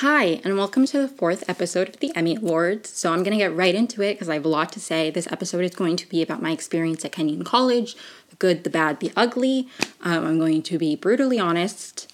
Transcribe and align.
Hi, 0.00 0.40
and 0.44 0.56
welcome 0.56 0.86
to 0.86 0.98
the 1.00 1.08
fourth 1.08 1.42
episode 1.50 1.88
of 1.88 1.98
the 1.98 2.12
Emi 2.14 2.36
Awards. 2.36 2.88
So, 2.88 3.12
I'm 3.12 3.24
going 3.24 3.32
to 3.32 3.44
get 3.44 3.52
right 3.52 3.74
into 3.74 4.00
it 4.00 4.14
because 4.14 4.28
I 4.28 4.34
have 4.34 4.44
a 4.44 4.48
lot 4.48 4.70
to 4.74 4.78
say. 4.78 5.10
This 5.10 5.26
episode 5.32 5.64
is 5.64 5.74
going 5.74 5.96
to 5.96 6.08
be 6.08 6.22
about 6.22 6.40
my 6.40 6.52
experience 6.52 7.04
at 7.04 7.10
Kenyon 7.10 7.42
College 7.42 7.96
the 8.30 8.36
good, 8.36 8.62
the 8.62 8.70
bad, 8.70 9.00
the 9.00 9.10
ugly. 9.16 9.66
Um, 10.02 10.24
I'm 10.24 10.38
going 10.38 10.62
to 10.62 10.78
be 10.78 10.94
brutally 10.94 11.40
honest. 11.40 12.08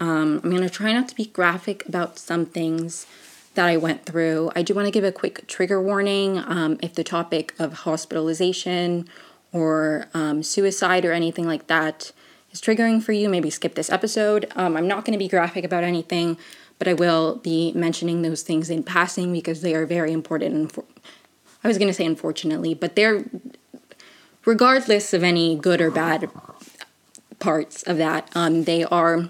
Um, 0.00 0.42
I'm 0.44 0.50
going 0.50 0.62
to 0.62 0.68
try 0.68 0.92
not 0.92 1.08
to 1.08 1.14
be 1.14 1.24
graphic 1.24 1.88
about 1.88 2.18
some 2.18 2.44
things 2.44 3.06
that 3.54 3.64
I 3.64 3.78
went 3.78 4.04
through. 4.04 4.52
I 4.54 4.60
do 4.60 4.74
want 4.74 4.84
to 4.88 4.92
give 4.92 5.04
a 5.04 5.10
quick 5.10 5.46
trigger 5.46 5.80
warning 5.80 6.36
um, 6.36 6.78
if 6.82 6.94
the 6.94 7.04
topic 7.04 7.54
of 7.58 7.72
hospitalization 7.72 9.08
or 9.50 10.08
um, 10.12 10.42
suicide 10.42 11.06
or 11.06 11.12
anything 11.12 11.46
like 11.46 11.68
that 11.68 12.12
is 12.52 12.60
triggering 12.60 13.02
for 13.02 13.12
you, 13.12 13.30
maybe 13.30 13.48
skip 13.48 13.76
this 13.76 13.88
episode. 13.88 14.52
Um, 14.56 14.76
I'm 14.76 14.86
not 14.86 15.06
going 15.06 15.12
to 15.12 15.18
be 15.18 15.26
graphic 15.26 15.64
about 15.64 15.84
anything 15.84 16.36
but 16.80 16.88
I 16.88 16.94
will 16.94 17.36
be 17.36 17.72
mentioning 17.74 18.22
those 18.22 18.40
things 18.42 18.70
in 18.70 18.82
passing 18.82 19.32
because 19.34 19.60
they 19.60 19.74
are 19.74 19.84
very 19.84 20.12
important. 20.12 20.72
For, 20.72 20.82
I 21.62 21.68
was 21.68 21.76
going 21.76 21.88
to 21.88 21.94
say 21.94 22.06
unfortunately, 22.06 22.72
but 22.72 22.96
they're 22.96 23.22
regardless 24.46 25.12
of 25.12 25.22
any 25.22 25.56
good 25.56 25.82
or 25.82 25.90
bad 25.90 26.30
parts 27.38 27.82
of 27.82 27.98
that, 27.98 28.30
um, 28.34 28.64
they 28.64 28.82
are 28.84 29.28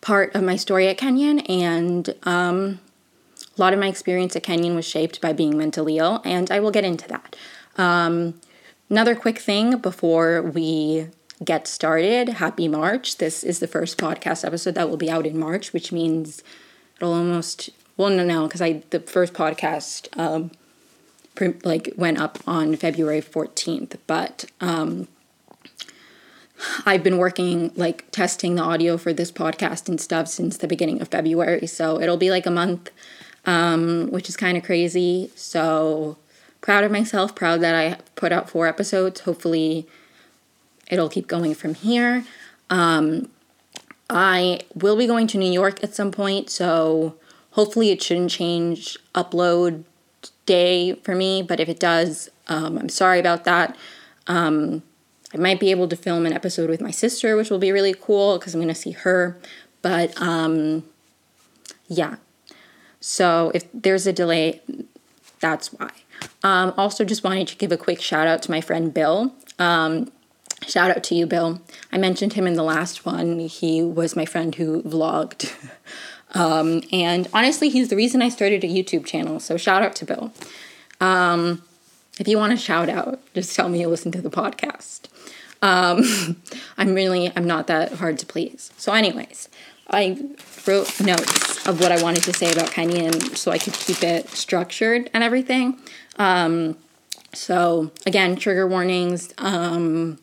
part 0.00 0.34
of 0.34 0.42
my 0.42 0.56
story 0.56 0.88
at 0.88 0.96
Kenyon, 0.96 1.40
and 1.40 2.14
um, 2.22 2.80
a 3.56 3.60
lot 3.60 3.74
of 3.74 3.78
my 3.78 3.88
experience 3.88 4.34
at 4.34 4.42
Kenyon 4.42 4.74
was 4.74 4.86
shaped 4.86 5.20
by 5.20 5.34
being 5.34 5.58
mentally 5.58 5.98
ill, 5.98 6.22
and 6.24 6.50
I 6.50 6.58
will 6.58 6.70
get 6.70 6.84
into 6.84 7.06
that. 7.08 7.36
Um, 7.76 8.40
another 8.88 9.14
quick 9.14 9.38
thing 9.38 9.76
before 9.76 10.40
we 10.40 11.08
get 11.44 11.66
started. 11.66 12.28
Happy 12.28 12.68
March. 12.68 13.18
This 13.18 13.42
is 13.42 13.58
the 13.58 13.66
first 13.66 13.98
podcast 13.98 14.44
episode 14.44 14.74
that 14.74 14.88
will 14.88 14.96
be 14.96 15.10
out 15.10 15.26
in 15.26 15.38
March, 15.38 15.72
which 15.72 15.92
means 15.92 16.42
it'll 16.96 17.12
almost 17.14 17.70
well 17.96 18.10
no 18.10 18.24
no 18.24 18.46
because 18.46 18.62
I 18.62 18.82
the 18.90 19.00
first 19.00 19.34
podcast 19.34 20.08
um 20.18 20.50
pre- 21.34 21.54
like 21.64 21.92
went 21.96 22.18
up 22.18 22.38
on 22.46 22.76
February 22.76 23.20
14th, 23.20 23.96
but 24.06 24.46
um 24.60 25.08
I've 26.86 27.02
been 27.02 27.18
working 27.18 27.72
like 27.74 28.10
testing 28.10 28.54
the 28.54 28.62
audio 28.62 28.96
for 28.96 29.12
this 29.12 29.32
podcast 29.32 29.88
and 29.88 30.00
stuff 30.00 30.28
since 30.28 30.56
the 30.56 30.68
beginning 30.68 31.02
of 31.02 31.08
February, 31.08 31.66
so 31.66 32.00
it'll 32.00 32.16
be 32.16 32.30
like 32.30 32.46
a 32.46 32.50
month 32.50 32.90
um 33.46 34.08
which 34.10 34.28
is 34.28 34.36
kind 34.36 34.56
of 34.56 34.64
crazy. 34.64 35.30
So 35.34 36.16
proud 36.60 36.84
of 36.84 36.90
myself, 36.90 37.34
proud 37.34 37.60
that 37.60 37.74
I 37.74 37.98
put 38.14 38.32
out 38.32 38.48
four 38.48 38.66
episodes. 38.66 39.20
Hopefully 39.20 39.86
it'll 40.90 41.08
keep 41.08 41.26
going 41.26 41.54
from 41.54 41.74
here. 41.74 42.24
Um, 42.70 43.28
I 44.10 44.60
will 44.74 44.96
be 44.96 45.06
going 45.06 45.26
to 45.28 45.38
New 45.38 45.50
York 45.50 45.82
at 45.82 45.94
some 45.94 46.10
point, 46.10 46.50
so 46.50 47.16
hopefully 47.52 47.90
it 47.90 48.02
shouldn't 48.02 48.30
change 48.30 48.98
upload 49.14 49.84
day 50.46 50.94
for 50.96 51.14
me, 51.14 51.42
but 51.42 51.60
if 51.60 51.68
it 51.68 51.80
does, 51.80 52.30
um, 52.48 52.78
I'm 52.78 52.88
sorry 52.88 53.18
about 53.18 53.44
that. 53.44 53.76
Um, 54.26 54.82
I 55.32 55.38
might 55.38 55.58
be 55.58 55.70
able 55.70 55.88
to 55.88 55.96
film 55.96 56.26
an 56.26 56.32
episode 56.32 56.70
with 56.70 56.80
my 56.80 56.90
sister, 56.90 57.36
which 57.36 57.50
will 57.50 57.58
be 57.58 57.72
really 57.72 57.94
cool 57.94 58.38
because 58.38 58.54
I'm 58.54 58.60
going 58.60 58.68
to 58.68 58.74
see 58.74 58.92
her. 58.92 59.38
But 59.82 60.20
um, 60.20 60.84
yeah, 61.88 62.16
so 63.00 63.50
if 63.54 63.64
there's 63.74 64.06
a 64.06 64.12
delay, 64.12 64.62
that's 65.40 65.72
why. 65.72 65.90
Um, 66.42 66.72
also, 66.76 67.04
just 67.04 67.24
wanted 67.24 67.48
to 67.48 67.56
give 67.56 67.72
a 67.72 67.76
quick 67.76 68.00
shout 68.00 68.26
out 68.26 68.42
to 68.42 68.50
my 68.50 68.60
friend 68.60 68.94
Bill. 68.94 69.34
Shout 70.66 70.90
out 70.90 71.04
to 71.04 71.14
you, 71.14 71.26
Bill. 71.26 71.60
I 71.92 71.98
mentioned 71.98 72.34
him 72.34 72.46
in 72.46 72.54
the 72.54 72.62
last 72.62 73.04
one. 73.04 73.38
He 73.40 73.82
was 73.82 74.16
my 74.16 74.24
friend 74.24 74.54
who 74.54 74.82
vlogged. 74.82 75.52
Um, 76.36 76.82
and 76.92 77.28
honestly, 77.32 77.68
he's 77.68 77.90
the 77.90 77.96
reason 77.96 78.20
I 78.20 78.28
started 78.28 78.64
a 78.64 78.66
YouTube 78.66 79.06
channel. 79.06 79.38
So 79.38 79.56
shout 79.56 79.82
out 79.82 79.94
to 79.96 80.04
Bill. 80.04 80.32
Um, 81.00 81.62
if 82.18 82.28
you 82.28 82.38
want 82.38 82.50
to 82.50 82.56
shout 82.56 82.88
out, 82.88 83.20
just 83.34 83.54
tell 83.54 83.68
me 83.68 83.80
you 83.80 83.88
listen 83.88 84.12
to 84.12 84.20
the 84.20 84.30
podcast. 84.30 85.02
Um, 85.62 86.36
I'm 86.76 86.94
really, 86.94 87.32
I'm 87.34 87.46
not 87.46 87.66
that 87.68 87.94
hard 87.94 88.18
to 88.18 88.26
please. 88.26 88.72
So, 88.76 88.92
anyways, 88.92 89.48
I 89.88 90.18
wrote 90.66 91.00
notes 91.00 91.66
of 91.66 91.80
what 91.80 91.92
I 91.92 92.02
wanted 92.02 92.22
to 92.24 92.32
say 92.32 92.52
about 92.52 92.70
Kenyon 92.70 93.12
so 93.36 93.50
I 93.50 93.58
could 93.58 93.72
keep 93.72 94.02
it 94.02 94.28
structured 94.30 95.10
and 95.14 95.24
everything. 95.24 95.80
Um, 96.16 96.76
so, 97.32 97.90
again, 98.06 98.36
trigger 98.36 98.66
warnings. 98.66 99.32
Um, 99.38 100.18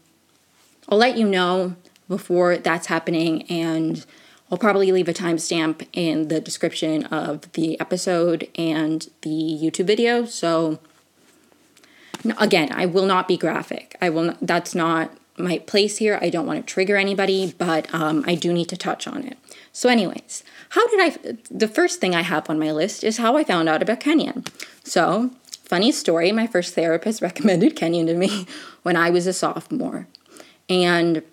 I'll 0.91 0.97
let 0.97 1.17
you 1.17 1.25
know 1.25 1.77
before 2.09 2.57
that's 2.57 2.87
happening, 2.87 3.43
and 3.43 4.05
I'll 4.51 4.57
probably 4.57 4.91
leave 4.91 5.07
a 5.07 5.13
timestamp 5.13 5.87
in 5.93 6.27
the 6.27 6.41
description 6.41 7.05
of 7.05 7.49
the 7.53 7.79
episode 7.79 8.49
and 8.55 9.09
the 9.21 9.29
YouTube 9.29 9.85
video. 9.85 10.25
So, 10.25 10.79
again, 12.37 12.73
I 12.73 12.85
will 12.85 13.05
not 13.05 13.29
be 13.29 13.37
graphic. 13.37 13.95
I 14.01 14.09
will. 14.09 14.23
Not, 14.23 14.37
that's 14.41 14.75
not 14.75 15.17
my 15.37 15.59
place 15.59 15.97
here. 15.97 16.19
I 16.21 16.29
don't 16.29 16.45
want 16.45 16.59
to 16.59 16.73
trigger 16.73 16.97
anybody, 16.97 17.55
but 17.57 17.91
um, 17.93 18.25
I 18.27 18.35
do 18.35 18.51
need 18.51 18.67
to 18.67 18.77
touch 18.77 19.07
on 19.07 19.23
it. 19.23 19.37
So, 19.71 19.87
anyways, 19.87 20.43
how 20.71 20.85
did 20.89 20.99
I? 20.99 21.37
The 21.49 21.69
first 21.69 22.01
thing 22.01 22.13
I 22.13 22.23
have 22.23 22.49
on 22.49 22.59
my 22.59 22.73
list 22.73 23.05
is 23.05 23.17
how 23.17 23.37
I 23.37 23.45
found 23.45 23.69
out 23.69 23.81
about 23.81 24.01
Kenyon. 24.01 24.43
So, 24.83 25.31
funny 25.63 25.93
story. 25.93 26.33
My 26.33 26.47
first 26.47 26.75
therapist 26.75 27.21
recommended 27.21 27.77
Kenyon 27.77 28.07
to 28.07 28.13
me 28.13 28.45
when 28.83 28.97
I 28.97 29.09
was 29.09 29.25
a 29.25 29.31
sophomore. 29.31 30.07
And 30.69 31.23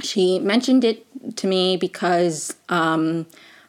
she 0.00 0.38
mentioned 0.38 0.84
it 0.84 1.06
to 1.36 1.46
me 1.46 1.76
because 1.76 2.54
um, 2.68 3.26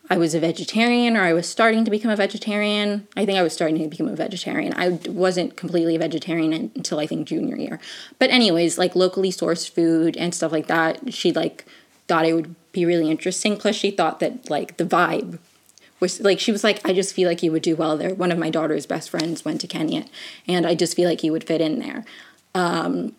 I 0.09 0.17
was 0.17 0.33
a 0.33 0.39
vegetarian 0.39 1.15
or 1.15 1.21
I 1.21 1.33
was 1.33 1.47
starting 1.47 1.85
to 1.85 1.91
become 1.91 2.11
a 2.11 2.15
vegetarian. 2.15 3.07
I 3.15 3.25
think 3.25 3.37
I 3.37 3.43
was 3.43 3.53
starting 3.53 3.81
to 3.81 3.87
become 3.87 4.07
a 4.07 4.15
vegetarian. 4.15 4.73
I 4.75 4.99
wasn't 5.09 5.55
completely 5.55 5.95
a 5.95 5.99
vegetarian 5.99 6.53
until 6.53 6.99
I 6.99 7.07
think 7.07 7.27
junior 7.27 7.55
year. 7.55 7.79
But 8.19 8.29
anyways, 8.29 8.77
like 8.77 8.95
locally 8.95 9.31
sourced 9.31 9.69
food 9.69 10.17
and 10.17 10.33
stuff 10.35 10.51
like 10.51 10.67
that, 10.67 11.13
she 11.13 11.31
like 11.31 11.65
thought 12.07 12.25
it 12.25 12.33
would 12.33 12.55
be 12.71 12.85
really 12.85 13.09
interesting. 13.09 13.57
Plus 13.57 13.75
she 13.75 13.91
thought 13.91 14.19
that 14.19 14.49
like 14.49 14.77
the 14.77 14.85
vibe 14.85 15.39
was 16.01 16.19
like 16.19 16.39
she 16.39 16.51
was 16.51 16.63
like 16.63 16.85
I 16.85 16.93
just 16.93 17.13
feel 17.13 17.29
like 17.29 17.41
you 17.41 17.51
would 17.53 17.61
do 17.61 17.77
well 17.77 17.95
there. 17.95 18.13
One 18.13 18.31
of 18.31 18.37
my 18.37 18.49
daughter's 18.49 18.85
best 18.85 19.09
friends 19.09 19.45
went 19.45 19.61
to 19.61 19.67
Kenya 19.67 20.05
and 20.47 20.65
I 20.65 20.75
just 20.75 20.95
feel 20.95 21.07
like 21.07 21.23
you 21.23 21.31
would 21.31 21.45
fit 21.45 21.61
in 21.61 21.79
there. 21.79 22.03
Um, 22.53 23.15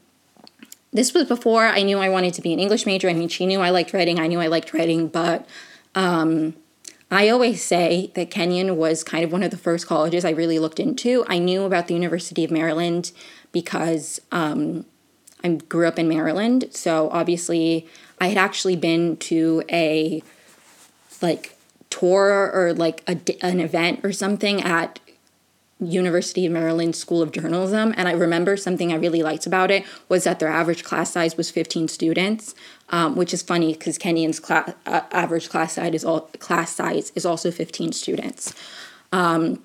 this 0.93 1.15
was 1.15 1.27
before 1.27 1.67
I 1.67 1.83
knew 1.83 1.99
I 1.99 2.09
wanted 2.09 2.35
to 2.35 2.43
be 2.43 2.53
an 2.53 2.59
English 2.59 2.85
major. 2.85 3.09
I 3.09 3.15
mean, 3.15 3.29
she 3.29 3.47
knew 3.47 3.61
I 3.61 3.71
liked 3.71 3.93
writing, 3.93 4.19
I 4.19 4.27
knew 4.27 4.41
I 4.41 4.47
liked 4.47 4.75
writing, 4.75 5.09
but 5.09 5.49
um, 5.95 6.55
I 7.11 7.29
always 7.29 7.65
say 7.65 8.11
that 8.15 8.31
Kenyon 8.31 8.77
was 8.77 9.03
kind 9.05 9.25
of 9.25 9.33
one 9.33 9.43
of 9.43 9.51
the 9.51 9.57
first 9.57 9.87
colleges 9.87 10.25
I 10.25 10.31
really 10.31 10.59
looked 10.59 10.81
into. 10.81 11.25
I 11.29 11.39
knew 11.39 11.65
about 11.65 11.87
the 11.87 11.95
University 11.95 12.45
of 12.45 12.51
Maryland 12.51 13.13
because 13.53 14.21
um, 14.33 14.85
I 15.43 15.49
grew 15.51 15.87
up 15.87 15.99
in 15.99 16.09
Maryland, 16.09 16.69
so 16.71 17.11
obviously 17.11 17.87
I 18.21 18.29
had 18.29 18.39
actually 18.39 18.77
been 18.77 19.17
to 19.19 19.63
a 19.71 20.23
like 21.21 21.57
tour 21.91 22.51
or 22.53 22.73
like 22.75 23.03
a, 23.07 23.19
an 23.45 23.61
event 23.61 24.01
or 24.03 24.13
something 24.13 24.63
at 24.63 24.99
University 25.85 26.47
of 26.47 26.53
Maryland 26.53 26.95
School 26.95 27.23
of 27.23 27.33
Journalism, 27.33 27.95
and 27.97 28.09
I 28.09 28.13
remember 28.13 28.57
something 28.57 28.93
I 28.93 28.97
really 28.97 29.23
liked 29.23 29.47
about 29.47 29.71
it 29.71 29.85
was 30.09 30.25
that 30.25 30.39
their 30.39 30.49
average 30.49 30.85
class 30.85 31.13
size 31.13 31.37
was 31.37 31.51
15 31.51 31.89
students, 31.89 32.55
um, 32.91 33.17
which 33.17 33.35
is 33.35 33.43
funny 33.43 33.73
because 33.73 33.99
Kenyon's 33.99 34.41
class, 34.41 34.73
uh, 34.87 35.03
average 35.11 35.49
class 35.49 35.75
size 35.75 35.95
is 35.95 36.05
all 36.05 36.23
class 36.39 36.75
size 36.75 37.13
is 37.15 37.27
also 37.27 37.51
15 37.51 37.93
students. 37.93 38.55
Um, 39.13 39.63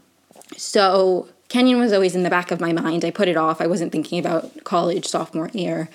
so 0.56 1.28
Kenyon 1.50 1.80
was 1.80 1.94
always 1.94 2.16
in 2.16 2.24
the 2.24 2.30
back 2.30 2.52
of 2.52 2.60
my 2.60 2.74
mind. 2.74 3.06
I 3.06 3.12
put 3.12 3.28
it 3.28 3.38
off. 3.38 3.62
I 3.62 3.68
wasn't 3.68 3.92
thinking 3.92 4.20
about 4.20 4.64
college 4.64 5.06
sophomore 5.06 5.50
year. 5.54 5.90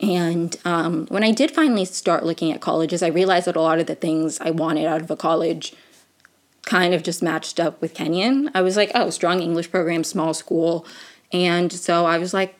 And 0.00 0.56
um, 0.64 1.06
when 1.06 1.24
I 1.24 1.32
did 1.32 1.50
finally 1.50 1.84
start 1.84 2.24
looking 2.24 2.52
at 2.52 2.60
colleges, 2.60 3.02
I 3.02 3.08
realized 3.08 3.46
that 3.46 3.56
a 3.56 3.60
lot 3.60 3.80
of 3.80 3.86
the 3.86 3.94
things 3.94 4.38
I 4.40 4.50
wanted 4.50 4.86
out 4.86 5.00
of 5.00 5.10
a 5.10 5.16
college 5.16 5.74
kind 6.66 6.94
of 6.94 7.02
just 7.02 7.22
matched 7.22 7.58
up 7.58 7.80
with 7.80 7.94
Kenyon. 7.94 8.50
I 8.54 8.62
was 8.62 8.76
like, 8.76 8.90
oh, 8.94 9.10
strong 9.10 9.40
English 9.40 9.70
program, 9.70 10.04
small 10.04 10.34
school. 10.34 10.86
And 11.32 11.72
so 11.72 12.06
I 12.06 12.18
was 12.18 12.34
like, 12.34 12.58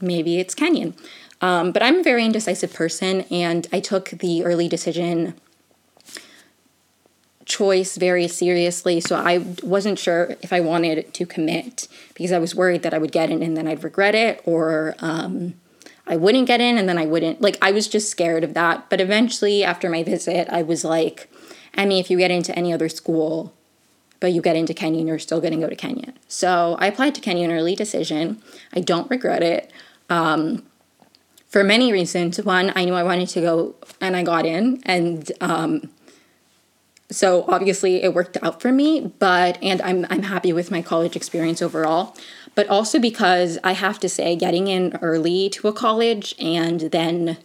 maybe 0.00 0.38
it's 0.38 0.54
Kenyon. 0.54 0.94
Um, 1.40 1.72
but 1.72 1.82
I'm 1.82 2.00
a 2.00 2.02
very 2.02 2.24
indecisive 2.24 2.72
person, 2.72 3.22
and 3.30 3.66
I 3.72 3.80
took 3.80 4.10
the 4.10 4.44
early 4.44 4.68
decision 4.68 5.34
choice 7.44 7.96
very 7.96 8.28
seriously. 8.28 9.00
So 9.00 9.16
I 9.16 9.38
wasn't 9.62 9.98
sure 9.98 10.36
if 10.42 10.52
I 10.52 10.60
wanted 10.60 11.14
to 11.14 11.26
commit 11.26 11.88
because 12.14 12.32
I 12.32 12.38
was 12.38 12.54
worried 12.54 12.82
that 12.82 12.92
I 12.92 12.98
would 12.98 13.12
get 13.12 13.30
in 13.30 13.42
and 13.42 13.56
then 13.56 13.66
I'd 13.66 13.84
regret 13.84 14.14
it, 14.14 14.42
or 14.44 14.94
um, 14.98 15.54
I 16.06 16.16
wouldn't 16.16 16.46
get 16.46 16.60
in 16.60 16.76
and 16.76 16.88
then 16.88 16.98
I 16.98 17.06
wouldn't. 17.06 17.40
Like, 17.40 17.56
I 17.62 17.70
was 17.70 17.88
just 17.88 18.10
scared 18.10 18.44
of 18.44 18.54
that. 18.54 18.90
But 18.90 19.00
eventually, 19.00 19.64
after 19.64 19.88
my 19.88 20.02
visit, 20.02 20.48
I 20.50 20.62
was 20.62 20.84
like, 20.84 21.30
I 21.74 21.86
mean, 21.86 22.00
if 22.00 22.10
you 22.10 22.18
get 22.18 22.30
into 22.30 22.56
any 22.56 22.72
other 22.72 22.88
school, 22.88 23.54
but 24.20 24.32
you 24.32 24.42
get 24.42 24.56
into 24.56 24.74
Kenyon, 24.74 25.06
you're 25.06 25.18
still 25.18 25.40
going 25.40 25.52
to 25.52 25.60
go 25.60 25.68
to 25.68 25.76
Kenyon. 25.76 26.14
So 26.26 26.76
I 26.80 26.86
applied 26.86 27.14
to 27.16 27.20
Kenyon 27.20 27.52
early 27.52 27.76
decision. 27.76 28.42
I 28.72 28.80
don't 28.80 29.08
regret 29.10 29.42
it. 29.42 29.72
Um, 30.10 30.64
for 31.48 31.64
many 31.64 31.92
reasons. 31.92 32.40
One, 32.42 32.72
I 32.76 32.84
knew 32.84 32.94
I 32.94 33.02
wanted 33.02 33.28
to 33.30 33.40
go 33.40 33.74
and 34.00 34.14
I 34.14 34.22
got 34.22 34.46
in. 34.46 34.80
And 34.84 35.30
um, 35.40 35.90
so 37.10 37.44
obviously 37.48 38.02
it 38.02 38.14
worked 38.14 38.36
out 38.42 38.60
for 38.60 38.70
me, 38.70 39.12
but 39.18 39.60
and 39.62 39.80
I'm 39.82 40.06
I'm 40.10 40.24
happy 40.24 40.52
with 40.52 40.70
my 40.70 40.82
college 40.82 41.16
experience 41.16 41.62
overall. 41.62 42.14
But 42.54 42.68
also 42.68 42.98
because 42.98 43.58
I 43.64 43.72
have 43.72 43.98
to 44.00 44.08
say 44.08 44.36
getting 44.36 44.66
in 44.66 44.98
early 45.00 45.48
to 45.50 45.68
a 45.68 45.72
college 45.72 46.34
and 46.38 46.80
then 46.80 47.38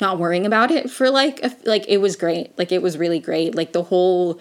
not 0.00 0.18
worrying 0.18 0.46
about 0.46 0.70
it 0.70 0.90
for 0.90 1.10
like 1.10 1.42
a, 1.42 1.54
like 1.64 1.84
it 1.88 1.98
was 1.98 2.16
great. 2.16 2.56
Like 2.58 2.72
it 2.72 2.82
was 2.82 2.98
really 2.98 3.18
great. 3.18 3.54
Like 3.54 3.72
the 3.72 3.84
whole 3.84 4.40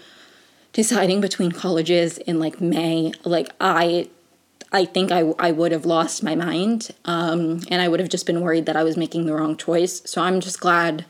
deciding 0.73 1.21
between 1.21 1.51
colleges 1.51 2.17
in 2.19 2.39
like 2.39 2.61
May, 2.61 3.13
like 3.23 3.49
I 3.59 4.09
I 4.71 4.85
think 4.85 5.11
I, 5.11 5.21
I 5.39 5.51
would 5.51 5.71
have 5.71 5.85
lost 5.85 6.23
my 6.23 6.35
mind 6.35 6.89
um, 7.05 7.61
and 7.71 7.81
I 7.81 7.87
would 7.87 7.99
have 7.99 8.09
just 8.09 8.25
been 8.25 8.41
worried 8.41 8.65
that 8.65 8.75
I 8.75 8.83
was 8.83 8.97
making 8.97 9.25
the 9.25 9.33
wrong 9.33 9.55
choice. 9.55 10.01
So 10.05 10.21
I'm 10.21 10.41
just 10.41 10.59
glad 10.59 11.05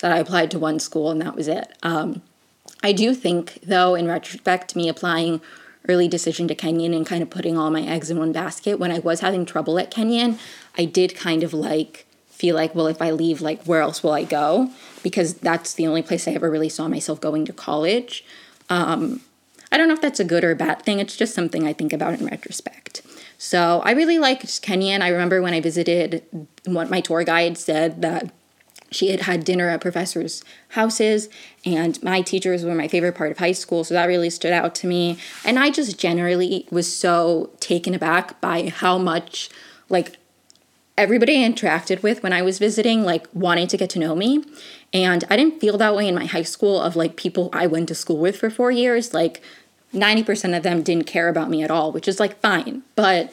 that 0.00 0.12
I 0.12 0.18
applied 0.18 0.50
to 0.52 0.58
one 0.58 0.78
school 0.78 1.10
and 1.10 1.20
that 1.22 1.34
was 1.34 1.48
it. 1.48 1.72
Um, 1.82 2.22
I 2.82 2.92
do 2.92 3.14
think, 3.14 3.60
though, 3.62 3.94
in 3.94 4.06
retrospect, 4.06 4.76
me 4.76 4.88
applying 4.88 5.40
early 5.88 6.06
decision 6.06 6.46
to 6.48 6.54
Kenyon 6.54 6.92
and 6.92 7.06
kind 7.06 7.22
of 7.22 7.30
putting 7.30 7.56
all 7.56 7.70
my 7.70 7.82
eggs 7.82 8.10
in 8.10 8.18
one 8.18 8.30
basket, 8.30 8.78
when 8.78 8.92
I 8.92 8.98
was 8.98 9.20
having 9.20 9.46
trouble 9.46 9.78
at 9.78 9.90
Kenyon, 9.90 10.38
I 10.76 10.84
did 10.84 11.16
kind 11.16 11.42
of 11.42 11.54
like 11.54 12.06
feel 12.38 12.54
like, 12.54 12.74
well, 12.74 12.86
if 12.86 13.02
I 13.02 13.10
leave, 13.10 13.40
like, 13.40 13.62
where 13.64 13.80
else 13.80 14.02
will 14.02 14.12
I 14.12 14.24
go? 14.24 14.70
Because 15.02 15.34
that's 15.34 15.74
the 15.74 15.86
only 15.86 16.02
place 16.02 16.28
I 16.28 16.32
ever 16.32 16.50
really 16.50 16.68
saw 16.68 16.86
myself 16.88 17.20
going 17.20 17.44
to 17.46 17.52
college. 17.52 18.24
Um, 18.70 19.20
I 19.72 19.76
don't 19.76 19.88
know 19.88 19.94
if 19.94 20.00
that's 20.00 20.20
a 20.20 20.24
good 20.24 20.44
or 20.44 20.52
a 20.52 20.56
bad 20.56 20.82
thing. 20.82 21.00
It's 21.00 21.16
just 21.16 21.34
something 21.34 21.66
I 21.66 21.72
think 21.72 21.92
about 21.92 22.14
in 22.14 22.24
retrospect. 22.24 23.02
So 23.38 23.82
I 23.84 23.90
really 23.92 24.18
liked 24.18 24.62
Kenyon. 24.62 25.02
I 25.02 25.08
remember 25.08 25.42
when 25.42 25.54
I 25.54 25.60
visited, 25.60 26.22
what 26.64 26.90
my 26.90 27.00
tour 27.00 27.24
guide 27.24 27.58
said 27.58 28.02
that 28.02 28.30
she 28.90 29.10
had 29.10 29.22
had 29.22 29.44
dinner 29.44 29.68
at 29.68 29.80
professors' 29.80 30.42
houses, 30.70 31.28
and 31.64 32.02
my 32.02 32.22
teachers 32.22 32.64
were 32.64 32.74
my 32.74 32.88
favorite 32.88 33.14
part 33.14 33.30
of 33.30 33.38
high 33.38 33.52
school, 33.52 33.84
so 33.84 33.94
that 33.94 34.06
really 34.06 34.30
stood 34.30 34.52
out 34.52 34.74
to 34.76 34.86
me. 34.86 35.18
And 35.44 35.58
I 35.58 35.70
just 35.70 35.98
generally 35.98 36.66
was 36.70 36.90
so 36.90 37.50
taken 37.60 37.94
aback 37.94 38.40
by 38.40 38.68
how 38.70 38.96
much, 38.96 39.50
like, 39.88 40.17
everybody 40.98 41.42
I 41.42 41.48
interacted 41.48 42.02
with 42.02 42.22
when 42.22 42.32
I 42.32 42.42
was 42.42 42.58
visiting, 42.58 43.02
like, 43.02 43.26
wanted 43.32 43.70
to 43.70 43.76
get 43.76 43.88
to 43.90 43.98
know 43.98 44.14
me. 44.14 44.44
And 44.92 45.24
I 45.30 45.36
didn't 45.36 45.60
feel 45.60 45.78
that 45.78 45.94
way 45.94 46.08
in 46.08 46.14
my 46.14 46.26
high 46.26 46.42
school 46.42 46.80
of 46.80 46.96
like 46.96 47.16
people 47.16 47.48
I 47.52 47.66
went 47.66 47.88
to 47.88 47.94
school 47.94 48.18
with 48.18 48.36
for 48.36 48.50
four 48.50 48.70
years. 48.70 49.14
Like, 49.14 49.40
90% 49.94 50.56
of 50.56 50.62
them 50.62 50.82
didn't 50.82 51.06
care 51.06 51.28
about 51.28 51.48
me 51.48 51.62
at 51.62 51.70
all, 51.70 51.92
which 51.92 52.08
is 52.08 52.20
like 52.20 52.40
fine. 52.40 52.82
But 52.94 53.32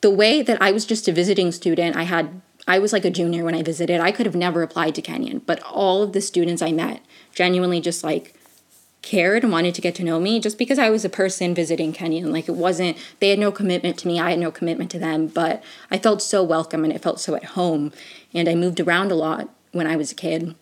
the 0.00 0.10
way 0.10 0.42
that 0.42 0.60
I 0.60 0.72
was 0.72 0.84
just 0.84 1.06
a 1.06 1.12
visiting 1.12 1.52
student, 1.52 1.96
I 1.96 2.04
had 2.04 2.40
I 2.66 2.78
was 2.78 2.92
like 2.92 3.04
a 3.04 3.10
junior 3.10 3.44
when 3.44 3.56
I 3.56 3.62
visited. 3.62 4.00
I 4.00 4.12
could 4.12 4.26
have 4.26 4.36
never 4.36 4.62
applied 4.62 4.94
to 4.94 5.02
Kenyon, 5.02 5.40
but 5.46 5.60
all 5.64 6.02
of 6.02 6.12
the 6.12 6.20
students 6.20 6.62
I 6.62 6.70
met 6.70 7.02
genuinely 7.34 7.80
just 7.80 8.04
like 8.04 8.34
cared 9.02 9.42
and 9.42 9.52
wanted 9.52 9.74
to 9.74 9.80
get 9.80 9.94
to 9.96 10.04
know 10.04 10.18
me 10.18 10.40
just 10.40 10.56
because 10.56 10.78
I 10.78 10.88
was 10.88 11.04
a 11.04 11.10
person 11.10 11.54
visiting 11.54 11.92
Kenyon. 11.92 12.32
Like 12.32 12.48
it 12.48 12.54
wasn't, 12.54 12.96
they 13.18 13.30
had 13.30 13.38
no 13.38 13.52
commitment 13.52 13.98
to 13.98 14.08
me, 14.08 14.18
I 14.18 14.30
had 14.30 14.38
no 14.38 14.50
commitment 14.50 14.90
to 14.92 14.98
them, 14.98 15.26
but 15.26 15.62
I 15.90 15.98
felt 15.98 16.22
so 16.22 16.42
welcome 16.42 16.84
and 16.84 16.92
it 16.92 17.02
felt 17.02 17.20
so 17.20 17.34
at 17.34 17.44
home. 17.44 17.92
And 18.32 18.48
I 18.48 18.54
moved 18.54 18.80
around 18.80 19.10
a 19.10 19.16
lot 19.16 19.48
when 19.72 19.86
I 19.86 19.96
was 19.96 20.12
a 20.12 20.16
kid. 20.16 20.54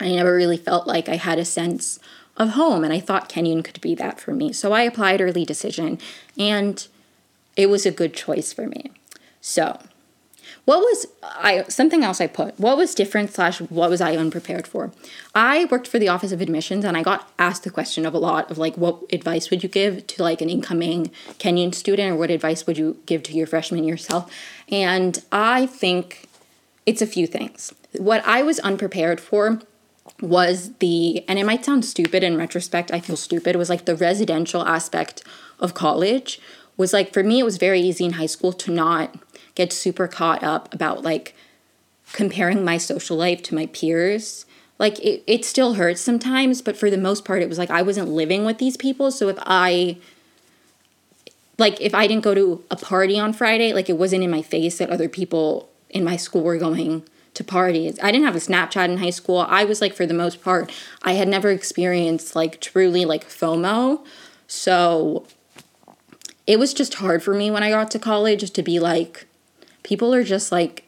I 0.00 0.10
never 0.10 0.34
really 0.34 0.56
felt 0.56 0.86
like 0.86 1.08
I 1.08 1.16
had 1.16 1.38
a 1.38 1.44
sense 1.44 1.98
of 2.36 2.50
home, 2.50 2.84
and 2.84 2.92
I 2.92 3.00
thought 3.00 3.28
Kenyon 3.28 3.62
could 3.62 3.80
be 3.80 3.94
that 3.96 4.20
for 4.20 4.32
me. 4.32 4.52
So 4.52 4.72
I 4.72 4.82
applied 4.82 5.20
early 5.20 5.44
decision, 5.44 5.98
and 6.38 6.86
it 7.56 7.68
was 7.68 7.84
a 7.84 7.90
good 7.90 8.14
choice 8.14 8.52
for 8.52 8.66
me. 8.68 8.92
So 9.40 9.80
what 10.64 10.80
was 10.80 11.06
I 11.22 11.64
something 11.68 12.04
else 12.04 12.20
I 12.20 12.26
put? 12.26 12.58
What 12.60 12.76
was 12.76 12.94
different 12.94 13.32
slash 13.32 13.60
what 13.60 13.90
was 13.90 14.00
I 14.00 14.16
unprepared 14.16 14.66
for? 14.66 14.92
I 15.34 15.64
worked 15.66 15.88
for 15.88 15.98
the 15.98 16.08
Office 16.08 16.32
of 16.32 16.40
Admissions 16.40 16.84
and 16.84 16.96
I 16.96 17.02
got 17.02 17.30
asked 17.38 17.64
the 17.64 17.70
question 17.70 18.04
of 18.04 18.14
a 18.14 18.18
lot 18.18 18.50
of 18.50 18.58
like 18.58 18.76
what 18.76 19.02
advice 19.12 19.50
would 19.50 19.62
you 19.62 19.68
give 19.68 20.06
to 20.06 20.22
like 20.22 20.40
an 20.40 20.50
incoming 20.50 21.10
Kenyon 21.38 21.72
student 21.72 22.12
or 22.12 22.16
what 22.16 22.30
advice 22.30 22.66
would 22.66 22.78
you 22.78 22.98
give 23.06 23.22
to 23.24 23.32
your 23.32 23.46
freshman 23.46 23.84
yourself? 23.84 24.30
And 24.70 25.22
I 25.32 25.66
think 25.66 26.28
it's 26.84 27.02
a 27.02 27.06
few 27.06 27.26
things. 27.26 27.74
What 27.96 28.22
I 28.26 28.42
was 28.42 28.58
unprepared 28.60 29.20
for 29.20 29.60
was 30.20 30.74
the 30.80 31.24
and 31.28 31.38
it 31.38 31.46
might 31.46 31.64
sound 31.64 31.84
stupid 31.84 32.22
in 32.22 32.36
retrospect, 32.36 32.90
I 32.92 33.00
feel 33.00 33.16
stupid, 33.16 33.56
was 33.56 33.70
like 33.70 33.84
the 33.84 33.96
residential 33.96 34.66
aspect 34.66 35.22
of 35.60 35.74
college 35.74 36.40
was 36.76 36.92
like 36.92 37.12
for 37.12 37.22
me 37.22 37.40
it 37.40 37.44
was 37.44 37.58
very 37.58 37.80
easy 37.80 38.04
in 38.04 38.14
high 38.14 38.26
school 38.26 38.52
to 38.54 38.70
not 38.70 39.14
get 39.58 39.72
super 39.72 40.08
caught 40.08 40.42
up 40.42 40.72
about 40.72 41.02
like 41.02 41.34
comparing 42.12 42.64
my 42.64 42.78
social 42.78 43.16
life 43.16 43.42
to 43.42 43.54
my 43.54 43.66
peers. 43.66 44.46
Like 44.78 44.98
it, 45.00 45.24
it 45.26 45.44
still 45.44 45.74
hurts 45.74 46.00
sometimes, 46.00 46.62
but 46.62 46.76
for 46.76 46.90
the 46.90 46.96
most 46.96 47.24
part, 47.24 47.42
it 47.42 47.48
was 47.48 47.58
like 47.58 47.70
I 47.70 47.82
wasn't 47.82 48.08
living 48.08 48.44
with 48.44 48.58
these 48.58 48.76
people. 48.76 49.10
So 49.10 49.28
if 49.28 49.36
I, 49.40 49.98
like, 51.58 51.80
if 51.80 51.92
I 51.92 52.06
didn't 52.06 52.22
go 52.22 52.34
to 52.34 52.62
a 52.70 52.76
party 52.76 53.18
on 53.18 53.32
Friday, 53.32 53.72
like 53.72 53.90
it 53.90 53.98
wasn't 53.98 54.22
in 54.22 54.30
my 54.30 54.42
face 54.42 54.78
that 54.78 54.90
other 54.90 55.08
people 55.08 55.68
in 55.90 56.04
my 56.04 56.16
school 56.16 56.42
were 56.42 56.56
going 56.56 57.02
to 57.34 57.42
parties. 57.42 57.98
I 58.00 58.12
didn't 58.12 58.26
have 58.26 58.36
a 58.36 58.38
Snapchat 58.38 58.88
in 58.88 58.98
high 58.98 59.10
school. 59.10 59.44
I 59.48 59.64
was 59.64 59.80
like, 59.80 59.94
for 59.94 60.06
the 60.06 60.14
most 60.14 60.40
part, 60.40 60.70
I 61.02 61.12
had 61.12 61.26
never 61.26 61.50
experienced 61.50 62.36
like 62.36 62.60
truly 62.60 63.04
like 63.04 63.28
FOMO. 63.28 64.04
So 64.46 65.26
it 66.46 66.58
was 66.60 66.72
just 66.72 66.94
hard 66.94 67.22
for 67.22 67.34
me 67.34 67.50
when 67.50 67.64
I 67.64 67.70
got 67.70 67.90
to 67.90 67.98
college 67.98 68.48
to 68.50 68.62
be 68.62 68.78
like, 68.78 69.27
people 69.88 70.14
are 70.14 70.22
just 70.22 70.52
like 70.52 70.84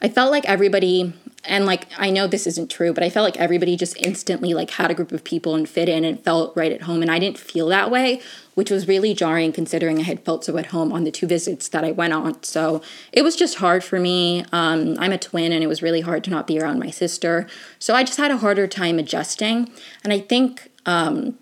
I 0.00 0.08
felt 0.08 0.30
like 0.30 0.44
everybody 0.44 1.12
and 1.44 1.66
like 1.66 1.88
I 1.98 2.10
know 2.10 2.28
this 2.28 2.46
isn't 2.46 2.70
true, 2.70 2.92
but 2.92 3.02
I 3.02 3.10
felt 3.10 3.24
like 3.24 3.36
everybody 3.36 3.76
just 3.76 3.96
instantly 3.96 4.54
like 4.54 4.70
had 4.70 4.92
a 4.92 4.94
group 4.94 5.10
of 5.10 5.24
people 5.24 5.56
and 5.56 5.68
fit 5.68 5.88
in 5.88 6.04
and 6.04 6.22
felt 6.22 6.56
right 6.56 6.70
at 6.70 6.82
home 6.82 7.02
and 7.02 7.10
I 7.10 7.18
didn't 7.18 7.38
feel 7.38 7.66
that 7.68 7.90
way, 7.90 8.20
which 8.54 8.70
was 8.70 8.86
really 8.86 9.14
jarring 9.14 9.50
considering 9.50 9.98
I 9.98 10.02
had 10.02 10.24
felt 10.24 10.44
so 10.44 10.56
at 10.56 10.66
home 10.66 10.92
on 10.92 11.02
the 11.02 11.10
two 11.10 11.26
visits 11.26 11.68
that 11.70 11.84
I 11.84 11.90
went 11.90 12.12
on. 12.12 12.40
So, 12.44 12.80
it 13.12 13.22
was 13.22 13.34
just 13.34 13.56
hard 13.56 13.82
for 13.82 13.98
me. 13.98 14.44
Um, 14.52 14.96
I'm 15.00 15.12
a 15.12 15.18
twin 15.18 15.50
and 15.50 15.64
it 15.64 15.66
was 15.66 15.82
really 15.82 16.02
hard 16.02 16.22
to 16.24 16.30
not 16.30 16.46
be 16.46 16.60
around 16.60 16.78
my 16.78 16.90
sister. 16.90 17.48
So, 17.80 17.96
I 17.96 18.04
just 18.04 18.18
had 18.18 18.30
a 18.30 18.36
harder 18.36 18.68
time 18.68 19.00
adjusting 19.00 19.72
and 20.04 20.12
I 20.12 20.20
think 20.20 20.70
um, 20.86 21.36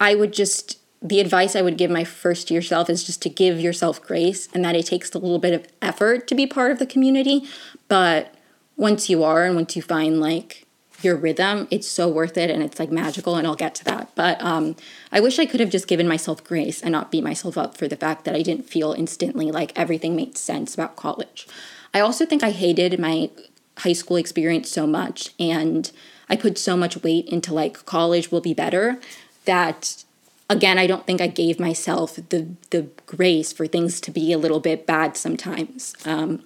I 0.00 0.16
would 0.16 0.32
just 0.32 0.77
the 1.00 1.20
advice 1.20 1.54
I 1.54 1.62
would 1.62 1.78
give 1.78 1.90
my 1.90 2.04
first 2.04 2.50
year 2.50 2.62
self 2.62 2.90
is 2.90 3.04
just 3.04 3.22
to 3.22 3.28
give 3.28 3.60
yourself 3.60 4.02
grace 4.02 4.48
and 4.52 4.64
that 4.64 4.74
it 4.74 4.86
takes 4.86 5.14
a 5.14 5.18
little 5.18 5.38
bit 5.38 5.54
of 5.54 5.66
effort 5.80 6.26
to 6.28 6.34
be 6.34 6.46
part 6.46 6.72
of 6.72 6.78
the 6.78 6.86
community. 6.86 7.44
But 7.86 8.34
once 8.76 9.08
you 9.08 9.22
are 9.22 9.44
and 9.44 9.54
once 9.54 9.76
you 9.76 9.82
find 9.82 10.20
like 10.20 10.66
your 11.02 11.14
rhythm, 11.14 11.68
it's 11.70 11.86
so 11.86 12.08
worth 12.08 12.36
it 12.36 12.50
and 12.50 12.62
it's 12.62 12.80
like 12.80 12.90
magical 12.90 13.36
and 13.36 13.46
I'll 13.46 13.54
get 13.54 13.74
to 13.76 13.84
that. 13.84 14.10
But 14.16 14.42
um, 14.42 14.74
I 15.12 15.20
wish 15.20 15.38
I 15.38 15.46
could 15.46 15.60
have 15.60 15.70
just 15.70 15.86
given 15.86 16.08
myself 16.08 16.42
grace 16.42 16.82
and 16.82 16.90
not 16.90 17.12
beat 17.12 17.22
myself 17.22 17.56
up 17.56 17.76
for 17.76 17.86
the 17.86 17.96
fact 17.96 18.24
that 18.24 18.34
I 18.34 18.42
didn't 18.42 18.68
feel 18.68 18.92
instantly 18.92 19.52
like 19.52 19.78
everything 19.78 20.16
made 20.16 20.36
sense 20.36 20.74
about 20.74 20.96
college. 20.96 21.46
I 21.94 22.00
also 22.00 22.26
think 22.26 22.42
I 22.42 22.50
hated 22.50 22.98
my 22.98 23.30
high 23.78 23.92
school 23.92 24.16
experience 24.16 24.68
so 24.68 24.86
much 24.86 25.30
and 25.38 25.90
I 26.28 26.34
put 26.34 26.58
so 26.58 26.76
much 26.76 27.02
weight 27.04 27.28
into 27.28 27.54
like 27.54 27.86
college 27.86 28.32
will 28.32 28.40
be 28.40 28.52
better 28.52 28.98
that 29.44 30.04
again, 30.48 30.78
I 30.78 30.86
don't 30.86 31.06
think 31.06 31.20
I 31.20 31.26
gave 31.26 31.60
myself 31.60 32.16
the 32.16 32.48
the 32.70 32.88
grace 33.06 33.52
for 33.52 33.66
things 33.66 34.00
to 34.02 34.10
be 34.10 34.32
a 34.32 34.38
little 34.38 34.60
bit 34.60 34.86
bad 34.86 35.16
sometimes. 35.16 35.94
Um, 36.04 36.42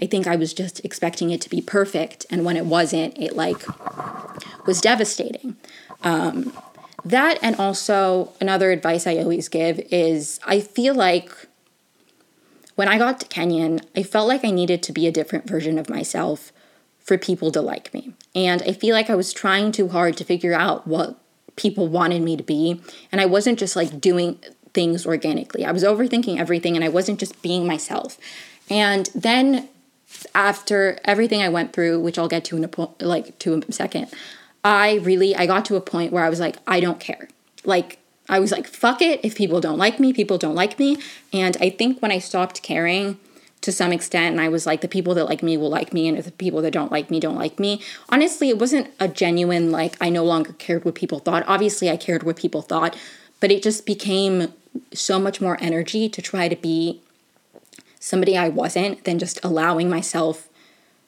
I 0.00 0.06
think 0.06 0.26
I 0.26 0.36
was 0.36 0.52
just 0.52 0.84
expecting 0.84 1.30
it 1.30 1.40
to 1.42 1.50
be 1.50 1.60
perfect, 1.60 2.26
and 2.30 2.44
when 2.44 2.56
it 2.56 2.66
wasn't, 2.66 3.16
it 3.18 3.36
like 3.36 3.64
was 4.66 4.80
devastating. 4.80 5.56
Um, 6.02 6.52
that 7.04 7.38
and 7.42 7.56
also 7.56 8.32
another 8.40 8.70
advice 8.70 9.06
I 9.06 9.16
always 9.18 9.48
give 9.48 9.78
is 9.90 10.40
I 10.46 10.60
feel 10.60 10.94
like 10.94 11.30
when 12.74 12.88
I 12.88 12.98
got 12.98 13.20
to 13.20 13.26
Kenyon, 13.26 13.80
I 13.96 14.02
felt 14.02 14.26
like 14.26 14.44
I 14.44 14.50
needed 14.50 14.82
to 14.84 14.92
be 14.92 15.06
a 15.06 15.12
different 15.12 15.46
version 15.46 15.78
of 15.78 15.88
myself 15.88 16.52
for 16.98 17.18
people 17.18 17.52
to 17.52 17.60
like 17.60 17.92
me. 17.94 18.14
And 18.34 18.62
I 18.62 18.72
feel 18.72 18.94
like 18.94 19.10
I 19.10 19.14
was 19.14 19.32
trying 19.32 19.70
too 19.70 19.88
hard 19.88 20.16
to 20.16 20.24
figure 20.24 20.54
out 20.54 20.86
what 20.86 21.18
people 21.56 21.88
wanted 21.88 22.22
me 22.22 22.36
to 22.36 22.42
be. 22.42 22.80
And 23.12 23.20
I 23.20 23.26
wasn't 23.26 23.58
just 23.58 23.76
like 23.76 24.00
doing 24.00 24.38
things 24.72 25.06
organically. 25.06 25.64
I 25.64 25.72
was 25.72 25.84
overthinking 25.84 26.38
everything 26.38 26.76
and 26.76 26.84
I 26.84 26.88
wasn't 26.88 27.20
just 27.20 27.40
being 27.42 27.66
myself. 27.66 28.18
And 28.68 29.08
then 29.14 29.68
after 30.34 30.98
everything 31.04 31.42
I 31.42 31.48
went 31.48 31.72
through, 31.72 32.00
which 32.00 32.18
I'll 32.18 32.28
get 32.28 32.44
to 32.46 32.56
in 32.56 32.64
a 32.64 32.68
po- 32.68 32.94
like 33.00 33.38
to 33.40 33.62
a 33.68 33.72
second, 33.72 34.08
I 34.64 34.94
really 34.96 35.36
I 35.36 35.46
got 35.46 35.64
to 35.66 35.76
a 35.76 35.80
point 35.80 36.12
where 36.12 36.24
I 36.24 36.30
was 36.30 36.40
like 36.40 36.56
I 36.66 36.80
don't 36.80 37.00
care. 37.00 37.28
Like 37.64 37.98
I 38.28 38.38
was 38.38 38.50
like 38.50 38.66
fuck 38.66 39.02
it 39.02 39.20
if 39.24 39.36
people 39.36 39.60
don't 39.60 39.78
like 39.78 40.00
me, 40.00 40.12
people 40.12 40.38
don't 40.38 40.54
like 40.54 40.78
me. 40.78 40.98
And 41.32 41.56
I 41.60 41.70
think 41.70 42.00
when 42.00 42.10
I 42.10 42.18
stopped 42.18 42.62
caring 42.62 43.18
to 43.64 43.72
some 43.72 43.92
extent 43.92 44.32
and 44.32 44.42
I 44.42 44.48
was 44.48 44.66
like 44.66 44.82
the 44.82 44.88
people 44.88 45.14
that 45.14 45.24
like 45.24 45.42
me 45.42 45.56
will 45.56 45.70
like 45.70 45.94
me 45.94 46.06
and 46.06 46.18
if 46.18 46.26
the 46.26 46.32
people 46.32 46.60
that 46.60 46.72
don't 46.72 46.92
like 46.92 47.10
me 47.10 47.18
don't 47.18 47.38
like 47.38 47.58
me. 47.58 47.80
Honestly, 48.10 48.50
it 48.50 48.58
wasn't 48.58 48.90
a 49.00 49.08
genuine 49.08 49.72
like 49.72 49.96
I 50.02 50.10
no 50.10 50.22
longer 50.22 50.52
cared 50.52 50.84
what 50.84 50.94
people 50.94 51.18
thought. 51.18 51.44
Obviously, 51.46 51.88
I 51.88 51.96
cared 51.96 52.24
what 52.24 52.36
people 52.36 52.60
thought, 52.60 52.94
but 53.40 53.50
it 53.50 53.62
just 53.62 53.86
became 53.86 54.52
so 54.92 55.18
much 55.18 55.40
more 55.40 55.56
energy 55.62 56.10
to 56.10 56.20
try 56.20 56.46
to 56.46 56.56
be 56.56 57.00
somebody 57.98 58.36
I 58.36 58.50
wasn't 58.50 59.04
than 59.04 59.18
just 59.18 59.42
allowing 59.42 59.88
myself 59.88 60.50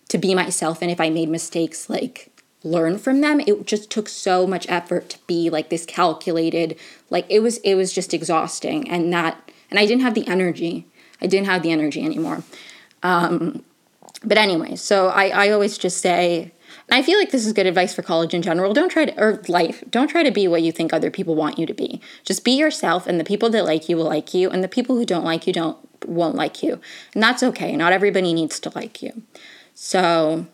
to 0.08 0.16
be 0.16 0.34
myself 0.34 0.80
and 0.80 0.90
if 0.90 0.98
I 0.98 1.10
made 1.10 1.28
mistakes 1.28 1.90
like 1.90 2.32
learn 2.62 2.96
from 2.96 3.20
them 3.20 3.38
it 3.40 3.66
just 3.66 3.90
took 3.90 4.08
so 4.08 4.46
much 4.46 4.66
effort 4.70 5.10
to 5.10 5.18
be 5.26 5.50
like 5.50 5.68
this 5.68 5.84
calculated 5.84 6.74
like 7.10 7.26
it 7.28 7.40
was 7.40 7.58
it 7.58 7.74
was 7.74 7.92
just 7.92 8.14
exhausting 8.14 8.90
and 8.90 9.12
that 9.12 9.52
and 9.70 9.78
i 9.78 9.86
didn't 9.86 10.02
have 10.02 10.14
the 10.14 10.26
energy 10.26 10.84
i 11.20 11.26
didn't 11.26 11.46
have 11.46 11.62
the 11.62 11.70
energy 11.70 12.04
anymore 12.04 12.42
um 13.02 13.62
but 14.24 14.38
anyway 14.38 14.74
so 14.76 15.08
i 15.08 15.28
i 15.28 15.50
always 15.50 15.78
just 15.78 15.98
say 15.98 16.52
and 16.88 16.96
I 16.96 17.02
feel 17.02 17.18
like 17.18 17.32
this 17.32 17.44
is 17.44 17.52
good 17.52 17.66
advice 17.66 17.94
for 17.94 18.02
college 18.02 18.32
in 18.32 18.42
general. 18.42 18.72
Don't 18.72 18.88
try 18.88 19.06
to, 19.06 19.20
or 19.20 19.42
life, 19.48 19.82
don't 19.90 20.08
try 20.08 20.22
to 20.22 20.30
be 20.30 20.46
what 20.46 20.62
you 20.62 20.70
think 20.70 20.92
other 20.92 21.10
people 21.10 21.34
want 21.34 21.58
you 21.58 21.66
to 21.66 21.74
be. 21.74 22.00
Just 22.24 22.44
be 22.44 22.52
yourself, 22.52 23.06
and 23.06 23.18
the 23.18 23.24
people 23.24 23.50
that 23.50 23.64
like 23.64 23.88
you 23.88 23.96
will 23.96 24.04
like 24.04 24.32
you, 24.34 24.50
and 24.50 24.62
the 24.62 24.68
people 24.68 24.96
who 24.96 25.04
don't 25.04 25.24
like 25.24 25.46
you 25.46 25.52
don't 25.52 25.76
won't 26.06 26.36
like 26.36 26.62
you. 26.62 26.80
And 27.14 27.22
that's 27.22 27.42
okay. 27.42 27.74
Not 27.74 27.92
everybody 27.92 28.32
needs 28.32 28.60
to 28.60 28.72
like 28.74 29.02
you. 29.02 29.22
So, 29.74 30.46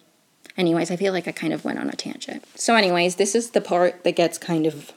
anyways, 0.56 0.90
I 0.90 0.96
feel 0.96 1.12
like 1.12 1.28
I 1.28 1.32
kind 1.32 1.52
of 1.52 1.64
went 1.64 1.78
on 1.78 1.88
a 1.90 1.96
tangent. 1.96 2.44
So, 2.54 2.76
anyways, 2.76 3.16
this 3.16 3.34
is 3.34 3.50
the 3.50 3.60
part 3.60 4.02
that 4.04 4.16
gets 4.16 4.38
kind 4.38 4.66
of 4.66 4.92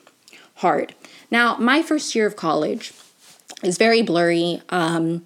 hard. 0.56 0.96
Now, 1.30 1.58
my 1.58 1.82
first 1.82 2.16
year 2.16 2.26
of 2.26 2.38
college 2.38 2.94
is 3.62 3.78
very 3.78 4.02
blurry. 4.02 4.62
Um, 4.70 5.26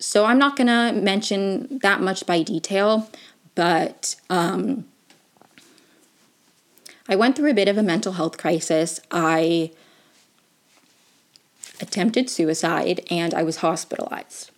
so, 0.00 0.24
I'm 0.24 0.38
not 0.38 0.56
going 0.56 0.66
to 0.66 0.98
mention 0.98 1.78
that 1.82 2.00
much 2.00 2.24
by 2.24 2.42
detail, 2.42 3.10
but 3.54 4.16
um, 4.30 4.86
I 7.06 7.16
went 7.16 7.36
through 7.36 7.50
a 7.50 7.54
bit 7.54 7.68
of 7.68 7.76
a 7.76 7.82
mental 7.82 8.14
health 8.14 8.38
crisis. 8.38 9.00
I 9.10 9.72
attempted 11.80 12.30
suicide 12.30 13.02
and 13.10 13.34
I 13.34 13.42
was 13.42 13.58
hospitalized. 13.58 14.50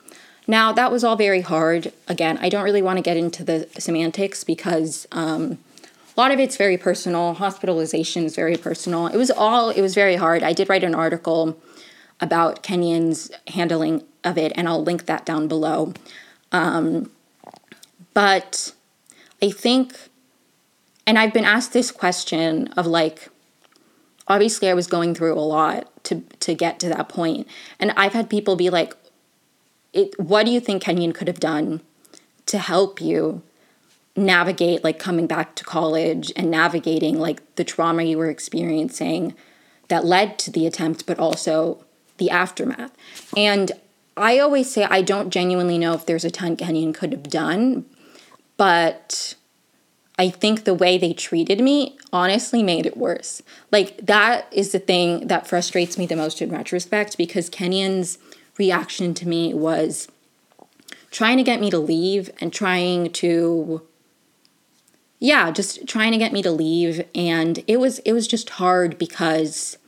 Now, 0.47 0.73
that 0.73 0.93
was 0.93 1.03
all 1.03 1.17
very 1.17 1.41
hard. 1.41 1.93
Again, 2.09 2.39
I 2.41 2.49
don't 2.49 2.65
really 2.65 2.83
want 2.83 2.99
to 2.99 3.03
get 3.03 3.17
into 3.17 3.43
the 3.43 3.69
semantics 3.79 4.45
because 4.45 5.07
um, 5.13 5.59
a 6.17 6.21
lot 6.21 6.31
of 6.31 6.39
it's 6.39 6.57
very 6.57 6.77
personal. 6.77 7.35
Hospitalization 7.35 8.25
is 8.25 8.37
very 8.37 8.57
personal. 8.57 9.07
It 9.07 9.17
was 9.17 9.31
all, 9.31 9.71
it 9.71 9.81
was 9.81 9.95
very 9.95 10.17
hard. 10.17 10.43
I 10.43 10.53
did 10.53 10.69
write 10.69 10.85
an 10.85 10.95
article 10.95 11.57
about 12.23 12.63
Kenyon's 12.63 13.31
handling 13.49 14.05
of 14.25 14.39
it, 14.39 14.53
and 14.55 14.67
I'll 14.67 14.83
link 14.83 15.05
that 15.05 15.27
down 15.27 15.49
below. 15.49 15.93
Um, 16.53 17.11
but 18.15 18.73
I 19.43 19.51
think 19.51 19.95
and 21.07 21.19
I've 21.19 21.33
been 21.33 21.45
asked 21.45 21.73
this 21.73 21.91
question 21.91 22.69
of 22.69 22.87
like, 22.87 23.29
obviously 24.29 24.69
I 24.69 24.75
was 24.75 24.87
going 24.87 25.15
through 25.15 25.35
a 25.35 25.41
lot 25.41 25.89
to 26.05 26.21
to 26.41 26.55
get 26.55 26.79
to 26.81 26.89
that 26.89 27.09
point, 27.09 27.47
and 27.79 27.93
I've 27.97 28.13
had 28.13 28.31
people 28.31 28.57
be 28.57 28.71
like, 28.71 28.95
"It, 29.93 30.19
what 30.19 30.47
do 30.47 30.53
you 30.53 30.61
think 30.61 30.83
Kenyon 30.83 31.13
could 31.13 31.29
have 31.29 31.41
done 31.41 31.81
to 32.47 32.59
help 32.59 33.01
you 33.01 33.43
navigate 34.15 34.85
like 34.85 34.99
coming 34.99 35.27
back 35.27 35.55
to 35.57 35.65
college 35.65 36.31
and 36.37 36.51
navigating 36.51 37.19
like 37.19 37.41
the 37.55 37.65
trauma 37.65 38.03
you 38.03 38.19
were 38.19 38.29
experiencing 38.29 39.35
that 39.89 40.05
led 40.05 40.39
to 40.39 40.51
the 40.51 40.67
attempt, 40.67 41.07
but 41.07 41.19
also 41.19 41.85
the 42.23 42.31
aftermath?" 42.31 42.93
And 43.37 43.73
I 44.17 44.39
always 44.39 44.71
say 44.71 44.85
I 44.85 45.03
don't 45.03 45.31
genuinely 45.31 45.79
know 45.79 45.95
if 45.95 46.07
there's 46.07 46.25
a 46.25 46.31
ton 46.31 46.57
Kenyon 46.57 46.93
could 46.93 47.13
have 47.13 47.25
done, 47.25 47.87
but 48.57 49.35
I 50.19 50.29
think 50.29 50.65
the 50.65 50.75
way 50.75 50.99
they 50.99 51.13
treated 51.15 51.61
me 51.61 51.99
honestly 52.13 52.63
made 52.63 52.87
it 52.87 52.97
worse. 52.97 53.43
Like, 53.71 53.97
that 54.07 54.47
is 54.53 54.73
the 54.73 54.79
thing 54.79 55.27
that 55.29 55.47
frustrates 55.47 55.97
me 55.97 56.07
the 56.07 56.17
most 56.17 56.43
in 56.43 56.51
retrospect 56.51 57.17
because 57.17 57.49
Kenyon's 57.49 58.19
reaction 58.59 59.15
to 59.15 59.27
me 59.27 59.55
was 59.55 60.09
trying 61.11 61.39
to 61.39 61.43
get 61.43 61.61
me 61.61 61.71
to 61.71 61.79
leave 61.79 62.31
and 62.41 62.53
trying 62.53 63.11
to 63.13 63.83
yeah 65.19 65.51
just 65.51 65.87
trying 65.87 66.13
to 66.13 66.19
get 66.19 66.33
me 66.33 66.43
to 66.43 66.51
leave 66.51 67.05
and 67.15 67.63
it 67.67 67.79
was 67.79 67.99
it 68.01 68.13
was 68.13 68.27
just 68.27 68.51
hard 68.51 68.99
because 68.99 69.79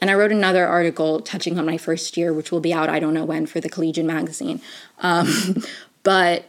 and 0.00 0.10
i 0.10 0.14
wrote 0.14 0.32
another 0.32 0.66
article 0.66 1.20
touching 1.20 1.58
on 1.58 1.66
my 1.66 1.76
first 1.76 2.16
year 2.16 2.32
which 2.32 2.50
will 2.50 2.60
be 2.60 2.72
out 2.72 2.88
i 2.88 2.98
don't 2.98 3.14
know 3.14 3.24
when 3.24 3.46
for 3.46 3.60
the 3.60 3.68
collegian 3.68 4.06
magazine 4.06 4.60
um, 5.00 5.62
but 6.02 6.44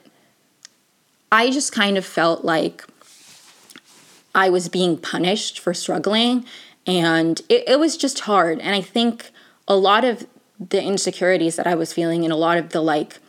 I 1.31 1.51
just 1.51 1.71
kind 1.71 1.97
of 1.97 2.05
felt 2.05 2.43
like 2.43 2.85
I 4.33 4.49
was 4.49 4.69
being 4.69 4.97
punished 4.97 5.59
for 5.59 5.73
struggling. 5.73 6.45
And 6.87 7.41
it, 7.49 7.63
it 7.67 7.79
was 7.79 7.97
just 7.97 8.21
hard. 8.21 8.59
And 8.59 8.75
I 8.75 8.81
think 8.81 9.31
a 9.67 9.75
lot 9.75 10.03
of 10.03 10.25
the 10.59 10.81
insecurities 10.81 11.55
that 11.55 11.67
I 11.67 11.75
was 11.75 11.93
feeling 11.93 12.23
and 12.23 12.33
a 12.33 12.37
lot 12.37 12.57
of 12.57 12.69
the 12.69 12.81
like 12.81 13.19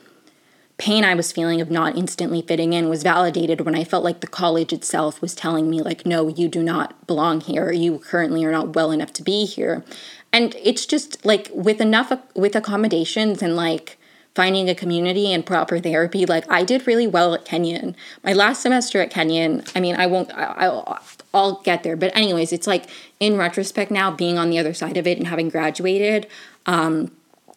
pain 0.81 1.05
I 1.05 1.15
was 1.15 1.31
feeling 1.31 1.61
of 1.61 1.71
not 1.71 1.97
instantly 1.97 2.41
fitting 2.41 2.73
in 2.73 2.89
was 2.89 3.03
validated 3.03 3.61
when 3.61 3.75
I 3.75 3.85
felt 3.85 4.03
like 4.03 4.21
the 4.21 4.27
college 4.27 4.73
itself 4.73 5.21
was 5.21 5.35
telling 5.35 5.69
me, 5.69 5.83
like, 5.83 6.07
no, 6.07 6.29
you 6.29 6.49
do 6.49 6.63
not 6.63 7.07
belong 7.07 7.43
here. 7.43 7.71
You 7.71 7.99
currently 7.99 8.45
are 8.45 8.51
not 8.51 8.75
well 8.75 8.91
enough 8.91 9.13
to 9.15 9.23
be 9.23 9.45
here. 9.45 9.85
And 10.33 10.55
it's 10.63 10.87
just 10.87 11.25
like 11.25 11.51
with 11.53 11.81
enough, 11.81 12.11
with 12.35 12.57
accommodations 12.57 13.43
and 13.43 13.55
like, 13.55 13.99
finding 14.35 14.71
a 14.71 14.75
community 14.75 15.33
and 15.33 15.45
proper 15.45 15.81
therapy. 15.81 16.25
Like 16.25 16.51
I 16.51 16.63
did 16.63 16.87
really 16.87 17.07
well 17.07 17.35
at 17.35 17.45
Kenyon. 17.45 17.97
My 18.23 18.33
last 18.33 18.63
semester 18.63 19.01
at 19.01 19.11
Kenyon, 19.11 19.65
I 19.75 19.81
mean, 19.81 19.97
I 19.97 20.07
won't, 20.07 20.31
I, 20.31 20.69
will 20.69 20.99
I'll 21.35 21.61
get 21.63 21.83
there. 21.83 21.97
But 21.97 22.17
anyways, 22.17 22.53
it's 22.53 22.67
like 22.67 22.87
in 23.19 23.37
retrospect 23.37 23.91
now, 23.91 24.11
being 24.11 24.39
on 24.39 24.49
the 24.49 24.59
other 24.59 24.73
side 24.73 24.97
of 24.97 25.07
it 25.07 25.19
and 25.19 25.27
having 25.27 25.49
graduated, 25.49 26.29
um, 26.67 27.11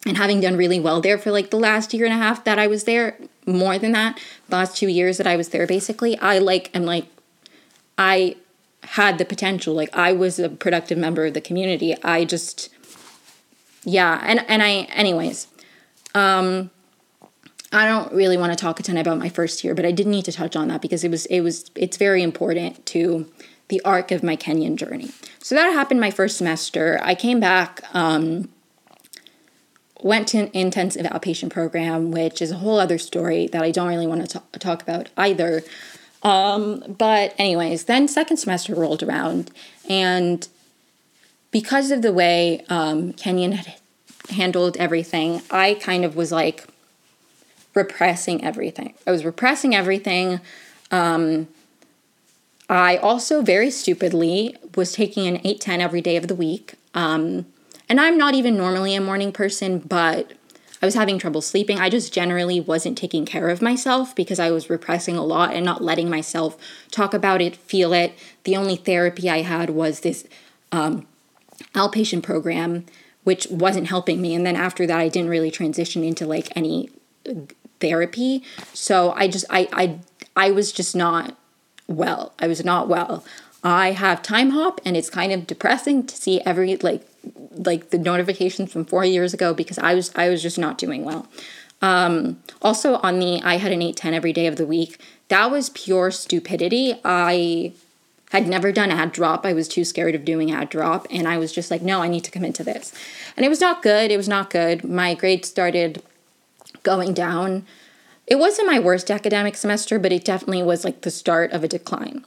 and 0.06 0.16
having 0.16 0.40
done 0.40 0.56
really 0.56 0.80
well 0.80 1.00
there 1.00 1.18
for 1.18 1.30
like 1.30 1.50
the 1.50 1.56
last 1.58 1.94
year 1.94 2.04
and 2.04 2.14
a 2.14 2.18
half 2.18 2.44
that 2.44 2.58
I 2.58 2.66
was 2.66 2.84
there, 2.84 3.16
more 3.46 3.78
than 3.78 3.92
that, 3.92 4.18
the 4.48 4.56
last 4.56 4.76
two 4.76 4.88
years 4.88 5.16
that 5.18 5.26
I 5.26 5.36
was 5.36 5.50
there, 5.50 5.66
basically, 5.66 6.18
I 6.18 6.38
like 6.38 6.74
am 6.74 6.84
like, 6.84 7.06
I 7.96 8.36
had 8.82 9.18
the 9.18 9.24
potential. 9.24 9.74
Like 9.74 9.94
I 9.96 10.12
was 10.12 10.38
a 10.38 10.48
productive 10.48 10.98
member 10.98 11.26
of 11.26 11.34
the 11.34 11.40
community. 11.40 11.94
I 12.02 12.24
just, 12.24 12.68
yeah, 13.84 14.20
and 14.24 14.44
and 14.48 14.62
I, 14.62 14.88
anyways, 14.92 15.46
um, 16.14 16.70
I 17.72 17.86
don't 17.86 18.12
really 18.12 18.36
want 18.36 18.52
to 18.52 18.56
talk 18.56 18.78
a 18.78 18.82
ton 18.82 18.96
about 18.96 19.18
my 19.18 19.28
first 19.28 19.64
year, 19.64 19.74
but 19.74 19.84
I 19.84 19.90
did 19.90 20.06
need 20.06 20.24
to 20.26 20.32
touch 20.32 20.54
on 20.54 20.68
that 20.68 20.80
because 20.80 21.02
it 21.02 21.10
was 21.10 21.26
it 21.26 21.40
was 21.40 21.70
it's 21.74 21.96
very 21.96 22.22
important 22.22 22.84
to 22.86 23.30
the 23.68 23.80
arc 23.84 24.10
of 24.10 24.22
my 24.22 24.36
Kenyon 24.36 24.76
journey. 24.76 25.10
So 25.40 25.54
that 25.54 25.72
happened 25.72 26.00
my 26.00 26.10
first 26.10 26.36
semester. 26.36 27.00
I 27.02 27.14
came 27.14 27.40
back, 27.40 27.82
um, 27.92 28.48
went 30.04 30.28
to 30.28 30.38
an 30.38 30.50
intensive 30.52 31.06
outpatient 31.06 31.50
program, 31.50 32.10
which 32.10 32.42
is 32.42 32.50
a 32.50 32.56
whole 32.56 32.78
other 32.78 32.98
story 32.98 33.46
that 33.48 33.62
I 33.62 33.70
don't 33.70 33.88
really 33.88 34.06
want 34.06 34.28
to 34.28 34.38
t- 34.38 34.58
talk 34.58 34.82
about 34.82 35.08
either. 35.16 35.62
Um, 36.22 36.84
but 36.98 37.34
anyways, 37.38 37.84
then 37.84 38.06
second 38.06 38.36
semester 38.36 38.74
rolled 38.74 39.02
around, 39.02 39.50
and 39.88 40.46
because 41.50 41.90
of 41.90 42.02
the 42.02 42.12
way 42.12 42.64
um, 42.68 43.14
Kenyon 43.14 43.52
had 43.52 43.74
handled 44.28 44.76
everything, 44.76 45.40
I 45.50 45.74
kind 45.74 46.04
of 46.04 46.16
was 46.16 46.30
like 46.30 46.66
repressing 47.74 48.44
everything. 48.44 48.92
I 49.06 49.10
was 49.10 49.24
repressing 49.24 49.74
everything. 49.74 50.40
Um, 50.90 51.48
I 52.68 52.98
also 52.98 53.40
very 53.40 53.70
stupidly 53.70 54.54
was 54.74 54.92
taking 54.92 55.26
an 55.26 55.36
810 55.36 55.80
every 55.80 56.02
day 56.02 56.16
of 56.16 56.28
the 56.28 56.34
week. 56.34 56.74
Um, 56.94 57.46
and 57.94 58.00
I'm 58.00 58.18
not 58.18 58.34
even 58.34 58.56
normally 58.56 58.96
a 58.96 59.00
morning 59.00 59.30
person, 59.30 59.78
but 59.78 60.32
I 60.82 60.84
was 60.84 60.96
having 60.96 61.16
trouble 61.16 61.40
sleeping. 61.40 61.78
I 61.78 61.88
just 61.88 62.12
generally 62.12 62.58
wasn't 62.58 62.98
taking 62.98 63.24
care 63.24 63.50
of 63.50 63.62
myself 63.62 64.16
because 64.16 64.40
I 64.40 64.50
was 64.50 64.68
repressing 64.68 65.14
a 65.14 65.22
lot 65.22 65.54
and 65.54 65.64
not 65.64 65.80
letting 65.80 66.10
myself 66.10 66.58
talk 66.90 67.14
about 67.14 67.40
it, 67.40 67.54
feel 67.54 67.92
it. 67.92 68.18
The 68.42 68.56
only 68.56 68.74
therapy 68.74 69.30
I 69.30 69.42
had 69.42 69.70
was 69.70 70.00
this 70.00 70.26
um, 70.72 71.06
outpatient 71.72 72.24
program 72.24 72.84
which 73.22 73.46
wasn't 73.48 73.86
helping 73.86 74.20
me. 74.20 74.34
And 74.34 74.44
then 74.44 74.56
after 74.56 74.88
that, 74.88 74.98
I 74.98 75.08
didn't 75.08 75.30
really 75.30 75.52
transition 75.52 76.02
into 76.02 76.26
like 76.26 76.48
any 76.56 76.90
therapy. 77.78 78.42
So 78.72 79.12
I 79.12 79.28
just, 79.28 79.44
I, 79.50 79.68
I, 79.72 80.00
I 80.34 80.50
was 80.50 80.72
just 80.72 80.96
not 80.96 81.36
well. 81.86 82.32
I 82.40 82.48
was 82.48 82.64
not 82.64 82.88
well. 82.88 83.24
I 83.62 83.92
have 83.92 84.20
Timehop 84.20 84.80
and 84.84 84.96
it's 84.96 85.10
kind 85.10 85.30
of 85.30 85.46
depressing 85.46 86.08
to 86.08 86.16
see 86.16 86.40
every 86.40 86.74
like 86.78 87.06
like 87.52 87.90
the 87.90 87.98
notifications 87.98 88.72
from 88.72 88.84
4 88.84 89.04
years 89.04 89.34
ago 89.34 89.54
because 89.54 89.78
I 89.78 89.94
was 89.94 90.12
I 90.14 90.28
was 90.28 90.42
just 90.42 90.58
not 90.58 90.78
doing 90.78 91.04
well. 91.04 91.26
Um 91.82 92.40
also 92.62 92.94
on 92.96 93.18
the 93.18 93.42
I 93.42 93.56
had 93.56 93.72
an 93.72 93.82
810 93.82 94.14
every 94.14 94.32
day 94.32 94.46
of 94.46 94.56
the 94.56 94.66
week. 94.66 95.00
That 95.28 95.50
was 95.50 95.70
pure 95.70 96.10
stupidity. 96.10 97.00
I 97.04 97.72
had 98.34 98.48
never 98.48 98.72
done 98.72 98.90
add 98.90 99.12
drop. 99.12 99.46
I 99.46 99.52
was 99.52 99.68
too 99.68 99.84
scared 99.84 100.16
of 100.16 100.24
doing 100.24 100.50
add 100.50 100.68
drop. 100.68 101.06
And 101.08 101.28
I 101.28 101.38
was 101.38 101.52
just 101.52 101.70
like, 101.70 101.82
no, 101.82 102.02
I 102.02 102.08
need 102.08 102.24
to 102.24 102.32
commit 102.32 102.56
to 102.56 102.64
this. 102.64 102.92
And 103.36 103.46
it 103.46 103.48
was 103.48 103.60
not 103.60 103.80
good. 103.80 104.10
It 104.10 104.16
was 104.16 104.28
not 104.28 104.50
good. 104.50 104.82
My 104.82 105.14
grades 105.14 105.48
started 105.48 106.02
going 106.82 107.14
down. 107.14 107.64
It 108.26 108.40
wasn't 108.40 108.66
my 108.66 108.80
worst 108.80 109.08
academic 109.08 109.56
semester, 109.56 110.00
but 110.00 110.10
it 110.10 110.24
definitely 110.24 110.64
was 110.64 110.84
like 110.84 111.02
the 111.02 111.12
start 111.12 111.52
of 111.52 111.62
a 111.62 111.68
decline. 111.68 112.24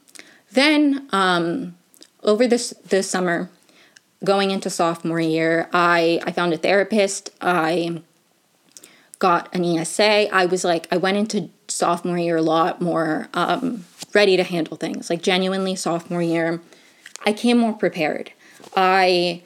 Then, 0.52 1.10
um, 1.12 1.76
over 2.24 2.48
this 2.48 2.74
this 2.86 3.10
summer, 3.10 3.50
going 4.24 4.52
into 4.52 4.70
sophomore 4.70 5.20
year, 5.20 5.70
I 5.74 6.20
I 6.26 6.32
found 6.32 6.54
a 6.54 6.58
therapist. 6.58 7.30
I 7.42 8.02
got 9.20 9.54
an 9.54 9.64
ESA. 9.64 10.34
I 10.34 10.46
was 10.46 10.64
like, 10.64 10.88
I 10.92 10.98
went 10.98 11.18
into 11.18 11.50
sophomore 11.68 12.18
year 12.18 12.38
a 12.38 12.42
lot 12.42 12.82
more 12.82 13.30
um, 13.34 13.86
ready 14.14 14.38
to 14.38 14.44
handle 14.44 14.78
things. 14.78 15.10
Like 15.10 15.22
genuinely 15.22 15.76
sophomore 15.76 16.22
year, 16.22 16.62
I 17.26 17.34
came 17.34 17.58
more 17.58 17.74
prepared. 17.74 18.32
I 18.76 19.42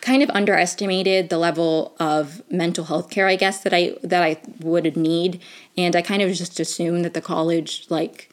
kind 0.00 0.22
of 0.22 0.30
underestimated 0.30 1.30
the 1.30 1.38
level 1.38 1.94
of 1.98 2.42
mental 2.50 2.84
health 2.84 3.08
care 3.08 3.26
I 3.26 3.36
guess 3.36 3.62
that 3.62 3.72
I 3.72 3.96
that 4.02 4.22
I 4.22 4.38
would 4.60 4.96
need 4.98 5.40
and 5.78 5.96
I 5.96 6.02
kind 6.02 6.20
of 6.20 6.30
just 6.34 6.60
assumed 6.60 7.06
that 7.06 7.14
the 7.14 7.22
college 7.22 7.86
like 7.88 8.28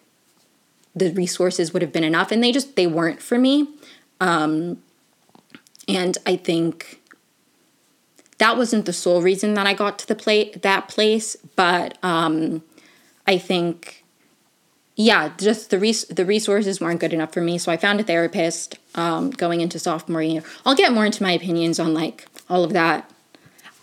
the 0.93 1.13
resources 1.13 1.71
would 1.71 1.81
have 1.81 1.93
been 1.93 2.03
enough 2.03 2.33
and 2.33 2.43
they 2.43 2.51
just 2.51 2.75
they 2.75 2.87
weren't 2.87 3.21
for 3.21 3.37
me 3.37 3.69
um, 4.19 4.81
and 5.89 6.17
I 6.25 6.37
think 6.37 7.01
that 8.37 8.55
wasn't 8.55 8.85
the 8.85 8.93
sole 8.93 9.21
reason 9.21 9.55
that 9.55 9.67
I 9.67 9.73
got 9.73 9.99
to 9.99 10.07
the 10.07 10.15
play 10.15 10.51
that 10.51 10.87
place 10.87 11.35
but 11.55 11.97
um, 12.03 12.63
I 13.27 13.37
think 13.37 13.99
yeah, 14.99 15.31
just 15.37 15.69
the 15.69 15.79
res- 15.79 16.07
the 16.07 16.25
resources 16.25 16.81
weren't 16.81 16.99
good 16.99 17.13
enough 17.13 17.31
for 17.31 17.39
me. 17.39 17.57
So 17.57 17.71
I 17.71 17.77
found 17.77 18.01
a 18.01 18.03
therapist 18.03 18.77
um, 18.95 19.29
going 19.29 19.61
into 19.61 19.79
sophomore 19.79 20.21
year. 20.21 20.43
I'll 20.65 20.75
get 20.75 20.91
more 20.91 21.05
into 21.05 21.23
my 21.23 21.31
opinions 21.31 21.79
on 21.79 21.93
like 21.93 22.27
all 22.49 22.65
of 22.65 22.73
that 22.73 23.09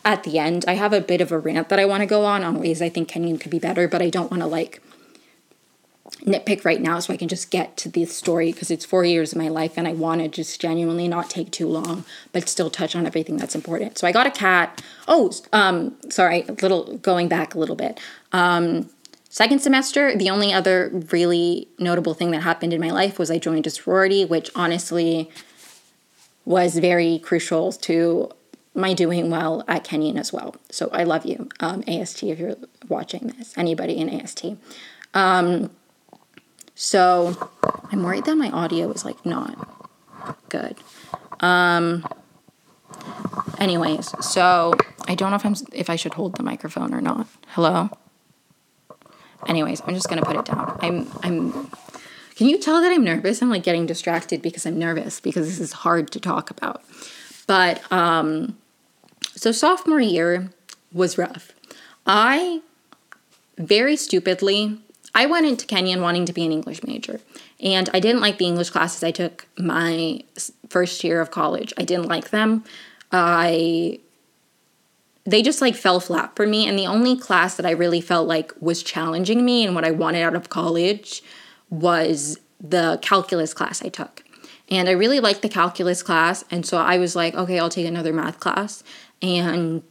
at 0.05 0.25
the 0.25 0.39
end. 0.39 0.67
I 0.69 0.75
have 0.75 0.93
a 0.93 1.01
bit 1.01 1.23
of 1.23 1.33
a 1.33 1.39
rant 1.39 1.71
that 1.71 1.79
I 1.79 1.87
want 1.87 2.03
to 2.03 2.07
go 2.07 2.27
on 2.27 2.45
on 2.45 2.61
ways 2.61 2.83
I 2.83 2.91
think 2.91 3.09
Kenyon 3.09 3.39
could 3.39 3.51
be 3.51 3.59
better, 3.59 3.89
but 3.89 4.03
I 4.03 4.11
don't 4.11 4.31
want 4.31 4.43
to 4.43 4.47
like 4.47 4.83
nitpick 6.25 6.65
right 6.65 6.81
now 6.81 6.99
so 6.99 7.13
I 7.13 7.17
can 7.17 7.29
just 7.29 7.51
get 7.51 7.77
to 7.79 7.89
the 7.89 8.05
story 8.05 8.53
because 8.53 8.71
it's 8.71 8.85
four 8.85 9.05
years 9.05 9.33
of 9.33 9.39
my 9.39 9.49
life 9.49 9.75
and 9.77 9.87
I 9.87 9.93
want 9.93 10.23
to 10.23 10.29
just 10.29 10.61
genuinely 10.61 11.09
not 11.09 11.31
take 11.31 11.51
too 11.51 11.69
long, 11.69 12.05
but 12.33 12.49
still 12.49 12.71
touch 12.71 12.97
on 12.97 13.07
everything 13.07 13.37
that's 13.37 13.55
important. 13.55 13.99
So 13.99 14.07
I 14.07 14.13
got 14.13 14.27
a 14.27 14.31
cat. 14.31 14.83
Oh, 15.09 15.33
um, 15.53 15.97
sorry, 16.11 16.45
a 16.49 16.53
little 16.53 16.97
going 16.99 17.29
back 17.29 17.55
a 17.55 17.59
little 17.59 17.77
bit. 17.77 18.01
Um, 18.33 18.91
Second 19.29 19.59
semester, 19.59 20.17
the 20.17 20.31
only 20.31 20.51
other 20.51 20.91
really 21.13 21.69
notable 21.79 22.15
thing 22.15 22.31
that 22.31 22.41
happened 22.41 22.73
in 22.73 22.81
my 22.81 22.91
life 22.91 23.19
was 23.19 23.31
I 23.31 23.37
joined 23.37 23.67
a 23.67 23.71
sorority, 23.71 24.25
which 24.25 24.51
honestly 24.55 25.31
was 26.47 26.79
very 26.79 27.19
crucial 27.19 27.71
to 27.73 28.31
my 28.75 28.95
doing 28.95 29.29
well 29.29 29.63
at 29.69 29.85
Kenyon 29.85 30.17
as 30.17 30.33
well. 30.33 30.57
So 30.71 30.89
I 30.91 31.05
love 31.05 31.27
you, 31.27 31.51
um, 31.61 31.85
AST, 31.87 32.23
if 32.23 32.39
you're 32.39 32.57
watching 32.89 33.35
this, 33.37 33.53
anybody 33.59 33.99
in 33.99 34.09
AST. 34.09 34.57
Um, 35.13 35.71
so 36.77 37.51
I'm 37.91 38.03
worried 38.03 38.27
that 38.27 38.37
my 38.37 38.51
audio 38.51 38.91
is 38.93 39.05
like 39.05 39.25
not 39.25 39.57
good. 40.51 40.77
Um, 41.41 42.07
anyways, 43.59 44.15
so 44.21 44.75
I 45.09 45.15
don't 45.15 45.31
know 45.31 45.37
if 45.37 45.47
I'm 45.47 45.57
if 45.73 45.89
I 45.89 45.97
should 45.97 46.15
hold 46.15 46.37
the 46.37 46.43
microphone 46.43 46.93
or 46.93 47.01
not. 47.01 47.27
Hello. 47.49 47.89
Anyways, 49.47 49.81
I'm 49.87 49.95
just 49.95 50.09
gonna 50.11 50.23
put 50.23 50.37
it 50.37 50.45
down. 50.45 50.79
I'm 50.83 51.11
I'm 51.23 51.71
can 52.37 52.47
you 52.47 52.59
tell 52.59 52.83
that 52.83 52.93
I'm 52.93 53.03
nervous? 53.03 53.41
I'm 53.41 53.49
like 53.49 53.63
getting 53.63 53.87
distracted 53.87 54.43
because 54.43 54.67
I'm 54.67 54.79
nervous 54.79 55.19
because 55.19 55.49
this 55.49 55.59
is 55.59 55.73
hard 55.73 56.11
to 56.11 56.21
talk 56.21 56.51
about. 56.51 56.83
But 57.47 57.81
um 57.91 58.59
so 59.35 59.51
sophomore 59.51 60.01
year 60.01 60.51
was 60.93 61.17
rough. 61.17 61.53
I 62.07 62.61
very 63.57 63.97
stupidly 63.97 64.79
I 65.17 65.25
went 65.25 65.47
into 65.47 65.67
Kenyon 65.67 66.03
wanting 66.03 66.27
to 66.27 66.33
be 66.35 66.45
an 66.45 66.53
English 66.53 66.85
major. 66.85 67.21
And 67.59 67.89
I 67.95 68.01
didn't 68.01 68.21
like 68.21 68.37
the 68.37 68.45
English 68.45 68.69
classes 68.69 69.03
I 69.03 69.13
took 69.13 69.47
my 69.59 70.23
first 70.69 71.03
year 71.03 71.23
of 71.23 71.31
college. 71.31 71.73
I 71.79 71.85
didn't 71.85 72.07
like 72.07 72.29
them. 72.31 72.65
I 73.11 73.99
they 75.25 75.43
just 75.43 75.61
like 75.61 75.75
fell 75.75 76.01
flat 76.01 76.37
for 76.37 76.47
me. 76.47 76.69
And 76.69 76.79
the 76.79 76.87
only 76.87 77.17
class 77.17 77.57
that 77.57 77.65
I 77.65 77.71
really 77.71 78.03
felt 78.03 78.29
like 78.29 78.53
was 78.61 78.83
challenging 78.83 79.45
me 79.45 79.65
and 79.65 79.75
what 79.75 79.85
I 79.85 79.91
wanted 79.91 80.23
out 80.23 80.37
of 80.37 80.51
college 80.51 81.23
was 81.71 82.39
the 82.61 82.99
calculus 83.01 83.55
class 83.55 83.83
I 83.83 83.89
took. 83.89 84.23
And 84.69 84.87
I 84.87 84.93
really 84.93 85.19
liked 85.19 85.41
the 85.41 85.49
calculus 85.49 86.03
class. 86.03 86.45
And 86.51 86.67
so 86.67 86.77
I 86.77 86.99
was 86.99 87.17
like, 87.17 87.35
okay, 87.35 87.59
I'll 87.59 87.71
take 87.71 87.87
another 87.87 88.13
math 88.13 88.39
class. 88.39 88.85
And 89.23 89.83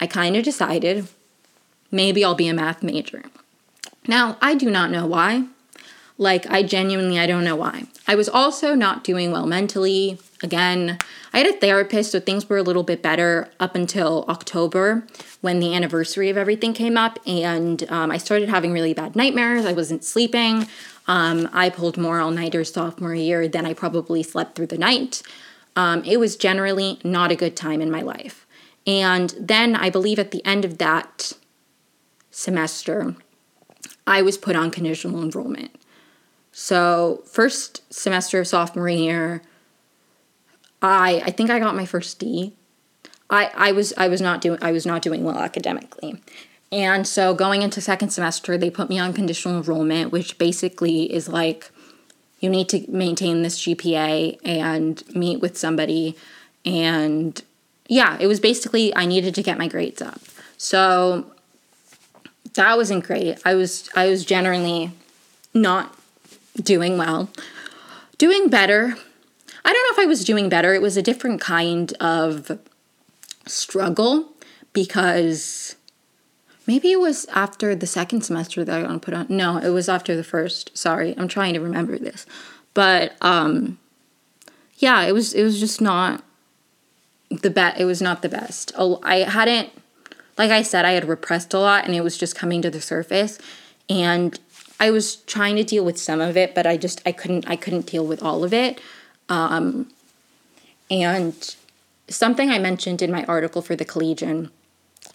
I 0.00 0.06
kind 0.06 0.36
of 0.36 0.44
decided 0.44 1.08
maybe 1.90 2.24
I'll 2.24 2.34
be 2.36 2.48
a 2.48 2.54
math 2.54 2.84
major. 2.84 3.24
Now, 4.06 4.36
I 4.40 4.54
do 4.54 4.70
not 4.70 4.90
know 4.90 5.06
why. 5.06 5.44
Like, 6.16 6.46
I 6.50 6.62
genuinely, 6.62 7.18
I 7.18 7.26
don't 7.26 7.44
know 7.44 7.56
why. 7.56 7.86
I 8.06 8.14
was 8.14 8.28
also 8.28 8.74
not 8.74 9.04
doing 9.04 9.32
well 9.32 9.46
mentally. 9.46 10.18
Again, 10.42 10.98
I 11.32 11.38
had 11.38 11.46
a 11.46 11.52
therapist, 11.52 12.12
so 12.12 12.20
things 12.20 12.48
were 12.48 12.58
a 12.58 12.62
little 12.62 12.82
bit 12.82 13.02
better 13.02 13.50
up 13.58 13.74
until 13.74 14.24
October 14.28 15.06
when 15.40 15.60
the 15.60 15.74
anniversary 15.74 16.28
of 16.28 16.36
everything 16.36 16.74
came 16.74 16.98
up. 16.98 17.18
And 17.26 17.90
um, 17.90 18.10
I 18.10 18.18
started 18.18 18.48
having 18.48 18.72
really 18.72 18.94
bad 18.94 19.16
nightmares. 19.16 19.64
I 19.64 19.72
wasn't 19.72 20.04
sleeping. 20.04 20.66
Um, 21.06 21.48
I 21.52 21.70
pulled 21.70 21.96
more 21.96 22.20
all 22.20 22.30
nighters 22.30 22.72
sophomore 22.72 23.14
year 23.14 23.48
than 23.48 23.64
I 23.64 23.74
probably 23.74 24.22
slept 24.22 24.56
through 24.56 24.68
the 24.68 24.78
night. 24.78 25.22
Um, 25.76 26.02
it 26.04 26.18
was 26.18 26.36
generally 26.36 26.98
not 27.04 27.30
a 27.30 27.36
good 27.36 27.56
time 27.56 27.80
in 27.80 27.90
my 27.90 28.02
life. 28.02 28.46
And 28.86 29.34
then 29.38 29.76
I 29.76 29.90
believe 29.90 30.18
at 30.18 30.30
the 30.30 30.44
end 30.44 30.64
of 30.64 30.78
that 30.78 31.32
semester, 32.30 33.14
I 34.10 34.22
was 34.22 34.36
put 34.36 34.56
on 34.56 34.72
conditional 34.72 35.22
enrollment. 35.22 35.70
So, 36.50 37.22
first 37.26 37.80
semester 37.94 38.40
of 38.40 38.48
sophomore 38.48 38.88
year, 38.88 39.40
I 40.82 41.22
I 41.24 41.30
think 41.30 41.48
I 41.48 41.60
got 41.60 41.76
my 41.76 41.86
first 41.86 42.18
D. 42.18 42.54
I 43.30 43.50
I 43.54 43.72
was 43.72 43.94
I 43.96 44.08
was 44.08 44.20
not 44.20 44.40
doing 44.40 44.58
I 44.60 44.72
was 44.72 44.84
not 44.84 45.00
doing 45.00 45.22
well 45.22 45.38
academically. 45.38 46.20
And 46.72 47.06
so 47.06 47.34
going 47.34 47.62
into 47.62 47.80
second 47.80 48.10
semester, 48.10 48.56
they 48.58 48.70
put 48.70 48.88
me 48.88 48.98
on 48.98 49.12
conditional 49.12 49.56
enrollment, 49.56 50.12
which 50.12 50.38
basically 50.38 51.12
is 51.12 51.28
like 51.28 51.70
you 52.40 52.50
need 52.50 52.68
to 52.70 52.84
maintain 52.90 53.42
this 53.42 53.60
GPA 53.60 54.38
and 54.44 55.02
meet 55.14 55.40
with 55.40 55.56
somebody 55.56 56.16
and 56.64 57.42
yeah, 57.88 58.16
it 58.20 58.26
was 58.26 58.40
basically 58.40 58.94
I 58.94 59.06
needed 59.06 59.36
to 59.36 59.42
get 59.42 59.56
my 59.56 59.68
grades 59.68 60.02
up. 60.02 60.20
So 60.56 61.32
that 62.54 62.76
wasn't 62.76 63.04
great. 63.04 63.38
I 63.44 63.54
was 63.54 63.88
I 63.94 64.06
was 64.06 64.24
generally 64.24 64.92
not 65.54 65.96
doing 66.56 66.98
well. 66.98 67.30
Doing 68.18 68.48
better. 68.48 68.96
I 69.64 69.72
don't 69.72 69.82
know 69.82 70.02
if 70.02 70.06
I 70.06 70.06
was 70.06 70.24
doing 70.24 70.48
better. 70.48 70.74
It 70.74 70.82
was 70.82 70.96
a 70.96 71.02
different 71.02 71.40
kind 71.40 71.92
of 72.00 72.58
struggle 73.46 74.32
because 74.72 75.76
maybe 76.66 76.92
it 76.92 77.00
was 77.00 77.26
after 77.26 77.74
the 77.74 77.86
second 77.86 78.22
semester 78.22 78.64
that 78.64 78.84
I 78.84 78.98
put 78.98 79.14
on. 79.14 79.26
No, 79.28 79.58
it 79.58 79.70
was 79.70 79.88
after 79.88 80.16
the 80.16 80.24
first. 80.24 80.76
Sorry, 80.76 81.14
I'm 81.16 81.28
trying 81.28 81.54
to 81.54 81.60
remember 81.60 81.98
this. 81.98 82.26
But 82.74 83.14
um 83.20 83.78
yeah, 84.76 85.02
it 85.02 85.12
was 85.12 85.34
it 85.34 85.42
was 85.42 85.60
just 85.60 85.80
not 85.80 86.24
the 87.30 87.50
best. 87.50 87.80
It 87.80 87.84
was 87.84 88.02
not 88.02 88.22
the 88.22 88.28
best. 88.28 88.72
I 89.02 89.18
hadn't 89.18 89.70
like 90.38 90.50
I 90.50 90.62
said, 90.62 90.84
I 90.84 90.92
had 90.92 91.08
repressed 91.08 91.52
a 91.54 91.58
lot 91.58 91.84
and 91.84 91.94
it 91.94 92.02
was 92.02 92.16
just 92.16 92.36
coming 92.36 92.62
to 92.62 92.70
the 92.70 92.80
surface. 92.80 93.38
And 93.88 94.38
I 94.78 94.90
was 94.90 95.16
trying 95.16 95.56
to 95.56 95.64
deal 95.64 95.84
with 95.84 95.98
some 95.98 96.20
of 96.20 96.36
it, 96.36 96.54
but 96.54 96.66
I 96.66 96.76
just 96.76 97.02
I 97.04 97.12
couldn't 97.12 97.48
I 97.48 97.56
couldn't 97.56 97.86
deal 97.86 98.06
with 98.06 98.22
all 98.22 98.42
of 98.44 98.54
it. 98.54 98.80
Um, 99.28 99.90
and 100.90 101.54
something 102.08 102.50
I 102.50 102.58
mentioned 102.58 103.02
in 103.02 103.12
my 103.12 103.24
article 103.24 103.62
for 103.62 103.76
the 103.76 103.84
Collegian 103.84 104.50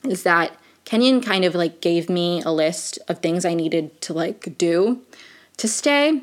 is 0.04 0.24
that 0.24 0.56
Kenyon 0.86 1.20
kind 1.22 1.44
of 1.44 1.56
like 1.56 1.82
gave 1.82 2.10
me 2.10 2.44
a 2.44 2.52
list 2.52 3.00
of 3.08 3.20
things 3.20 3.44
I 3.44 3.56
needed 3.56 4.00
to 4.02 4.14
like 4.14 4.56
do 4.58 5.02
to 5.58 5.68
stay, 5.68 6.22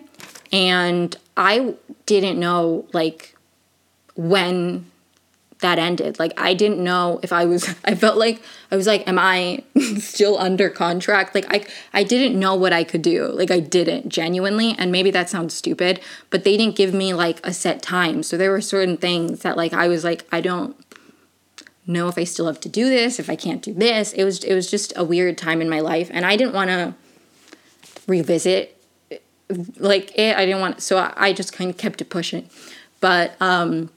and 0.53 1.17
I 1.37 1.75
didn't 2.07 2.39
know 2.39 2.87
like 2.93 3.35
when 4.15 4.92
that 5.63 5.79
ended. 5.79 6.19
Like 6.19 6.39
I 6.39 6.55
didn't 6.55 6.83
know 6.83 7.19
if 7.23 7.33
I 7.33 7.47
was 7.47 7.75
I 7.85 7.95
felt 7.95 8.19
like 8.19 8.43
I 8.71 8.77
was 8.77 8.87
like 8.87 9.09
am 9.09 9.19
I 9.19 9.65
still 9.99 10.39
under 10.39 10.69
contract? 10.69 11.35
Like 11.35 11.47
I 11.49 11.67
I 11.93 12.05
didn't 12.05 12.39
know 12.39 12.55
what 12.55 12.73
I 12.73 12.85
could 12.85 13.03
do. 13.03 13.27
Like 13.29 13.51
I 13.51 13.61
didn't 13.61 14.09
genuinely 14.09 14.75
and 14.79 14.93
maybe 14.93 15.11
that 15.13 15.31
sounds 15.31 15.55
stupid, 15.55 16.01
but 16.31 16.45
they 16.45 16.57
didn't 16.57 16.77
give 16.77 16.93
me 16.93 17.15
like 17.15 17.45
a 17.45 17.53
set 17.53 17.83
time. 17.83 18.23
So 18.23 18.37
there 18.37 18.51
were 18.51 18.61
certain 18.61 18.97
things 18.97 19.41
that 19.41 19.57
like 19.57 19.73
I 19.73 19.89
was 19.89 20.05
like 20.05 20.27
I 20.31 20.41
don't 20.41 20.77
know 21.87 22.09
if 22.09 22.17
I 22.17 22.25
still 22.25 22.47
have 22.47 22.61
to 22.61 22.69
do 22.69 22.89
this, 22.89 23.19
if 23.19 23.29
I 23.29 23.35
can't 23.35 23.63
do 23.63 23.75
this. 23.75 24.13
It 24.13 24.25
was 24.25 24.45
it 24.45 24.55
was 24.55 24.71
just 24.71 24.93
a 24.97 25.05
weird 25.05 25.39
time 25.39 25.61
in 25.61 25.69
my 25.69 25.81
life 25.81 26.11
and 26.13 26.25
I 26.27 26.37
didn't 26.37 26.55
want 26.55 26.71
to 26.71 26.95
revisit 28.07 28.79
like 29.79 30.17
it. 30.19 30.37
I 30.37 30.45
didn't 30.45 30.61
want 30.61 30.83
so 30.83 30.99
I, 30.99 31.13
I 31.17 31.33
just 31.33 31.53
kind 31.53 31.71
of 31.71 31.77
kept 31.77 32.01
it 32.01 32.11
pushing. 32.11 32.49
But 33.01 33.35
um 33.41 33.91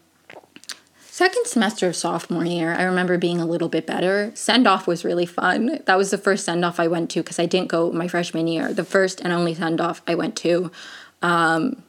Second 1.15 1.47
semester 1.47 1.87
of 1.87 1.95
sophomore 1.95 2.43
year, 2.43 2.73
I 2.73 2.83
remember 2.83 3.17
being 3.17 3.39
a 3.39 3.45
little 3.45 3.69
bit 3.69 3.87
better. 3.87 4.33
Send 4.35 4.67
off 4.67 4.85
was 4.85 5.05
really 5.05 5.25
fun. 5.25 5.79
That 5.85 5.97
was 5.97 6.11
the 6.11 6.17
first 6.17 6.43
send 6.43 6.65
off 6.65 6.77
I 6.77 6.89
went 6.89 7.09
to 7.11 7.23
because 7.23 7.39
I 7.39 7.45
didn't 7.45 7.69
go 7.69 7.89
my 7.89 8.09
freshman 8.09 8.49
year. 8.49 8.73
The 8.73 8.83
first 8.83 9.21
and 9.21 9.31
only 9.31 9.53
send 9.53 9.79
off 9.79 10.01
I 10.05 10.13
went 10.13 10.35
to. 10.39 10.73
Um, 11.21 11.83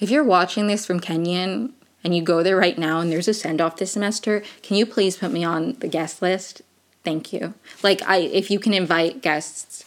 if 0.00 0.10
you're 0.10 0.22
watching 0.22 0.66
this 0.66 0.84
from 0.84 1.00
Kenyon 1.00 1.72
and 2.04 2.14
you 2.14 2.20
go 2.20 2.42
there 2.42 2.58
right 2.58 2.76
now 2.76 3.00
and 3.00 3.10
there's 3.10 3.26
a 3.26 3.32
send 3.32 3.62
off 3.62 3.78
this 3.78 3.92
semester, 3.92 4.42
can 4.62 4.76
you 4.76 4.84
please 4.84 5.16
put 5.16 5.32
me 5.32 5.42
on 5.42 5.72
the 5.78 5.88
guest 5.88 6.20
list? 6.20 6.60
Thank 7.04 7.32
you. 7.32 7.54
Like 7.82 8.02
I 8.02 8.18
if 8.18 8.50
you 8.50 8.58
can 8.58 8.74
invite 8.74 9.22
guests 9.22 9.82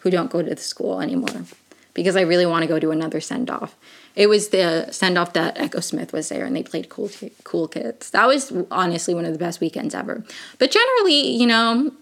who 0.00 0.10
don't 0.10 0.30
go 0.30 0.42
to 0.42 0.50
the 0.50 0.60
school 0.60 1.00
anymore, 1.00 1.46
because 1.94 2.16
I 2.16 2.20
really 2.20 2.44
want 2.44 2.64
to 2.64 2.68
go 2.68 2.78
to 2.78 2.90
another 2.90 3.22
send 3.22 3.48
off. 3.48 3.74
It 4.14 4.28
was 4.28 4.48
the 4.48 4.88
send 4.90 5.16
off 5.16 5.32
that 5.32 5.56
Echosmith 5.56 6.12
was 6.12 6.28
there 6.28 6.44
and 6.44 6.54
they 6.54 6.62
played 6.62 6.88
cool 6.88 7.10
cool 7.44 7.68
kids. 7.68 8.10
That 8.10 8.26
was 8.26 8.52
honestly 8.70 9.14
one 9.14 9.24
of 9.24 9.32
the 9.32 9.38
best 9.38 9.60
weekends 9.60 9.94
ever. 9.94 10.24
But 10.58 10.70
generally, 10.70 11.30
you 11.30 11.46
know, 11.46 11.92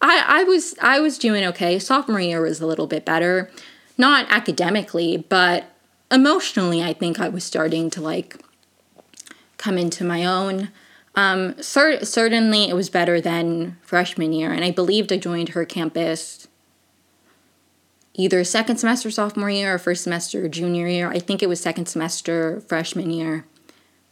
I 0.00 0.24
I 0.26 0.44
was 0.44 0.74
I 0.80 1.00
was 1.00 1.18
doing 1.18 1.44
okay. 1.44 1.78
Sophomore 1.78 2.20
year 2.20 2.40
was 2.40 2.60
a 2.60 2.66
little 2.66 2.86
bit 2.86 3.04
better. 3.04 3.50
Not 3.96 4.26
academically, 4.30 5.16
but 5.16 5.64
emotionally 6.10 6.82
I 6.82 6.92
think 6.92 7.20
I 7.20 7.28
was 7.28 7.44
starting 7.44 7.90
to 7.90 8.00
like 8.00 8.36
come 9.56 9.78
into 9.78 10.04
my 10.04 10.24
own. 10.24 10.70
Um, 11.14 11.60
cer- 11.60 12.04
certainly, 12.04 12.68
it 12.68 12.74
was 12.74 12.90
better 12.90 13.20
than 13.20 13.76
freshman 13.82 14.32
year, 14.32 14.52
and 14.52 14.64
I 14.64 14.70
believed 14.70 15.12
I 15.12 15.16
joined 15.16 15.50
her 15.50 15.64
campus 15.64 16.37
either 18.18 18.42
second 18.42 18.76
semester 18.76 19.10
sophomore 19.10 19.48
year 19.48 19.76
or 19.76 19.78
first 19.78 20.02
semester 20.02 20.46
junior 20.48 20.88
year. 20.88 21.10
I 21.10 21.20
think 21.20 21.42
it 21.42 21.48
was 21.48 21.60
second 21.60 21.86
semester 21.86 22.60
freshman 22.66 23.10
year 23.10 23.46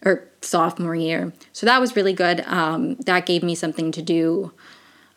or 0.04 0.28
sophomore 0.40 0.94
year. 0.94 1.32
So 1.52 1.66
that 1.66 1.80
was 1.80 1.96
really 1.96 2.12
good. 2.12 2.40
Um, 2.46 2.94
that 2.96 3.26
gave 3.26 3.42
me 3.42 3.56
something 3.56 3.90
to 3.92 4.00
do. 4.00 4.52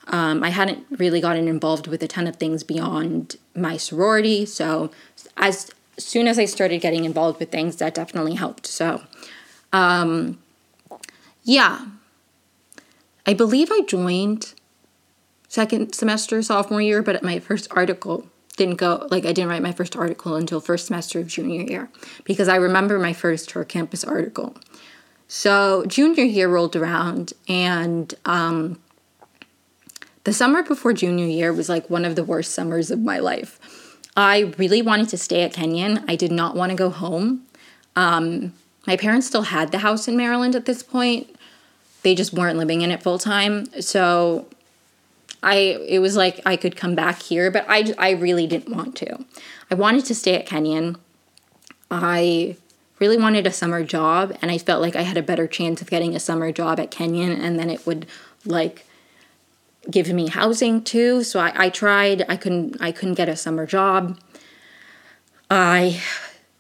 Um, 0.08 0.44
I 0.44 0.50
hadn't 0.50 0.88
really 0.90 1.22
gotten 1.22 1.48
involved 1.48 1.86
with 1.86 2.02
a 2.02 2.08
ton 2.08 2.26
of 2.26 2.38
things 2.38 2.64
beyond 2.64 3.36
my 3.56 3.78
sorority. 3.78 4.48
So 4.48 4.90
as 5.38 5.70
soon 6.00 6.28
as 6.28 6.40
I 6.40 6.46
started 6.46 6.82
getting 6.82 7.06
involved 7.06 7.40
with 7.40 7.52
things, 7.52 7.76
that 7.76 7.94
definitely 7.94 8.34
helped. 8.34 8.66
So, 8.66 9.04
um, 9.72 10.40
yeah, 11.44 11.86
I 13.28 13.36
believe 13.36 13.70
I 13.72 13.82
joined 13.82 14.56
second 15.48 15.94
semester 15.94 16.42
sophomore 16.42 16.82
year, 16.82 17.04
but 17.04 17.22
my 17.22 17.38
first 17.38 17.68
article 17.70 18.28
didn't 18.60 18.76
go 18.76 19.08
like 19.10 19.26
I 19.26 19.32
didn't 19.32 19.50
write 19.50 19.64
my 19.64 19.72
first 19.72 19.96
article 19.96 20.36
until 20.36 20.60
first 20.60 20.86
semester 20.86 21.20
of 21.20 21.28
junior 21.28 21.64
year 21.64 21.90
because 22.26 22.48
I 22.48 22.58
remember 22.58 23.00
my 23.00 23.14
first 23.14 23.52
her 23.52 23.64
campus 23.64 24.04
article. 24.04 24.56
So 25.28 25.86
junior 25.86 26.26
year 26.26 26.50
rolled 26.50 26.76
around 26.76 27.34
and 27.48 28.14
um, 28.26 28.80
the 30.26 30.34
summer 30.34 30.62
before 30.62 30.92
junior 30.92 31.26
year 31.26 31.54
was 31.54 31.70
like 31.70 31.90
one 31.90 32.04
of 32.04 32.16
the 32.16 32.24
worst 32.24 32.52
summers 32.52 32.92
of 32.92 33.00
my 33.00 33.18
life. 33.20 33.98
I 34.18 34.54
really 34.58 34.82
wanted 34.82 35.08
to 35.10 35.18
stay 35.18 35.44
at 35.44 35.54
Kenyon. 35.54 36.04
I 36.08 36.18
did 36.18 36.32
not 36.32 36.56
want 36.56 36.72
to 36.72 36.76
go 36.76 36.90
home. 36.90 37.46
Um, 37.96 38.54
my 38.86 38.98
parents 38.98 39.28
still 39.28 39.44
had 39.44 39.72
the 39.72 39.80
house 39.80 40.08
in 40.08 40.18
Maryland 40.18 40.56
at 40.56 40.66
this 40.66 40.84
point. 40.84 41.34
They 42.02 42.14
just 42.14 42.34
weren't 42.34 42.58
living 42.58 42.82
in 42.82 42.92
it 42.92 43.02
full 43.02 43.20
time. 43.20 43.68
So 43.82 44.48
I 45.42 45.56
it 45.88 46.00
was 46.00 46.16
like 46.16 46.42
I 46.46 46.56
could 46.56 46.76
come 46.76 46.96
back 46.96 47.22
here, 47.22 47.52
but 47.52 47.66
I 47.68 47.94
I 47.98 48.12
really 48.12 48.48
didn't 48.48 48.76
want 48.76 48.96
to. 48.98 49.26
I 49.72 49.76
wanted 49.76 50.06
to 50.06 50.16
stay 50.16 50.36
at 50.36 50.46
Kenyon. 50.46 50.98
I 51.92 52.58
really 53.00 53.18
wanted 53.18 53.48
a 53.48 53.52
summer 53.52 53.84
job 53.84 54.36
and 54.42 54.52
I 54.52 54.58
felt 54.58 54.82
like 54.82 54.96
I 54.96 55.04
had 55.04 55.18
a 55.18 55.24
better 55.24 55.48
chance 55.48 55.82
of 55.82 55.90
getting 55.90 56.16
a 56.16 56.20
summer 56.20 56.52
job 56.52 56.80
at 56.80 56.92
Kenyon 56.92 57.32
and 57.32 57.58
then 57.58 57.70
it 57.70 57.86
would 57.86 58.06
like 58.46 58.86
give 59.90 60.10
me 60.10 60.28
housing 60.28 60.84
too. 60.84 61.24
So 61.24 61.40
I, 61.40 61.54
I 61.56 61.70
tried. 61.70 62.26
I 62.28 62.36
couldn't 62.36 62.78
I 62.82 62.92
couldn't 62.92 63.16
get 63.16 63.30
a 63.30 63.36
summer 63.36 63.66
job. 63.66 64.20
I 65.50 66.02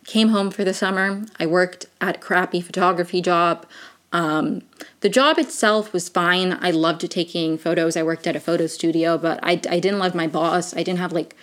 came 0.05 0.29
home 0.29 0.49
for 0.49 0.63
the 0.63 0.73
summer. 0.73 1.23
I 1.39 1.45
worked 1.45 1.85
at 2.01 2.15
a 2.15 2.19
crappy 2.19 2.61
photography 2.61 3.21
job. 3.21 3.65
Um, 4.11 4.63
the 5.01 5.09
job 5.09 5.37
itself 5.37 5.93
was 5.93 6.09
fine. 6.09 6.57
I 6.61 6.71
loved 6.71 7.09
taking 7.09 7.57
photos. 7.57 7.95
I 7.95 8.03
worked 8.03 8.27
at 8.27 8.35
a 8.35 8.39
photo 8.39 8.67
studio, 8.67 9.17
but 9.17 9.39
I, 9.41 9.51
I 9.51 9.79
didn't 9.79 9.99
love 9.99 10.13
my 10.13 10.27
boss. 10.27 10.75
I 10.75 10.83
didn't 10.83 10.99
have 10.99 11.13
like 11.13 11.35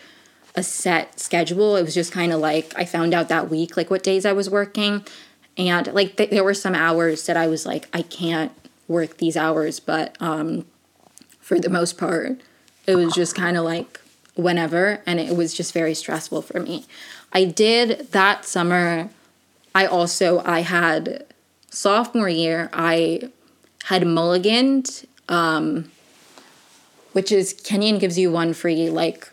a 0.55 0.63
set 0.63 1.19
schedule. 1.19 1.77
It 1.77 1.83
was 1.83 1.95
just 1.95 2.13
kind 2.13 2.33
of 2.33 2.41
like 2.41 2.73
I 2.77 2.85
found 2.85 3.15
out 3.15 3.29
that 3.29 3.49
week, 3.49 3.77
like 3.77 3.91
what 3.91 4.03
days 4.03 4.27
I 4.27 4.33
was 4.33 4.51
working. 4.51 5.05
And 5.57 5.87
like 5.89 6.17
th- 6.17 6.31
there 6.31 6.45
were 6.45 6.55
some 6.55 6.75
hours 6.75 7.25
that 7.27 7.37
I 7.37 7.47
was 7.47 7.65
like, 7.65 7.89
I 7.93 8.03
can't 8.03 8.53
work 8.89 9.17
these 9.17 9.37
hours, 9.37 9.81
but 9.81 10.17
um, 10.21 10.67
for 11.41 11.59
the 11.59 11.71
most 11.71 11.97
part, 11.97 12.41
it 12.87 12.95
was 12.95 13.15
just 13.15 13.35
kind 13.35 13.57
of 13.57 13.65
like 13.65 14.01
whenever, 14.35 15.01
and 15.07 15.19
it 15.19 15.35
was 15.35 15.55
just 15.55 15.73
very 15.73 15.95
stressful 15.95 16.43
for 16.43 16.61
me. 16.61 16.85
I 17.33 17.45
did 17.45 18.13
that 18.13 18.45
summer. 18.45 19.09
I 19.75 19.87
also 19.87 20.43
I 20.45 20.61
had 20.61 21.27
sophomore 21.71 22.29
year, 22.29 22.71
I 22.73 23.31
had 23.87 24.03
mulliganed, 24.03 25.07
um, 25.29 25.91
which 27.13 27.31
is 27.31 27.53
Kenyon 27.53 27.99
gives 27.99 28.19
you 28.19 28.33
one 28.33 28.53
free 28.53 28.91
like 28.91 29.31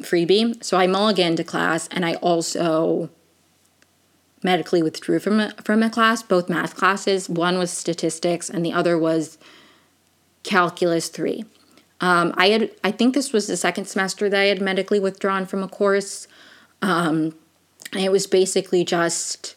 freebie. 0.00 0.62
So 0.62 0.76
I 0.76 0.86
mulliganed 0.86 1.36
to 1.38 1.44
class, 1.44 1.88
and 1.90 2.06
I 2.06 2.14
also 2.14 3.10
medically 4.44 4.80
withdrew 4.80 5.18
from 5.18 5.40
a, 5.40 5.50
from 5.64 5.82
a 5.82 5.90
class, 5.90 6.22
both 6.22 6.48
math 6.48 6.76
classes. 6.76 7.28
One 7.28 7.58
was 7.58 7.72
statistics, 7.72 8.48
and 8.48 8.64
the 8.64 8.72
other 8.72 8.96
was 8.96 9.38
calculus 10.44 11.08
three. 11.08 11.44
Um, 12.00 12.32
I 12.36 12.50
had 12.50 12.70
I 12.84 12.92
think 12.92 13.14
this 13.14 13.32
was 13.32 13.48
the 13.48 13.56
second 13.56 13.86
semester 13.86 14.28
that 14.28 14.40
I 14.40 14.44
had 14.44 14.62
medically 14.62 15.00
withdrawn 15.00 15.46
from 15.46 15.64
a 15.64 15.68
course. 15.68 16.28
Um, 16.80 17.34
and 17.92 18.04
it 18.04 18.12
was 18.12 18.28
basically 18.28 18.84
just 18.84 19.56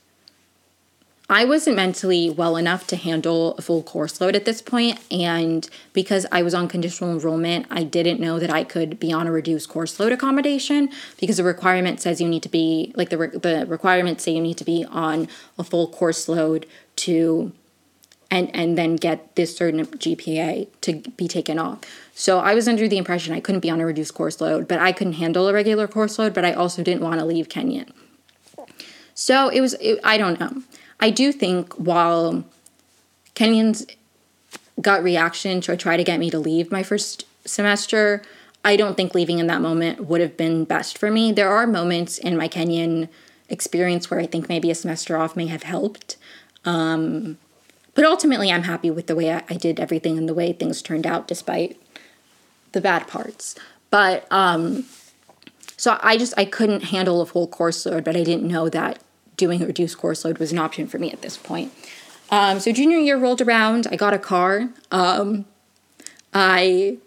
I 1.29 1.45
wasn't 1.45 1.77
mentally 1.77 2.29
well 2.29 2.57
enough 2.57 2.85
to 2.87 2.97
handle 2.97 3.55
a 3.57 3.61
full 3.61 3.81
course 3.81 4.19
load 4.19 4.35
at 4.35 4.43
this 4.43 4.61
point, 4.61 4.99
and 5.09 5.67
because 5.93 6.25
I 6.33 6.43
was 6.43 6.53
on 6.53 6.67
conditional 6.67 7.11
enrollment, 7.11 7.65
I 7.71 7.83
didn't 7.83 8.19
know 8.19 8.39
that 8.39 8.49
I 8.49 8.65
could 8.65 8.99
be 8.99 9.13
on 9.13 9.25
a 9.25 9.31
reduced 9.31 9.69
course 9.69 9.99
load 9.99 10.11
accommodation 10.11 10.89
because 11.19 11.37
the 11.37 11.43
requirement 11.45 12.01
says 12.01 12.19
you 12.19 12.27
need 12.27 12.43
to 12.43 12.49
be 12.49 12.91
like 12.95 13.09
the 13.09 13.17
re- 13.17 13.37
the 13.37 13.65
requirements 13.67 14.25
say 14.25 14.33
you 14.33 14.41
need 14.41 14.57
to 14.57 14.65
be 14.65 14.85
on 14.89 15.29
a 15.57 15.63
full 15.63 15.87
course 15.87 16.27
load 16.27 16.65
to 16.97 17.53
and 18.29 18.53
and 18.53 18.77
then 18.77 18.97
get 18.97 19.35
this 19.35 19.55
certain 19.55 19.85
GPA 19.85 20.67
to 20.81 20.93
be 21.15 21.29
taken 21.29 21.57
off. 21.57 21.79
So 22.13 22.39
I 22.39 22.53
was 22.53 22.67
under 22.67 22.87
the 22.87 22.97
impression 22.97 23.33
I 23.33 23.39
couldn't 23.39 23.61
be 23.61 23.69
on 23.69 23.79
a 23.79 23.85
reduced 23.85 24.13
course 24.13 24.41
load, 24.41 24.67
but 24.67 24.79
I 24.79 24.91
couldn't 24.91 25.13
handle 25.13 25.47
a 25.47 25.53
regular 25.53 25.87
course 25.87 26.19
load, 26.19 26.33
but 26.33 26.43
I 26.43 26.51
also 26.51 26.83
didn't 26.83 27.01
want 27.01 27.19
to 27.19 27.25
leave 27.25 27.47
Kenyon. 27.47 27.93
So 29.15 29.49
it 29.49 29.61
was 29.61 29.75
it, 29.75 29.99
I 30.03 30.17
don't 30.17 30.39
know. 30.39 30.63
I 31.03 31.09
do 31.09 31.33
think 31.33 31.73
while 31.73 32.45
Kenyon's 33.35 33.85
gut 34.79 35.03
reaction 35.03 35.59
to 35.59 35.75
try 35.75 35.97
to 35.97 36.03
get 36.03 36.17
me 36.17 36.29
to 36.29 36.39
leave 36.39 36.71
my 36.71 36.81
first 36.81 37.25
semester, 37.43 38.21
I 38.63 38.77
don't 38.77 38.95
think 38.95 39.13
leaving 39.13 39.39
in 39.39 39.47
that 39.47 39.59
moment 39.59 40.05
would 40.05 40.21
have 40.21 40.37
been 40.37 40.63
best 40.63 40.97
for 40.97 41.11
me. 41.11 41.33
There 41.33 41.49
are 41.49 41.67
moments 41.67 42.17
in 42.17 42.37
my 42.37 42.47
Kenyon 42.47 43.09
experience 43.49 44.09
where 44.09 44.21
I 44.21 44.25
think 44.25 44.47
maybe 44.47 44.71
a 44.71 44.75
semester 44.75 45.17
off 45.17 45.35
may 45.35 45.47
have 45.47 45.63
helped. 45.63 46.15
Um, 46.63 47.37
but 47.95 48.05
ultimately, 48.05 48.49
I'm 48.49 48.63
happy 48.63 48.89
with 48.89 49.07
the 49.07 49.15
way 49.17 49.33
I, 49.33 49.43
I, 49.49 49.55
did 49.55 49.81
everything 49.81 50.17
and 50.17 50.29
the 50.29 50.33
way 50.33 50.53
things 50.53 50.81
turned 50.81 51.05
out, 51.05 51.27
despite 51.27 51.77
the 52.71 52.79
bad 52.79 53.09
parts. 53.09 53.55
But 53.89 54.25
um, 54.31 54.85
so 55.75 55.99
I 56.01 56.15
just 56.15 56.33
I 56.37 56.45
couldn't 56.45 56.85
handle 56.85 57.19
a 57.19 57.25
full 57.25 57.47
course 57.47 57.85
load, 57.85 58.05
but 58.05 58.15
I 58.15 58.23
didn't 58.23 58.47
know 58.47 58.69
that 58.69 58.99
doing 59.43 59.61
a 59.61 59.65
reduced 59.65 59.97
course 59.97 60.23
load 60.23 60.37
was 60.37 60.53
an 60.53 60.57
option 60.57 60.87
for 60.87 60.97
me 60.97 61.11
at 61.11 61.21
this 61.21 61.35
point. 61.35 61.69
Um, 62.31 62.61
so 62.61 62.71
junior 62.71 62.97
year 62.97 63.17
rolled 63.17 63.41
around. 63.41 63.87
I 63.91 63.97
got 63.97 64.13
a 64.13 64.17
car. 64.17 64.69
Um, 64.89 65.43
I 66.33 66.97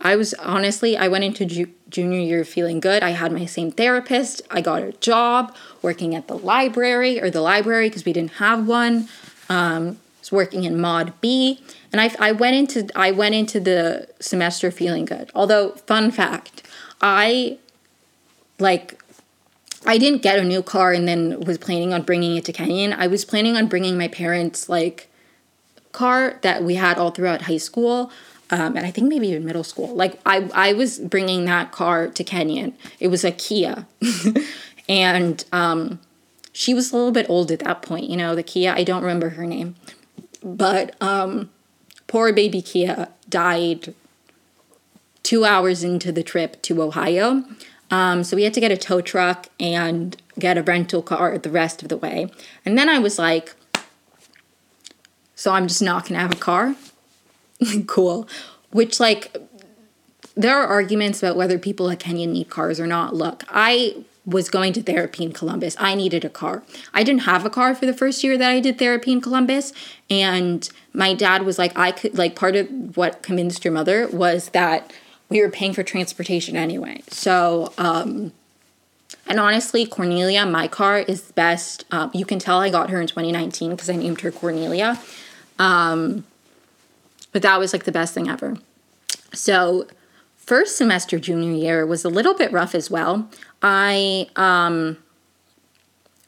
I 0.00 0.16
was 0.16 0.32
honestly 0.34 0.96
I 0.96 1.06
went 1.08 1.24
into 1.24 1.44
ju- 1.44 1.74
junior 1.90 2.18
year 2.18 2.44
feeling 2.44 2.80
good. 2.80 3.02
I 3.02 3.10
had 3.10 3.30
my 3.30 3.44
same 3.44 3.70
therapist. 3.70 4.40
I 4.50 4.62
got 4.62 4.82
a 4.82 4.92
job 4.92 5.54
working 5.82 6.14
at 6.14 6.28
the 6.28 6.38
library 6.38 7.20
or 7.20 7.30
the 7.30 7.42
library 7.42 7.88
because 7.90 8.06
we 8.06 8.14
didn't 8.14 8.36
have 8.44 8.66
one. 8.66 9.08
Um, 9.50 9.82
I 9.88 10.20
was 10.20 10.32
working 10.32 10.64
in 10.64 10.80
Mod 10.80 11.12
B, 11.20 11.60
and 11.92 12.00
I, 12.00 12.10
I 12.18 12.32
went 12.32 12.56
into 12.56 12.88
I 12.98 13.10
went 13.10 13.34
into 13.34 13.60
the 13.60 14.08
semester 14.18 14.70
feeling 14.70 15.04
good. 15.04 15.30
Although, 15.34 15.72
fun 15.86 16.10
fact, 16.10 16.62
I 17.02 17.58
like 18.58 18.99
I 19.86 19.98
didn't 19.98 20.22
get 20.22 20.38
a 20.38 20.44
new 20.44 20.62
car 20.62 20.92
and 20.92 21.08
then 21.08 21.40
was 21.40 21.58
planning 21.58 21.92
on 21.92 22.02
bringing 22.02 22.36
it 22.36 22.44
to 22.46 22.52
Kenyon. 22.52 22.92
I 22.92 23.06
was 23.06 23.24
planning 23.24 23.56
on 23.56 23.66
bringing 23.66 23.96
my 23.96 24.08
parents' 24.08 24.68
like 24.68 25.10
car 25.92 26.38
that 26.42 26.62
we 26.62 26.74
had 26.74 26.98
all 26.98 27.10
throughout 27.10 27.42
high 27.42 27.56
school. 27.56 28.10
Um, 28.50 28.76
and 28.76 28.84
I 28.84 28.90
think 28.90 29.08
maybe 29.08 29.28
even 29.28 29.44
middle 29.44 29.64
school. 29.64 29.94
Like 29.94 30.20
I, 30.26 30.50
I 30.52 30.72
was 30.72 30.98
bringing 30.98 31.44
that 31.44 31.72
car 31.72 32.08
to 32.08 32.24
Kenyon. 32.24 32.74
It 32.98 33.08
was 33.08 33.24
a 33.24 33.30
Kia, 33.30 33.86
and 34.88 35.44
um, 35.52 36.00
she 36.52 36.74
was 36.74 36.92
a 36.92 36.96
little 36.96 37.12
bit 37.12 37.30
old 37.30 37.52
at 37.52 37.60
that 37.60 37.80
point. 37.80 38.06
You 38.10 38.16
know, 38.16 38.34
the 38.34 38.42
Kia. 38.42 38.72
I 38.72 38.82
don't 38.82 39.02
remember 39.02 39.30
her 39.30 39.46
name, 39.46 39.76
but 40.42 41.00
um, 41.00 41.50
poor 42.08 42.32
baby 42.32 42.60
Kia 42.60 43.08
died 43.28 43.94
two 45.22 45.44
hours 45.44 45.84
into 45.84 46.10
the 46.10 46.24
trip 46.24 46.60
to 46.62 46.82
Ohio. 46.82 47.44
Um, 47.90 48.22
so 48.22 48.36
we 48.36 48.44
had 48.44 48.54
to 48.54 48.60
get 48.60 48.70
a 48.70 48.76
tow 48.76 49.00
truck 49.00 49.48
and 49.58 50.16
get 50.38 50.56
a 50.56 50.62
rental 50.62 51.02
car 51.02 51.36
the 51.38 51.50
rest 51.50 51.82
of 51.82 51.88
the 51.88 51.96
way. 51.96 52.30
And 52.64 52.78
then 52.78 52.88
I 52.88 52.98
was 52.98 53.18
like, 53.18 53.54
so 55.34 55.52
I'm 55.52 55.66
just 55.68 55.82
not 55.82 56.06
gonna 56.06 56.20
have 56.20 56.32
a 56.32 56.36
car? 56.36 56.76
cool. 57.86 58.28
Which, 58.70 59.00
like, 59.00 59.36
there 60.34 60.56
are 60.56 60.66
arguments 60.66 61.22
about 61.22 61.36
whether 61.36 61.58
people 61.58 61.90
at 61.90 61.98
Kenyon 61.98 62.32
need 62.32 62.50
cars 62.50 62.78
or 62.78 62.86
not. 62.86 63.14
Look, 63.14 63.44
I 63.48 64.04
was 64.24 64.48
going 64.48 64.72
to 64.74 64.82
therapy 64.82 65.24
in 65.24 65.32
Columbus. 65.32 65.76
I 65.78 65.94
needed 65.94 66.24
a 66.24 66.28
car. 66.28 66.62
I 66.94 67.02
didn't 67.02 67.22
have 67.22 67.44
a 67.44 67.50
car 67.50 67.74
for 67.74 67.86
the 67.86 67.94
first 67.94 68.22
year 68.22 68.38
that 68.38 68.50
I 68.50 68.60
did 68.60 68.78
therapy 68.78 69.12
in 69.12 69.20
Columbus. 69.20 69.72
And 70.08 70.68
my 70.92 71.14
dad 71.14 71.42
was 71.42 71.58
like, 71.58 71.76
I 71.76 71.90
could, 71.90 72.16
like, 72.16 72.36
part 72.36 72.54
of 72.54 72.96
what 72.96 73.22
convinced 73.22 73.64
your 73.64 73.72
mother 73.72 74.08
was 74.08 74.50
that 74.50 74.92
we 75.30 75.40
were 75.40 75.48
paying 75.48 75.72
for 75.72 75.82
transportation 75.82 76.56
anyway. 76.56 77.02
So, 77.08 77.72
um, 77.78 78.32
and 79.26 79.40
honestly, 79.40 79.86
Cornelia, 79.86 80.44
my 80.44 80.68
car 80.68 80.98
is 80.98 81.22
the 81.22 81.32
best. 81.32 81.84
Um, 81.90 82.10
you 82.12 82.26
can 82.26 82.38
tell 82.38 82.60
I 82.60 82.68
got 82.68 82.90
her 82.90 83.00
in 83.00 83.06
2019 83.06 83.70
because 83.70 83.88
I 83.88 83.96
named 83.96 84.20
her 84.20 84.32
Cornelia. 84.32 85.00
Um, 85.58 86.24
but 87.32 87.42
that 87.42 87.58
was 87.58 87.72
like 87.72 87.84
the 87.84 87.92
best 87.92 88.12
thing 88.12 88.28
ever. 88.28 88.58
So, 89.32 89.86
first 90.36 90.76
semester 90.76 91.18
junior 91.18 91.52
year 91.52 91.86
was 91.86 92.04
a 92.04 92.08
little 92.08 92.34
bit 92.34 92.50
rough 92.50 92.74
as 92.74 92.90
well. 92.90 93.30
I 93.62 94.28
um, 94.34 94.98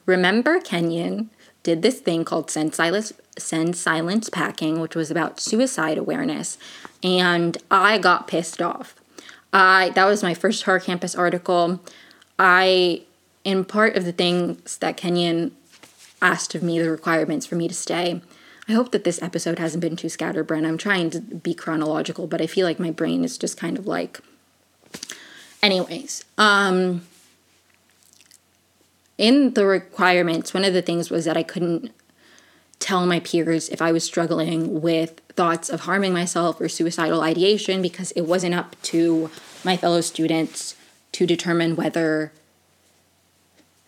remember 0.05 0.61
Kenyon 0.61 1.29
did 1.63 1.81
this 1.81 1.99
thing 1.99 2.23
called 2.23 2.49
Send 2.49 2.73
Silence, 2.73 3.11
Send 3.37 3.75
Silence 3.75 4.29
Packing, 4.29 4.79
which 4.79 4.95
was 4.95 5.11
about 5.11 5.41
suicide 5.41 5.97
awareness, 5.97 6.57
and 7.03 7.57
I 7.69 7.97
got 7.97 8.27
pissed 8.27 8.61
off. 8.61 8.95
I 9.51 9.91
that 9.95 10.05
was 10.05 10.23
my 10.23 10.33
first 10.33 10.63
Her 10.63 10.79
Campus 10.79 11.15
article. 11.15 11.81
I, 12.39 13.03
in 13.43 13.65
part 13.65 13.95
of 13.95 14.05
the 14.05 14.11
things 14.11 14.77
that 14.77 14.97
Kenyon 14.97 15.55
asked 16.21 16.55
of 16.55 16.63
me, 16.63 16.79
the 16.79 16.89
requirements 16.89 17.45
for 17.45 17.55
me 17.55 17.67
to 17.67 17.73
stay. 17.73 18.21
I 18.67 18.71
hope 18.71 18.91
that 18.91 19.03
this 19.03 19.21
episode 19.21 19.59
hasn't 19.59 19.81
been 19.81 19.97
too 19.97 20.09
scatterbrained. 20.09 20.65
I'm 20.65 20.77
trying 20.77 21.09
to 21.11 21.19
be 21.19 21.53
chronological, 21.53 22.27
but 22.27 22.41
I 22.41 22.47
feel 22.47 22.65
like 22.65 22.79
my 22.79 22.91
brain 22.91 23.23
is 23.23 23.37
just 23.37 23.57
kind 23.57 23.77
of 23.77 23.85
like. 23.85 24.21
Anyways, 25.61 26.23
um, 26.37 27.05
in 29.17 29.53
the 29.53 29.65
requirements, 29.65 30.53
one 30.53 30.63
of 30.65 30.73
the 30.73 30.81
things 30.81 31.09
was 31.09 31.25
that 31.25 31.37
I 31.37 31.43
couldn't 31.43 31.91
tell 32.79 33.05
my 33.05 33.19
peers 33.19 33.69
if 33.69 33.81
I 33.81 33.91
was 33.91 34.03
struggling 34.03 34.81
with 34.81 35.21
thoughts 35.35 35.69
of 35.69 35.81
harming 35.81 36.13
myself 36.13 36.59
or 36.61 36.69
suicidal 36.69 37.21
ideation 37.21 37.81
because 37.81 38.11
it 38.11 38.21
wasn't 38.21 38.53
up 38.53 38.75
to 38.83 39.29
my 39.63 39.75
fellow 39.75 40.01
students 40.01 40.75
to 41.11 41.25
determine 41.25 41.75
whether 41.75 42.31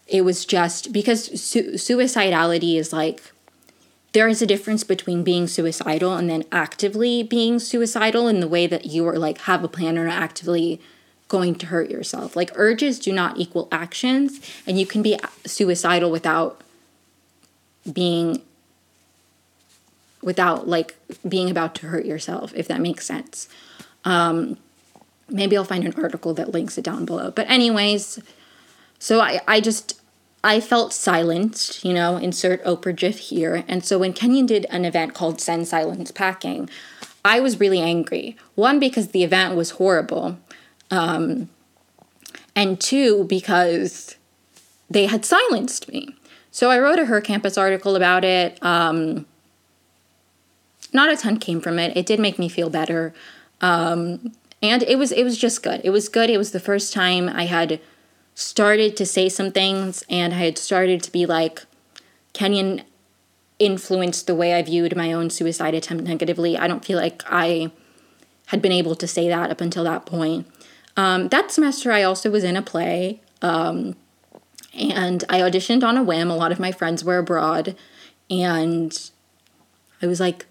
it 0.07 0.21
was 0.21 0.45
just 0.45 0.91
because 0.93 1.25
su- 1.41 1.73
suicidality 1.73 2.75
is 2.77 2.93
like 2.93 3.31
there 4.13 4.27
is 4.27 4.41
a 4.41 4.45
difference 4.45 4.83
between 4.83 5.23
being 5.23 5.45
suicidal 5.45 6.13
and 6.13 6.29
then 6.29 6.45
actively 6.51 7.21
being 7.21 7.59
suicidal 7.59 8.27
in 8.27 8.39
the 8.39 8.47
way 8.47 8.65
that 8.65 8.85
you 8.85 9.05
are 9.07 9.19
like 9.19 9.39
have 9.39 9.63
a 9.63 9.67
plan 9.67 9.97
or 9.97 10.07
actively 10.07 10.79
going 11.27 11.55
to 11.55 11.65
hurt 11.65 11.89
yourself. 11.89 12.35
Like 12.35 12.51
urges 12.55 12.99
do 12.99 13.11
not 13.11 13.37
equal 13.37 13.67
actions, 13.71 14.39
and 14.65 14.79
you 14.79 14.85
can 14.85 15.01
be 15.01 15.17
suicidal 15.45 16.11
without 16.11 16.61
being 17.91 18.41
without 20.25 20.67
like 20.67 20.97
being 21.25 21.49
about 21.49 21.75
to 21.75 21.87
hurt 21.87 22.05
yourself, 22.05 22.51
if 22.55 22.67
that 22.67 22.81
makes 22.81 23.05
sense. 23.05 23.47
Um, 24.03 24.57
maybe 25.29 25.55
I'll 25.55 25.63
find 25.63 25.85
an 25.85 25.93
article 26.01 26.33
that 26.33 26.51
links 26.51 26.77
it 26.77 26.83
down 26.83 27.05
below. 27.05 27.31
But 27.31 27.49
anyways, 27.49 28.19
so 28.99 29.21
I, 29.21 29.39
I 29.47 29.61
just 29.61 30.01
I 30.43 30.59
felt 30.59 30.93
silenced, 30.93 31.85
you 31.85 31.93
know, 31.93 32.17
insert 32.17 32.63
Oprah 32.65 32.95
GIF 32.95 33.19
here. 33.19 33.63
And 33.67 33.85
so 33.85 33.99
when 33.99 34.13
Kenyon 34.13 34.47
did 34.47 34.65
an 34.69 34.83
event 34.83 35.13
called 35.13 35.39
Send 35.39 35.67
Silence 35.67 36.11
Packing, 36.11 36.69
I 37.23 37.39
was 37.39 37.59
really 37.59 37.79
angry. 37.79 38.35
One, 38.55 38.79
because 38.79 39.09
the 39.09 39.23
event 39.23 39.55
was 39.55 39.71
horrible. 39.71 40.37
Um, 40.91 41.49
and 42.55 42.79
two, 42.79 43.25
because 43.25 44.15
they 44.89 45.07
had 45.07 45.25
silenced 45.25 45.87
me. 45.87 46.15
So 46.51 46.69
I 46.69 46.79
wrote 46.79 46.99
a 46.99 47.05
Her 47.05 47.21
Campus 47.21 47.57
article 47.57 47.95
about 47.95 48.23
it. 48.23 48.63
Um, 48.63 49.25
not 50.95 51.11
a 51.11 51.17
ton 51.17 51.37
came 51.37 51.61
from 51.61 51.77
it. 51.77 51.95
It 51.95 52.05
did 52.05 52.19
make 52.19 52.39
me 52.39 52.49
feel 52.49 52.69
better. 52.69 53.13
Um, 53.61 54.33
and 54.61 54.83
it 54.83 54.97
was 54.97 55.11
it 55.11 55.23
was 55.23 55.37
just 55.37 55.61
good. 55.61 55.81
It 55.83 55.91
was 55.91 56.09
good. 56.09 56.29
It 56.29 56.37
was 56.37 56.51
the 56.51 56.59
first 56.59 56.93
time 56.93 57.29
I 57.29 57.45
had 57.45 57.79
started 58.33 58.97
to 58.97 59.05
say 59.05 59.29
some 59.29 59.51
things 59.51 60.03
and 60.09 60.33
I 60.33 60.37
had 60.37 60.57
started 60.57 61.01
to 61.03 61.11
be 61.11 61.25
like 61.25 61.63
Kenyon 62.33 62.83
influenced 63.59 64.27
the 64.27 64.35
way 64.35 64.53
I 64.53 64.61
viewed 64.61 64.95
my 64.95 65.13
own 65.13 65.29
suicide 65.29 65.73
attempt 65.73 66.03
negatively. 66.03 66.57
I 66.57 66.67
don't 66.67 66.83
feel 66.83 66.99
like 66.99 67.23
I 67.27 67.71
had 68.47 68.61
been 68.61 68.71
able 68.71 68.95
to 68.95 69.07
say 69.07 69.29
that 69.29 69.49
up 69.49 69.61
until 69.61 69.83
that 69.85 70.05
point. 70.05 70.47
Um, 70.97 71.29
that 71.29 71.51
semester, 71.51 71.91
I 71.91 72.03
also 72.03 72.29
was 72.29 72.43
in 72.43 72.55
a 72.55 72.61
play, 72.61 73.21
um, 73.41 73.95
and 74.73 75.23
I 75.29 75.39
auditioned 75.39 75.83
on 75.83 75.97
a 75.97 76.03
whim. 76.03 76.29
A 76.29 76.35
lot 76.35 76.51
of 76.51 76.59
my 76.59 76.71
friends 76.71 77.03
were 77.03 77.17
abroad, 77.17 77.75
and 78.29 79.11
I 80.01 80.07
was 80.07 80.19
like, 80.19 80.45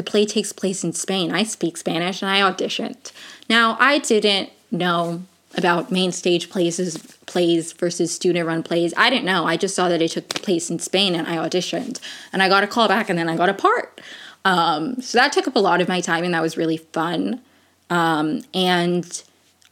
the 0.00 0.10
play 0.10 0.24
takes 0.24 0.50
place 0.50 0.82
in 0.82 0.94
Spain. 0.94 1.30
I 1.30 1.42
speak 1.42 1.76
Spanish, 1.76 2.22
and 2.22 2.30
I 2.30 2.40
auditioned. 2.40 3.12
Now, 3.50 3.76
I 3.78 3.98
didn't 3.98 4.48
know 4.70 5.24
about 5.58 5.92
main 5.92 6.10
stage 6.10 6.48
plays 6.48 6.96
plays 7.26 7.72
versus 7.72 8.10
student 8.14 8.46
run 8.46 8.62
plays. 8.62 8.94
I 8.96 9.10
didn't 9.10 9.26
know. 9.26 9.44
I 9.44 9.58
just 9.58 9.74
saw 9.74 9.90
that 9.90 10.00
it 10.00 10.12
took 10.12 10.26
place 10.30 10.70
in 10.70 10.78
Spain 10.78 11.14
and 11.14 11.26
I 11.28 11.36
auditioned 11.36 12.00
and 12.32 12.42
I 12.42 12.48
got 12.48 12.64
a 12.64 12.66
call 12.66 12.88
back 12.88 13.10
and 13.10 13.18
then 13.18 13.28
I 13.28 13.36
got 13.36 13.48
a 13.48 13.54
part. 13.54 14.00
Um, 14.44 15.02
so 15.02 15.18
that 15.18 15.32
took 15.32 15.46
up 15.46 15.56
a 15.56 15.60
lot 15.60 15.80
of 15.80 15.88
my 15.88 16.00
time 16.00 16.24
and 16.24 16.32
that 16.34 16.40
was 16.40 16.56
really 16.56 16.78
fun. 16.78 17.40
Um, 17.90 18.42
and 18.54 19.22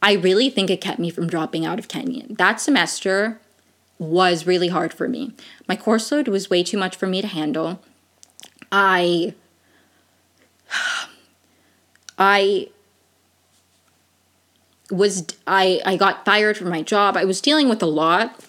I 0.01 0.13
really 0.13 0.49
think 0.49 0.69
it 0.69 0.79
kept 0.79 0.99
me 0.99 1.09
from 1.09 1.27
dropping 1.27 1.65
out 1.65 1.79
of 1.79 1.87
Kenyon. 1.87 2.35
That 2.35 2.61
semester 2.61 3.39
was 3.97 4.45
really 4.45 4.67
hard 4.67 4.93
for 4.93 5.07
me. 5.07 5.33
My 5.67 5.75
course 5.75 6.11
load 6.11 6.27
was 6.27 6.49
way 6.49 6.61
too 6.61 6.77
much 6.77 6.95
for 6.95 7.07
me 7.07 7.21
to 7.21 7.27
handle. 7.27 7.81
I 8.71 9.33
I 12.17 12.69
was 14.91 15.27
I 15.45 15.81
I 15.85 15.95
got 15.95 16.25
fired 16.25 16.57
from 16.57 16.69
my 16.69 16.81
job. 16.81 17.15
I 17.15 17.25
was 17.25 17.41
dealing 17.41 17.69
with 17.69 17.81
a 17.81 17.87
lot 17.87 18.39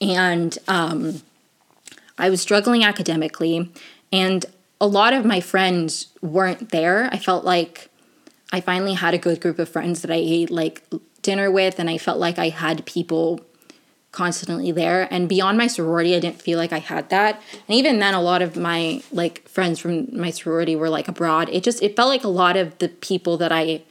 and 0.00 0.56
um, 0.68 1.22
I 2.16 2.30
was 2.30 2.40
struggling 2.40 2.84
academically 2.84 3.70
and 4.12 4.46
a 4.80 4.86
lot 4.86 5.12
of 5.12 5.24
my 5.24 5.40
friends 5.40 6.06
weren't 6.22 6.70
there. 6.70 7.08
I 7.12 7.18
felt 7.18 7.44
like 7.44 7.90
I 8.52 8.60
finally 8.60 8.94
had 8.94 9.14
a 9.14 9.18
good 9.18 9.40
group 9.40 9.58
of 9.58 9.68
friends 9.68 10.02
that 10.02 10.10
I 10.10 10.16
ate 10.16 10.50
like 10.50 10.82
dinner 11.22 11.50
with, 11.50 11.78
and 11.78 11.90
I 11.90 11.98
felt 11.98 12.18
like 12.18 12.38
I 12.38 12.48
had 12.48 12.86
people 12.86 13.40
constantly 14.18 14.72
there. 14.72 15.06
And 15.12 15.28
beyond 15.28 15.56
my 15.58 15.68
sorority, 15.68 16.16
I 16.16 16.18
didn't 16.18 16.42
feel 16.42 16.58
like 16.58 16.72
I 16.72 16.80
had 16.80 17.08
that. 17.10 17.40
And 17.68 17.78
even 17.78 18.00
then, 18.00 18.14
a 18.14 18.20
lot 18.20 18.42
of 18.42 18.56
my 18.56 19.00
like 19.12 19.48
friends 19.48 19.78
from 19.78 20.08
my 20.10 20.30
sorority 20.30 20.74
were 20.74 20.90
like 20.90 21.06
abroad. 21.06 21.48
It 21.52 21.62
just 21.62 21.80
it 21.84 21.94
felt 21.94 22.08
like 22.08 22.24
a 22.24 22.28
lot 22.28 22.56
of 22.56 22.76
the 22.78 22.88
people 22.88 23.36
that 23.36 23.52
I 23.52 23.82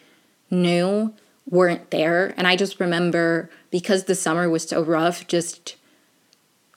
knew 0.52 1.13
weren't 1.50 1.92
there. 1.92 2.34
And 2.36 2.46
I 2.46 2.58
just 2.58 2.78
remember 2.82 3.50
because 3.72 4.04
the 4.04 4.16
summer 4.16 4.50
was 4.50 4.68
so 4.68 4.84
rough, 4.84 5.26
just 5.28 5.78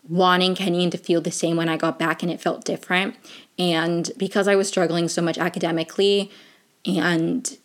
wanting 0.09 0.55
Kenyon 0.55 0.91
to 0.91 0.99
feel 0.99 1.21
the 1.21 1.33
same 1.33 1.57
when 1.57 1.69
I 1.69 1.77
got 1.77 1.99
back 1.99 2.23
and 2.23 2.31
it 2.31 2.41
felt 2.41 2.65
different. 2.65 3.17
And 3.59 4.13
because 4.17 4.47
I 4.47 4.55
was 4.55 4.69
struggling 4.69 5.09
so 5.09 5.23
much 5.23 5.39
academically 5.39 6.31
and 6.87 7.59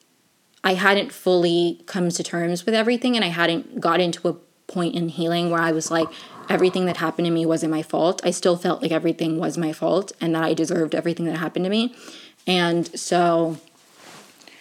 I 0.63 0.73
hadn't 0.73 1.11
fully 1.11 1.83
come 1.85 2.09
to 2.09 2.23
terms 2.23 2.65
with 2.65 2.73
everything 2.73 3.15
and 3.15 3.23
I 3.23 3.29
hadn't 3.29 3.79
got 3.79 3.99
into 3.99 4.27
a 4.27 4.35
point 4.67 4.95
in 4.95 5.09
healing 5.09 5.49
where 5.49 5.61
I 5.61 5.71
was 5.71 5.91
like, 5.91 6.07
everything 6.49 6.85
that 6.85 6.97
happened 6.97 7.25
to 7.25 7.31
me 7.31 7.45
wasn't 7.45 7.71
my 7.71 7.81
fault. 7.81 8.21
I 8.23 8.31
still 8.31 8.57
felt 8.57 8.81
like 8.81 8.91
everything 8.91 9.39
was 9.39 9.57
my 9.57 9.73
fault 9.73 10.11
and 10.21 10.35
that 10.35 10.43
I 10.43 10.53
deserved 10.53 10.95
everything 10.95 11.25
that 11.25 11.37
happened 11.37 11.65
to 11.65 11.69
me. 11.69 11.95
And 12.47 12.87
so, 12.99 13.57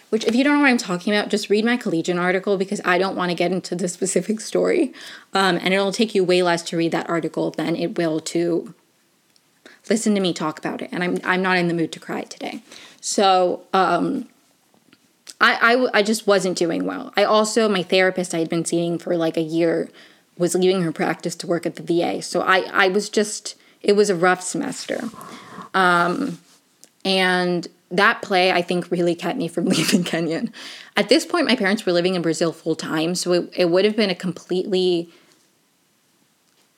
which, 0.09 0.25
if 0.25 0.35
you 0.35 0.43
don't 0.43 0.55
know 0.55 0.61
what 0.61 0.69
I'm 0.69 0.77
talking 0.77 1.13
about, 1.13 1.29
just 1.29 1.49
read 1.49 1.65
my 1.65 1.77
collegian 1.77 2.17
article 2.17 2.57
because 2.57 2.81
I 2.85 2.97
don't 2.97 3.15
want 3.15 3.31
to 3.31 3.35
get 3.35 3.51
into 3.51 3.75
the 3.75 3.87
specific 3.97 4.39
story. 4.39 4.93
Um, 5.33 5.57
and 5.61 5.73
it'll 5.73 5.91
take 5.91 6.15
you 6.15 6.23
way 6.23 6.41
less 6.41 6.63
to 6.63 6.77
read 6.77 6.91
that 6.91 7.09
article 7.09 7.51
than 7.51 7.75
it 7.75 7.97
will 7.97 8.19
to 8.21 8.73
listen 9.89 10.15
to 10.15 10.21
me 10.21 10.33
talk 10.33 10.57
about 10.57 10.81
it. 10.81 10.89
And 10.91 11.03
I'm, 11.03 11.19
I'm 11.23 11.41
not 11.41 11.57
in 11.57 11.67
the 11.67 11.73
mood 11.73 11.91
to 11.93 11.99
cry 11.99 12.23
today. 12.23 12.63
So, 13.01 13.63
um, 13.73 14.27
I, 15.41 15.75
I, 15.75 15.99
I 15.99 16.03
just 16.03 16.27
wasn't 16.27 16.57
doing 16.57 16.85
well. 16.85 17.11
I 17.17 17.23
also, 17.23 17.67
my 17.67 17.83
therapist 17.83 18.33
I 18.33 18.39
had 18.39 18.49
been 18.49 18.65
seeing 18.65 18.97
for 18.97 19.17
like 19.17 19.37
a 19.37 19.41
year 19.41 19.89
was 20.37 20.55
leaving 20.55 20.81
her 20.81 20.91
practice 20.91 21.35
to 21.35 21.47
work 21.47 21.65
at 21.65 21.75
the 21.75 21.83
VA. 21.83 22.21
So 22.21 22.41
I, 22.41 22.69
I 22.73 22.87
was 22.87 23.09
just, 23.09 23.55
it 23.81 23.95
was 23.95 24.09
a 24.09 24.15
rough 24.15 24.41
semester. 24.41 25.01
Um, 25.73 26.39
and 27.03 27.67
that 27.91 28.21
play, 28.21 28.51
I 28.51 28.61
think, 28.61 28.89
really 28.91 29.15
kept 29.15 29.37
me 29.37 29.47
from 29.47 29.65
leaving 29.65 30.03
Kenyon. 30.03 30.51
At 30.97 31.09
this 31.09 31.25
point, 31.25 31.47
my 31.47 31.55
parents 31.55 31.85
were 31.85 31.91
living 31.91 32.15
in 32.15 32.21
Brazil 32.21 32.51
full 32.51 32.75
time. 32.75 33.15
So 33.15 33.33
it, 33.33 33.49
it 33.55 33.65
would 33.69 33.85
have 33.85 33.95
been 33.95 34.09
a 34.09 34.15
completely 34.15 35.09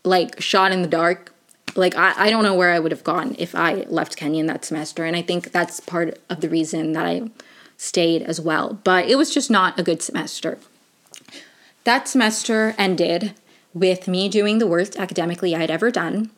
like 0.03 0.41
shot 0.41 0.71
in 0.71 0.81
the 0.81 0.87
dark. 0.87 1.33
Like, 1.75 1.95
I, 1.95 2.13
I 2.17 2.29
don't 2.29 2.43
know 2.43 2.55
where 2.55 2.71
I 2.71 2.79
would 2.79 2.91
have 2.91 3.03
gone 3.03 3.35
if 3.37 3.53
I 3.53 3.85
left 3.87 4.17
Kenyon 4.17 4.47
that 4.47 4.65
semester. 4.65 5.05
And 5.05 5.15
I 5.15 5.21
think 5.21 5.51
that's 5.51 5.79
part 5.79 6.19
of 6.29 6.41
the 6.41 6.49
reason 6.49 6.93
that 6.93 7.05
I 7.05 7.29
stayed 7.77 8.23
as 8.23 8.41
well. 8.41 8.79
But 8.83 9.07
it 9.07 9.15
was 9.15 9.33
just 9.33 9.49
not 9.49 9.79
a 9.79 9.83
good 9.83 10.01
semester. 10.01 10.57
That 11.83 12.07
semester 12.07 12.75
ended 12.77 13.33
with 13.73 14.07
me 14.07 14.27
doing 14.27 14.57
the 14.57 14.67
worst 14.67 14.97
academically 14.97 15.55
I'd 15.55 15.71
ever 15.71 15.91
done 15.91 16.31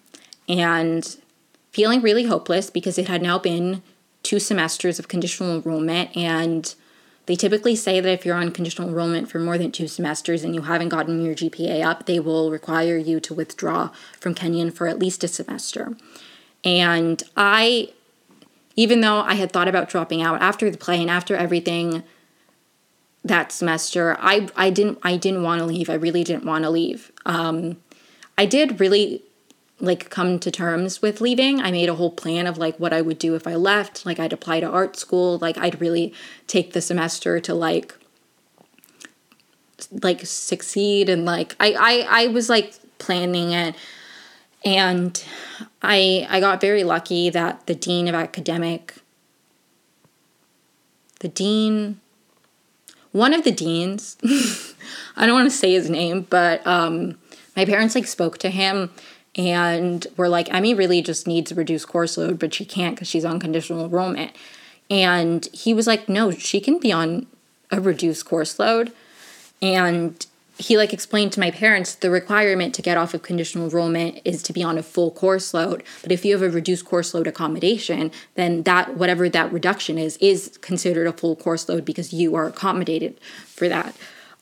and 0.47 1.17
feeling 1.71 2.01
really 2.01 2.25
hopeless 2.25 2.69
because 2.69 2.97
it 2.97 3.07
had 3.07 3.21
now 3.21 3.39
been 3.39 3.81
two 4.21 4.39
semesters 4.39 4.99
of 4.99 5.07
conditional 5.07 5.55
enrollment 5.55 6.15
and 6.15 6.75
they 7.29 7.35
typically 7.35 7.75
say 7.75 7.99
that 7.99 8.11
if 8.11 8.25
you're 8.25 8.35
on 8.35 8.51
conditional 8.51 8.89
enrollment 8.89 9.29
for 9.29 9.39
more 9.39 9.57
than 9.59 9.71
two 9.71 9.87
semesters 9.87 10.43
and 10.43 10.55
you 10.55 10.63
haven't 10.63 10.89
gotten 10.89 11.23
your 11.23 11.35
GPA 11.35 11.85
up, 11.85 12.07
they 12.07 12.19
will 12.19 12.49
require 12.49 12.97
you 12.97 13.19
to 13.19 13.35
withdraw 13.35 13.91
from 14.19 14.33
Kenyon 14.33 14.71
for 14.71 14.87
at 14.87 14.97
least 14.97 15.23
a 15.23 15.27
semester. 15.27 15.95
And 16.63 17.21
I, 17.37 17.89
even 18.79 19.01
though 19.01 19.19
I 19.19 19.33
had 19.33 19.51
thought 19.51 19.67
about 19.67 19.89
dropping 19.89 20.21
out 20.21 20.41
after 20.41 20.71
the 20.71 20.77
play 20.77 21.01
and 21.01 21.09
after 21.09 21.35
everything 21.35 22.01
that 23.25 23.51
semester, 23.51 24.15
I 24.21 24.47
I 24.55 24.69
didn't 24.69 24.99
I 25.03 25.17
didn't 25.17 25.43
want 25.43 25.59
to 25.59 25.65
leave. 25.65 25.89
I 25.89 25.95
really 25.95 26.23
didn't 26.23 26.45
want 26.45 26.63
to 26.63 26.69
leave. 26.69 27.11
Um, 27.25 27.75
I 28.37 28.45
did 28.45 28.79
really 28.79 29.23
like 29.81 30.09
come 30.09 30.39
to 30.39 30.49
terms 30.49 31.01
with 31.01 31.19
leaving. 31.19 31.59
I 31.59 31.71
made 31.71 31.89
a 31.89 31.95
whole 31.95 32.11
plan 32.11 32.47
of 32.47 32.57
like 32.57 32.79
what 32.79 32.93
I 32.93 33.01
would 33.01 33.19
do 33.19 33.35
if 33.35 33.45
I 33.45 33.55
left. 33.55 34.05
Like 34.05 34.17
I'd 34.17 34.31
apply 34.31 34.61
to 34.61 34.69
art 34.69 34.95
school. 34.95 35.37
Like 35.39 35.57
I'd 35.57 35.81
really 35.81 36.13
take 36.47 36.71
the 36.71 36.79
semester 36.79 37.41
to 37.41 37.53
like 37.53 37.93
like 39.91 40.25
succeed 40.25 41.09
and 41.09 41.25
like 41.25 41.53
I 41.59 41.73
I 41.73 42.23
I 42.23 42.27
was 42.27 42.47
like 42.47 42.75
planning 42.97 43.51
it 43.51 43.75
and 44.63 45.21
I 45.81 46.27
I 46.29 46.39
got 46.39 46.61
very 46.61 46.83
lucky 46.83 47.29
that 47.29 47.65
the 47.67 47.75
dean 47.75 48.07
of 48.07 48.15
academic 48.15 48.95
the 51.19 51.27
dean 51.27 51.99
one 53.11 53.33
of 53.33 53.43
the 53.43 53.51
deans 53.51 54.17
I 55.17 55.25
don't 55.25 55.35
want 55.35 55.51
to 55.51 55.57
say 55.57 55.73
his 55.73 55.89
name 55.89 56.27
but 56.29 56.65
um 56.65 57.17
my 57.55 57.65
parents 57.65 57.95
like 57.95 58.07
spoke 58.07 58.37
to 58.39 58.49
him 58.49 58.91
and 59.35 60.05
we're 60.17 60.27
like, 60.27 60.47
Emi 60.49 60.77
really 60.77 61.01
just 61.01 61.27
needs 61.27 61.51
a 61.51 61.55
reduced 61.55 61.87
course 61.87 62.17
load, 62.17 62.39
but 62.39 62.53
she 62.53 62.65
can't 62.65 62.95
because 62.95 63.07
she's 63.07 63.25
on 63.25 63.39
conditional 63.39 63.85
enrollment. 63.85 64.31
And 64.89 65.47
he 65.53 65.73
was 65.73 65.87
like, 65.87 66.09
no, 66.09 66.31
she 66.31 66.59
can 66.59 66.79
be 66.79 66.91
on 66.91 67.27
a 67.71 67.79
reduced 67.79 68.25
course 68.25 68.57
load. 68.57 68.91
And 69.61 70.25
he 70.59 70.77
like 70.77 70.93
explained 70.93 71.31
to 71.31 71.39
my 71.39 71.49
parents 71.49 71.95
the 71.95 72.11
requirement 72.11 72.75
to 72.75 72.81
get 72.81 72.97
off 72.97 73.13
of 73.13 73.23
conditional 73.23 73.65
enrollment 73.65 74.19
is 74.25 74.43
to 74.43 74.53
be 74.53 74.61
on 74.61 74.77
a 74.77 74.83
full 74.83 75.09
course 75.09 75.53
load 75.53 75.83
but 76.03 76.11
if 76.11 76.23
you 76.23 76.33
have 76.33 76.41
a 76.41 76.49
reduced 76.49 76.85
course 76.85 77.13
load 77.13 77.27
accommodation 77.27 78.11
then 78.35 78.63
that 78.63 78.97
whatever 78.97 79.29
that 79.29 79.51
reduction 79.51 79.97
is 79.97 80.17
is 80.17 80.57
considered 80.61 81.07
a 81.07 81.13
full 81.13 81.35
course 81.35 81.67
load 81.69 81.85
because 81.85 82.13
you 82.13 82.35
are 82.35 82.45
accommodated 82.45 83.19
for 83.45 83.67
that 83.69 83.95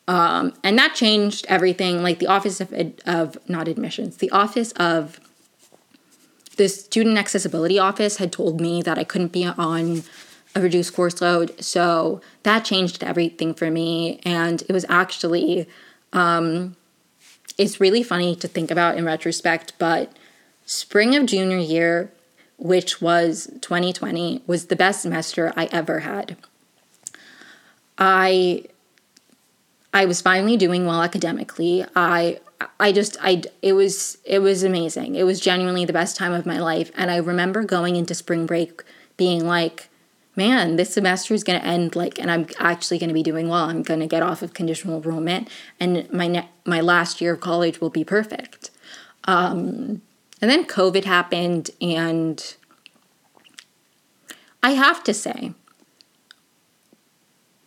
um, 0.07 0.53
and 0.63 0.77
that 0.77 0.95
changed 0.95 1.45
everything. 1.49 2.01
Like 2.01 2.19
the 2.19 2.27
Office 2.27 2.61
of, 2.61 2.73
of 3.05 3.37
not 3.49 3.67
admissions, 3.67 4.17
the 4.17 4.31
Office 4.31 4.71
of 4.73 5.19
the 6.55 6.69
Student 6.69 7.17
Accessibility 7.17 7.77
Office 7.77 8.17
had 8.17 8.31
told 8.31 8.59
me 8.61 8.81
that 8.81 8.97
I 8.97 9.03
couldn't 9.03 9.31
be 9.31 9.45
on 9.45 10.03
a 10.55 10.61
reduced 10.61 10.95
course 10.95 11.21
load. 11.21 11.61
So 11.63 12.21
that 12.43 12.65
changed 12.65 13.03
everything 13.03 13.53
for 13.53 13.69
me. 13.69 14.19
And 14.23 14.63
it 14.63 14.71
was 14.71 14.85
actually, 14.89 15.67
um, 16.13 16.75
it's 17.57 17.79
really 17.79 18.03
funny 18.03 18.35
to 18.35 18.47
think 18.47 18.71
about 18.71 18.97
in 18.97 19.05
retrospect, 19.05 19.73
but 19.77 20.11
spring 20.65 21.15
of 21.15 21.25
junior 21.25 21.57
year, 21.57 22.11
which 22.57 23.01
was 23.01 23.49
2020, 23.61 24.43
was 24.47 24.67
the 24.67 24.75
best 24.75 25.01
semester 25.01 25.53
I 25.55 25.65
ever 25.71 25.99
had. 25.99 26.37
I 27.97 28.65
I 29.93 30.05
was 30.05 30.21
finally 30.21 30.57
doing 30.57 30.85
well 30.85 31.01
academically. 31.01 31.83
I 31.95 32.39
I 32.79 32.91
just 32.91 33.17
I 33.21 33.41
it 33.61 33.73
was 33.73 34.19
it 34.23 34.39
was 34.39 34.63
amazing. 34.63 35.15
It 35.15 35.23
was 35.23 35.39
genuinely 35.39 35.85
the 35.85 35.93
best 35.93 36.15
time 36.15 36.33
of 36.33 36.45
my 36.45 36.59
life 36.59 36.91
and 36.95 37.09
I 37.09 37.17
remember 37.17 37.63
going 37.63 37.95
into 37.95 38.13
spring 38.13 38.45
break 38.45 38.83
being 39.15 39.47
like 39.47 39.89
man, 40.37 40.75
this 40.75 40.93
semester 40.93 41.33
is 41.33 41.43
going 41.43 41.59
to 41.59 41.65
end 41.65 41.95
like 41.95 42.19
and 42.19 42.31
I'm 42.31 42.47
actually 42.59 42.99
going 42.99 43.09
to 43.09 43.13
be 43.13 43.23
doing 43.23 43.49
well. 43.49 43.65
I'm 43.65 43.83
going 43.83 43.99
to 43.99 44.07
get 44.07 44.23
off 44.23 44.41
of 44.41 44.53
conditional 44.53 44.97
enrollment 44.97 45.49
and 45.79 46.09
my 46.13 46.27
ne- 46.27 46.49
my 46.63 46.79
last 46.79 47.19
year 47.19 47.33
of 47.33 47.41
college 47.41 47.81
will 47.81 47.89
be 47.89 48.05
perfect. 48.05 48.69
Um, 49.25 50.01
and 50.39 50.49
then 50.51 50.65
COVID 50.65 51.03
happened 51.03 51.71
and 51.81 52.55
I 54.61 54.71
have 54.71 55.03
to 55.05 55.13
say 55.13 55.53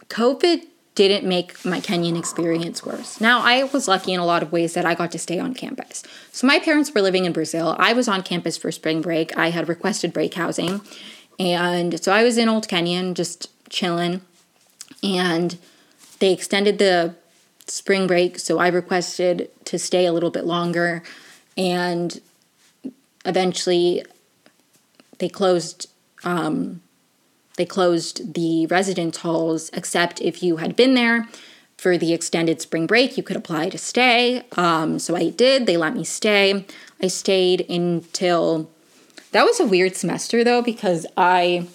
COVID 0.08 0.66
didn't 0.94 1.26
make 1.26 1.64
my 1.64 1.80
Kenyon 1.80 2.16
experience 2.16 2.84
worse. 2.84 3.20
Now, 3.20 3.40
I 3.40 3.62
was 3.64 3.88
lucky 3.88 4.12
in 4.12 4.20
a 4.20 4.26
lot 4.26 4.42
of 4.42 4.52
ways 4.52 4.74
that 4.74 4.84
I 4.84 4.94
got 4.94 5.12
to 5.12 5.18
stay 5.18 5.38
on 5.38 5.54
campus. 5.54 6.02
So, 6.32 6.46
my 6.46 6.58
parents 6.58 6.92
were 6.92 7.00
living 7.00 7.24
in 7.24 7.32
Brazil. 7.32 7.76
I 7.78 7.92
was 7.92 8.08
on 8.08 8.22
campus 8.22 8.56
for 8.56 8.70
spring 8.72 9.00
break. 9.00 9.36
I 9.38 9.50
had 9.50 9.68
requested 9.68 10.12
break 10.12 10.34
housing. 10.34 10.80
And 11.40 12.00
so 12.04 12.12
I 12.12 12.22
was 12.22 12.36
in 12.36 12.50
Old 12.50 12.68
Kenyon 12.68 13.14
just 13.14 13.48
chilling. 13.70 14.20
And 15.02 15.56
they 16.18 16.32
extended 16.32 16.78
the 16.78 17.14
spring 17.66 18.06
break. 18.06 18.38
So 18.38 18.58
I 18.58 18.68
requested 18.68 19.50
to 19.64 19.78
stay 19.78 20.04
a 20.04 20.12
little 20.12 20.30
bit 20.30 20.44
longer. 20.44 21.02
And 21.56 22.20
eventually 23.24 24.04
they 25.18 25.30
closed 25.30 25.88
um, 26.22 26.82
they 27.56 27.64
closed 27.64 28.34
the 28.34 28.66
residence 28.66 29.18
halls, 29.18 29.70
except 29.72 30.20
if 30.20 30.42
you 30.42 30.58
had 30.58 30.76
been 30.76 30.94
there 30.94 31.28
for 31.76 31.96
the 31.96 32.12
extended 32.12 32.60
spring 32.60 32.86
break, 32.86 33.16
you 33.16 33.22
could 33.22 33.36
apply 33.36 33.70
to 33.70 33.78
stay. 33.78 34.44
Um, 34.56 34.98
so 34.98 35.16
I 35.16 35.30
did. 35.30 35.66
They 35.66 35.78
let 35.78 35.94
me 35.94 36.04
stay. 36.04 36.66
I 37.02 37.08
stayed 37.08 37.68
until 37.70 38.70
that 39.32 39.44
was 39.44 39.60
a 39.60 39.66
weird 39.66 39.96
semester 39.96 40.44
though 40.44 40.62
because 40.62 41.06
I 41.16 41.66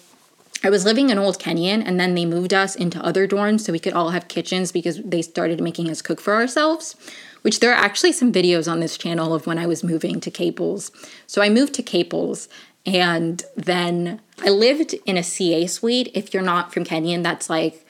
I 0.62 0.70
was 0.70 0.84
living 0.84 1.10
in 1.10 1.18
Old 1.18 1.38
Kenyon 1.38 1.82
and 1.82 2.00
then 2.00 2.14
they 2.14 2.24
moved 2.24 2.54
us 2.54 2.74
into 2.74 3.04
other 3.04 3.28
dorms 3.28 3.60
so 3.60 3.72
we 3.72 3.78
could 3.78 3.92
all 3.92 4.10
have 4.10 4.28
kitchens 4.28 4.72
because 4.72 5.00
they 5.02 5.22
started 5.22 5.60
making 5.60 5.90
us 5.90 6.02
cook 6.02 6.20
for 6.20 6.34
ourselves. 6.34 6.96
Which 7.42 7.60
there 7.60 7.70
are 7.70 7.84
actually 7.84 8.12
some 8.12 8.32
videos 8.32 8.70
on 8.70 8.80
this 8.80 8.98
channel 8.98 9.32
of 9.32 9.46
when 9.46 9.58
I 9.58 9.66
was 9.66 9.84
moving 9.84 10.18
to 10.20 10.30
Caples. 10.30 10.90
So 11.28 11.40
I 11.40 11.48
moved 11.48 11.74
to 11.74 11.82
Caples 11.82 12.48
and 12.84 13.44
then 13.54 14.20
I 14.40 14.48
lived 14.48 14.94
in 15.04 15.16
a 15.16 15.22
CA 15.22 15.66
suite. 15.66 16.10
If 16.14 16.34
you're 16.34 16.42
not 16.42 16.72
from 16.72 16.84
Kenyon, 16.84 17.22
that's 17.22 17.48
like, 17.48 17.86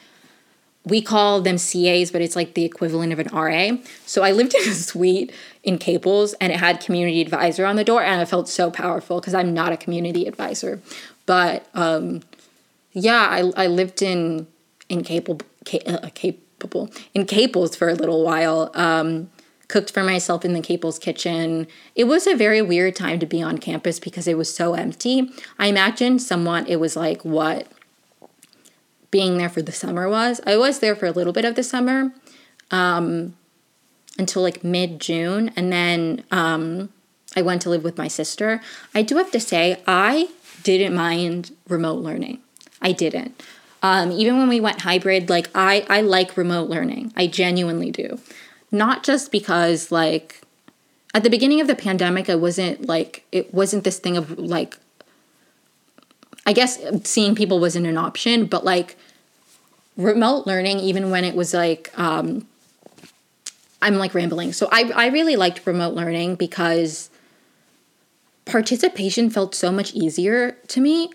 we 0.85 1.01
call 1.01 1.41
them 1.41 1.57
CAs, 1.57 2.11
but 2.11 2.21
it's 2.21 2.37
like 2.37 2.55
the 2.55 2.65
equivalent 2.65 3.13
of 3.13 3.19
an 3.19 3.29
RA. 3.29 3.79
So 4.05 4.23
I 4.23 4.33
lived 4.33 4.55
in 4.63 4.69
a 4.69 4.75
suite 4.75 5.33
in 5.67 5.79
Caples 5.79 6.33
and 6.35 6.53
it 6.53 6.61
had 6.61 6.81
community 6.81 7.21
advisor 7.21 7.67
on 7.67 7.75
the 7.75 7.85
door. 7.85 8.03
And 8.03 8.21
I 8.21 8.25
felt 8.25 8.49
so 8.49 8.71
powerful 8.71 9.21
because 9.21 9.35
I'm 9.35 9.53
not 9.53 9.73
a 9.73 9.77
community 9.77 10.27
advisor. 10.27 10.81
But 11.27 11.67
um, 11.75 12.23
yeah, 12.93 13.27
I, 13.29 13.65
I 13.65 13.67
lived 13.67 14.01
in, 14.01 14.47
in 14.89 15.03
Capable, 15.03 15.45
uh, 15.87 16.09
capable, 16.15 16.89
in 17.13 17.27
Caples 17.27 17.75
for 17.75 17.89
a 17.89 17.95
little 17.95 18.25
while. 18.25 18.71
Um, 18.75 19.29
cooked 19.69 19.91
for 19.91 20.05
myself 20.05 20.45
in 20.45 20.53
the 20.53 20.61
Caples 20.61 20.97
kitchen. 20.97 21.67
It 21.97 22.05
was 22.05 22.29
a 22.29 22.37
very 22.37 22.63
weird 22.63 22.95
time 22.95 23.19
to 23.19 23.27
be 23.27 23.43
on 23.43 23.59
campus 23.59 23.99
because 23.99 24.29
it 24.29 24.39
was 24.39 24.55
so 24.55 24.75
empty. 24.75 25.29
I 25.59 25.67
imagine 25.67 26.21
somewhat 26.21 26.69
it 26.69 26.77
was 26.77 26.95
like 26.95 27.25
what 27.25 27.67
being 29.11 29.39
there 29.39 29.49
for 29.49 29.63
the 29.63 29.73
summer 29.73 30.09
was. 30.09 30.41
I 30.47 30.57
was 30.57 30.79
there 30.79 30.95
for 30.95 31.07
a 31.07 31.11
little 31.11 31.33
bit 31.33 31.45
of 31.45 31.57
the 31.57 31.65
summer 31.65 32.13
um, 32.71 33.35
until 34.19 34.43
like 34.43 34.65
mid 34.65 35.01
June, 35.01 35.51
and 35.57 35.73
then 35.73 36.25
um, 36.31 36.91
I 37.35 37.43
went 37.43 37.63
to 37.63 37.71
live 37.71 37.85
with 37.85 37.99
my 37.99 38.09
sister. 38.09 38.61
I 38.95 39.03
do 39.03 39.17
have 39.17 39.31
to 39.33 39.41
say, 39.41 39.81
I 39.87 40.29
didn't 40.63 40.95
mind 40.95 41.55
remote 41.69 42.03
learning. 42.03 42.41
I 42.81 42.93
didn't. 42.93 43.43
Um, 43.83 44.11
even 44.11 44.39
when 44.39 44.49
we 44.49 44.61
went 44.61 44.83
hybrid, 44.83 45.29
like 45.29 45.49
I, 45.55 45.87
I 45.89 46.01
like 46.01 46.37
remote 46.37 46.69
learning. 46.69 47.13
I 47.17 47.27
genuinely 47.27 47.91
do 47.91 48.19
not 48.71 49.03
just 49.03 49.31
because 49.33 49.91
like 49.91 50.43
at 51.15 51.23
the 51.23 51.31
beginning 51.31 51.61
of 51.61 51.67
the 51.67 51.75
pandemic, 51.75 52.29
I 52.29 52.35
wasn't 52.35 52.87
like 52.87 53.25
it 53.33 53.53
wasn't 53.53 53.85
this 53.85 53.99
thing 53.99 54.17
of 54.17 54.39
like 54.39 54.79
I 56.45 56.53
guess 56.53 56.79
seeing 57.05 57.35
people 57.35 57.59
wasn't 57.59 57.87
an 57.87 57.97
option, 57.97 58.47
but 58.47 58.65
like 58.65 58.97
remote 59.97 60.47
learning, 60.47 60.79
even 60.81 61.11
when 61.11 61.25
it 61.25 61.35
was 61.35 61.55
like 61.55 61.91
um, 61.99 62.47
I'm 63.87 63.97
like 63.97 64.15
rambling. 64.15 64.53
So 64.53 64.69
I 64.73 64.91
I 64.95 65.07
really 65.07 65.37
liked 65.37 65.67
remote 65.67 65.95
learning 65.95 66.35
because 66.35 67.09
participation 68.45 69.31
felt 69.31 69.55
so 69.55 69.71
much 69.73 69.95
easier 69.95 70.53
to 70.69 70.81
me. 70.81 71.11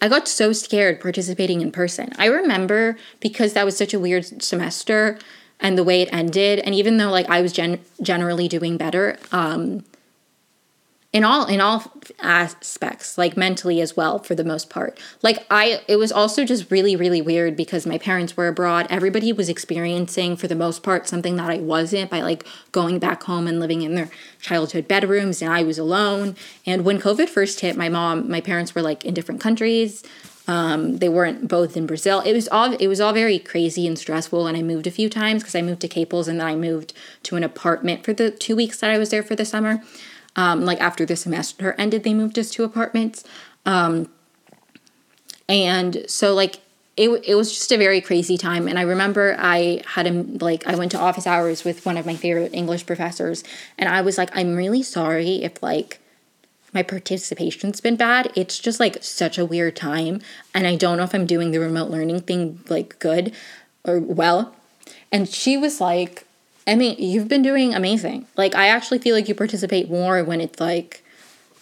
I 0.00 0.08
got 0.08 0.28
so 0.28 0.52
scared 0.52 1.00
participating 1.00 1.60
in 1.60 1.72
person. 1.72 2.12
I 2.18 2.26
remember 2.26 2.96
because 3.20 3.54
that 3.54 3.64
was 3.64 3.76
such 3.76 3.94
a 3.94 4.00
weird 4.00 4.42
semester 4.42 5.18
and 5.62 5.78
the 5.78 5.84
way 5.84 6.02
it 6.02 6.08
ended 6.12 6.58
and 6.58 6.74
even 6.74 6.96
though 6.96 7.10
like 7.10 7.28
i 7.30 7.40
was 7.40 7.52
gen- 7.52 7.78
generally 8.02 8.48
doing 8.48 8.76
better 8.76 9.16
um 9.30 9.84
in 11.12 11.24
all 11.24 11.46
in 11.46 11.60
all 11.60 11.92
aspects 12.20 13.18
like 13.18 13.36
mentally 13.36 13.80
as 13.80 13.96
well 13.96 14.18
for 14.18 14.34
the 14.34 14.44
most 14.44 14.70
part 14.70 14.98
like 15.22 15.44
i 15.50 15.82
it 15.86 15.96
was 15.96 16.10
also 16.10 16.44
just 16.44 16.70
really 16.70 16.96
really 16.96 17.20
weird 17.20 17.56
because 17.56 17.86
my 17.86 17.98
parents 17.98 18.36
were 18.36 18.48
abroad 18.48 18.86
everybody 18.88 19.32
was 19.32 19.48
experiencing 19.48 20.36
for 20.36 20.48
the 20.48 20.54
most 20.54 20.82
part 20.82 21.06
something 21.06 21.36
that 21.36 21.50
i 21.50 21.58
wasn't 21.58 22.10
by 22.10 22.20
like 22.20 22.46
going 22.72 22.98
back 22.98 23.22
home 23.24 23.46
and 23.46 23.60
living 23.60 23.82
in 23.82 23.94
their 23.94 24.10
childhood 24.40 24.88
bedrooms 24.88 25.42
and 25.42 25.52
i 25.52 25.62
was 25.62 25.78
alone 25.78 26.34
and 26.64 26.84
when 26.84 26.98
covid 26.98 27.28
first 27.28 27.60
hit 27.60 27.76
my 27.76 27.88
mom 27.88 28.30
my 28.30 28.40
parents 28.40 28.74
were 28.74 28.82
like 28.82 29.04
in 29.04 29.12
different 29.12 29.40
countries 29.40 30.02
um, 30.48 30.96
they 30.98 31.08
weren't 31.08 31.46
both 31.46 31.76
in 31.76 31.86
Brazil. 31.86 32.18
It 32.20 32.32
was 32.32 32.48
all 32.48 32.72
it 32.72 32.88
was 32.88 33.00
all 33.00 33.12
very 33.12 33.38
crazy 33.38 33.86
and 33.86 33.96
stressful. 33.96 34.48
And 34.48 34.56
I 34.56 34.62
moved 34.62 34.88
a 34.88 34.90
few 34.90 35.08
times 35.08 35.42
because 35.42 35.54
I 35.54 35.62
moved 35.62 35.80
to 35.82 35.88
Caples 35.88 36.26
and 36.26 36.40
then 36.40 36.46
I 36.46 36.56
moved 36.56 36.94
to 37.22 37.36
an 37.36 37.44
apartment 37.44 38.04
for 38.04 38.12
the 38.12 38.30
two 38.32 38.56
weeks 38.56 38.80
that 38.80 38.90
I 38.90 38.98
was 38.98 39.10
there 39.10 39.22
for 39.22 39.36
the 39.36 39.44
summer. 39.44 39.82
Um, 40.36 40.64
like 40.64 40.80
after 40.80 41.04
the 41.04 41.16
semester 41.16 41.74
ended, 41.78 42.04
they 42.04 42.14
moved 42.14 42.38
us 42.38 42.50
to 42.52 42.64
apartments. 42.64 43.24
Um, 43.66 44.08
and 45.48 46.04
so 46.08 46.34
like 46.34 46.60
it, 46.96 47.08
it 47.26 47.34
was 47.34 47.50
just 47.50 47.72
a 47.72 47.78
very 47.78 48.00
crazy 48.00 48.36
time. 48.36 48.68
And 48.68 48.78
i 48.78 48.82
remember 48.82 49.36
i 49.38 49.82
had 49.86 50.06
a 50.06 50.12
like 50.12 50.66
i 50.66 50.74
went 50.74 50.90
to 50.92 50.98
office 50.98 51.26
hours 51.26 51.64
with 51.64 51.86
one 51.86 51.96
of 51.96 52.06
my 52.06 52.16
favorite 52.16 52.52
english 52.54 52.86
professors. 52.86 53.44
And 53.78 53.88
i 53.88 54.00
was 54.00 54.18
like 54.18 54.30
i'm 54.34 54.54
really 54.56 54.82
sorry 54.82 55.42
if 55.42 55.62
like 55.62 56.00
my 56.74 56.82
participation's 56.82 57.82
been 57.82 57.96
bad. 57.96 58.32
It's 58.34 58.58
just 58.58 58.80
like 58.80 59.04
such 59.04 59.36
a 59.36 59.44
weird 59.44 59.76
time. 59.76 60.20
And 60.54 60.66
i 60.66 60.76
don't 60.76 60.98
know 60.98 61.04
if 61.04 61.14
i'm 61.14 61.26
doing 61.26 61.50
the 61.50 61.60
remote 61.60 61.90
learning 61.90 62.20
thing 62.20 62.60
like 62.68 62.98
good 62.98 63.32
or 63.84 63.98
well. 63.98 64.54
And 65.10 65.28
she 65.28 65.56
was 65.56 65.80
like 65.80 66.26
I 66.66 66.74
mean, 66.74 66.96
you've 66.98 67.28
been 67.28 67.42
doing 67.42 67.74
amazing. 67.74 68.26
Like, 68.36 68.54
I 68.54 68.68
actually 68.68 68.98
feel 68.98 69.14
like 69.14 69.28
you 69.28 69.34
participate 69.34 69.90
more 69.90 70.22
when 70.22 70.40
it's 70.40 70.60
like 70.60 71.04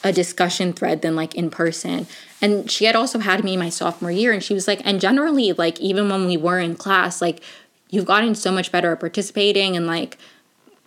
a 0.05 0.13
discussion 0.13 0.73
thread 0.73 1.03
than 1.03 1.17
like 1.17 1.35
in 1.35 1.51
person. 1.51 2.07
And 2.43 2.71
she 2.71 2.85
had 2.87 2.97
also 2.97 3.19
had 3.19 3.45
me 3.45 3.57
my 3.57 3.69
sophomore 3.69 4.11
year, 4.11 4.33
and 4.33 4.43
she 4.43 4.55
was 4.55 4.67
like, 4.67 4.81
and 4.85 5.01
generally, 5.01 5.53
like, 5.53 5.81
even 5.81 6.09
when 6.09 6.27
we 6.27 6.37
were 6.37 6.59
in 6.59 6.75
class, 6.77 7.21
like, 7.21 7.43
you've 7.91 8.07
gotten 8.07 8.35
so 8.35 8.51
much 8.51 8.73
better 8.73 8.93
at 8.93 9.01
participating, 9.01 9.77
and 9.77 9.87
like, 9.87 10.19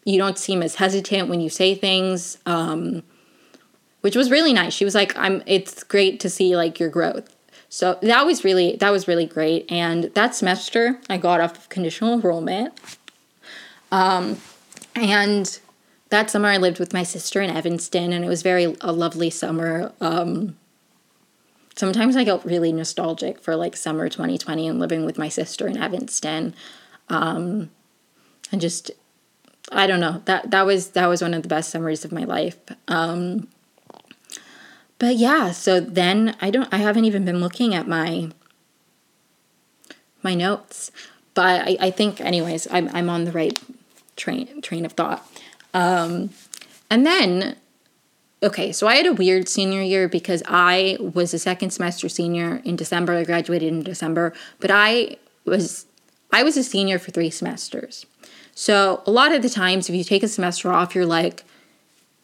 you 0.03 0.18
don't 0.18 0.38
seem 0.38 0.61
as 0.61 0.76
hesitant 0.76 1.30
when 1.30 1.41
you 1.41 1.49
say 1.49 1.76
things. 1.76 2.38
Um, 2.45 3.03
which 4.03 4.18
was 4.18 4.30
really 4.30 4.51
nice. 4.51 4.74
She 4.74 4.84
was 4.84 4.95
like, 4.95 5.18
I'm 5.18 5.41
it's 5.45 5.82
great 5.82 6.20
to 6.20 6.30
see 6.30 6.57
like 6.57 6.78
your 6.78 6.89
growth. 6.89 7.34
So 7.70 7.97
that 8.01 8.26
was 8.26 8.43
really 8.43 8.76
that 8.76 8.89
was 8.89 9.07
really 9.07 9.26
great. 9.26 9.66
And 9.72 10.05
that 10.14 10.36
semester 10.36 10.99
I 11.09 11.18
got 11.18 11.39
off 11.39 11.57
of 11.57 11.70
conditional 11.70 12.14
enrollment 12.14 12.74
um, 13.94 14.38
and 14.96 15.60
that 16.10 16.32
summer 16.32 16.50
I 16.50 16.58
lived 16.58 16.80
with 16.80 16.94
my 16.94 17.04
sister 17.04 17.41
in 17.41 17.52
Evanston, 17.52 18.12
and 18.12 18.26
it 18.26 18.28
was 18.28 18.41
very 18.41 18.76
a 18.82 18.91
lovely 18.91 19.30
summer. 19.30 19.91
Um, 20.02 20.58
sometimes 21.76 22.16
I 22.16 22.24
get 22.24 22.44
really 22.44 22.74
nostalgic 22.74 23.39
for 23.39 23.56
like 23.56 23.76
summer 23.76 24.10
2020 24.10 24.68
and 24.68 24.80
living 24.80 25.06
with 25.06 25.20
my 25.20 25.30
sister 25.30 25.68
in 25.68 25.78
Evanston. 25.78 26.56
Um, 27.10 27.70
and 28.52 28.60
just 28.60 28.89
I 29.72 29.86
don't 29.86 30.00
know 30.00 30.24
that 30.26 30.50
that 30.50 30.66
was 30.66 30.89
that 30.91 31.06
was 31.06 31.22
one 31.22 31.36
of 31.36 31.44
the 31.44 31.50
best 31.50 31.70
summers 31.70 32.04
of 32.04 32.12
my 32.12 32.24
life. 32.24 32.58
Um, 32.88 33.48
but 34.98 35.18
yeah, 35.18 35.52
so 35.52 35.80
then 35.80 36.36
I 36.41 36.50
don't 36.50 36.74
I 36.74 36.78
haven't 36.78 37.06
even 37.06 37.26
been 37.26 37.41
looking 37.41 37.76
at 37.76 37.88
my 37.88 38.32
my 40.24 40.34
notes, 40.34 40.91
but 41.36 41.68
I, 41.68 41.78
I 41.80 41.91
think 41.91 42.22
anyways 42.22 42.68
I'm 42.72 42.89
I'm 42.91 43.08
on 43.08 43.26
the 43.26 43.32
right 43.32 43.60
train 44.16 44.61
train 44.61 44.86
of 44.86 44.93
thought. 44.93 45.28
Um, 45.74 46.32
and 46.89 47.05
then, 47.05 47.55
okay, 48.43 48.72
so 48.72 48.88
I 48.88 48.95
had 48.95 49.07
a 49.07 49.14
weird 49.14 49.49
senior 49.49 49.82
year 49.82 50.07
because 50.07 50.43
I 50.45 50.97
was 50.99 51.34
a 51.34 51.39
second 51.39 51.72
semester 51.72 52.07
senior 52.09 52.61
in 52.64 52.76
December. 52.76 53.14
I 53.14 53.24
graduated 53.24 53.70
in 53.74 53.84
December, 53.84 54.34
but 54.59 54.70
I 54.72 55.18
was 55.45 55.86
I 56.32 56.43
was 56.43 56.57
a 56.57 56.64
senior 56.64 56.99
for 56.99 57.11
three 57.11 57.30
semesters. 57.30 58.05
So 58.55 59.01
a 59.05 59.11
lot 59.11 59.32
of 59.32 59.41
the 59.41 59.49
times, 59.49 59.89
if 59.89 59.95
you 59.95 60.03
take 60.03 60.24
a 60.24 60.28
semester 60.28 60.72
off, 60.72 60.93
you're 60.93 61.05
like, 61.05 61.43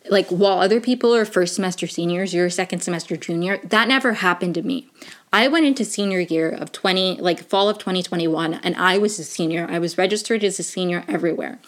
like 0.09 0.27
while 0.29 0.59
other 0.59 0.79
people 0.79 1.15
are 1.15 1.25
first 1.25 1.55
semester 1.55 1.87
seniors, 1.87 2.33
you're 2.33 2.47
a 2.47 2.51
second 2.51 2.81
semester 2.81 3.17
junior. 3.17 3.57
That 3.63 3.87
never 3.87 4.13
happened 4.13 4.55
to 4.55 4.61
me. 4.61 4.87
I 5.31 5.47
went 5.47 5.65
into 5.65 5.85
senior 5.85 6.19
year 6.19 6.49
of 6.49 6.71
20, 6.71 7.17
like 7.17 7.43
fall 7.43 7.69
of 7.69 7.77
2021, 7.77 8.55
and 8.55 8.75
I 8.75 8.97
was 8.97 9.19
a 9.19 9.23
senior. 9.23 9.67
I 9.69 9.79
was 9.79 9.97
registered 9.97 10.43
as 10.43 10.59
a 10.59 10.63
senior 10.63 11.03
everywhere. 11.07 11.59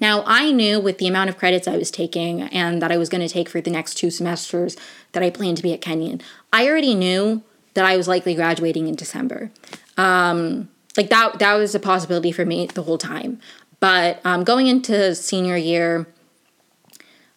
Now, 0.00 0.22
I 0.26 0.52
knew 0.52 0.78
with 0.80 0.98
the 0.98 1.08
amount 1.08 1.30
of 1.30 1.38
credits 1.38 1.66
I 1.66 1.76
was 1.76 1.90
taking 1.90 2.42
and 2.42 2.80
that 2.80 2.92
I 2.92 2.96
was 2.96 3.08
going 3.08 3.26
to 3.26 3.32
take 3.32 3.48
for 3.48 3.60
the 3.60 3.70
next 3.70 3.94
two 3.94 4.10
semesters 4.10 4.76
that 5.12 5.22
I 5.22 5.30
planned 5.30 5.56
to 5.56 5.62
be 5.62 5.72
at 5.72 5.80
Kenyon, 5.80 6.20
I 6.52 6.68
already 6.68 6.94
knew 6.94 7.42
that 7.74 7.84
I 7.84 7.96
was 7.96 8.08
likely 8.08 8.34
graduating 8.34 8.88
in 8.88 8.94
December. 8.94 9.50
Um, 9.96 10.68
like 10.96 11.10
that, 11.10 11.38
that 11.38 11.54
was 11.54 11.74
a 11.74 11.80
possibility 11.80 12.32
for 12.32 12.44
me 12.44 12.66
the 12.66 12.82
whole 12.82 12.98
time. 12.98 13.40
But 13.80 14.20
um, 14.24 14.44
going 14.44 14.66
into 14.66 15.14
senior 15.14 15.56
year, 15.56 16.06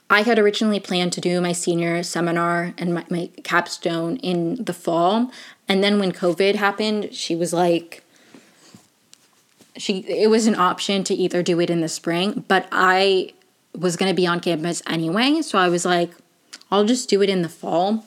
I 0.10 0.24
had 0.24 0.38
originally 0.38 0.80
planned 0.80 1.14
to 1.14 1.22
do 1.22 1.40
my 1.40 1.54
senior 1.54 2.04
seminar 2.04 2.74
and 2.78 2.94
my, 2.94 3.06
my 3.10 3.30
capstone 3.44 4.18
in 4.18 4.64
the 4.64 4.74
fall. 4.74 5.32
And 5.68 5.84
then 5.84 6.00
when 6.00 6.12
COVID 6.12 6.56
happened, 6.56 7.14
she 7.14 7.36
was 7.36 7.54
like, 7.54 8.04
she 9.78 10.00
it 10.00 10.30
was 10.30 10.48
an 10.48 10.56
option 10.56 11.04
to 11.06 11.14
either 11.14 11.42
do 11.44 11.60
it 11.60 11.70
in 11.70 11.82
the 11.82 11.90
spring, 11.90 12.46
but 12.48 12.68
I 12.72 13.34
was 13.78 13.96
going 13.96 14.10
to 14.10 14.16
be 14.16 14.28
on 14.28 14.40
campus 14.40 14.82
anyway, 14.88 15.42
so 15.42 15.58
I 15.58 15.70
was 15.70 15.86
like, 15.86 16.12
I'll 16.70 16.86
just 16.86 17.10
do 17.10 17.22
it 17.22 17.30
in 17.30 17.42
the 17.42 17.50
fall. 17.50 18.06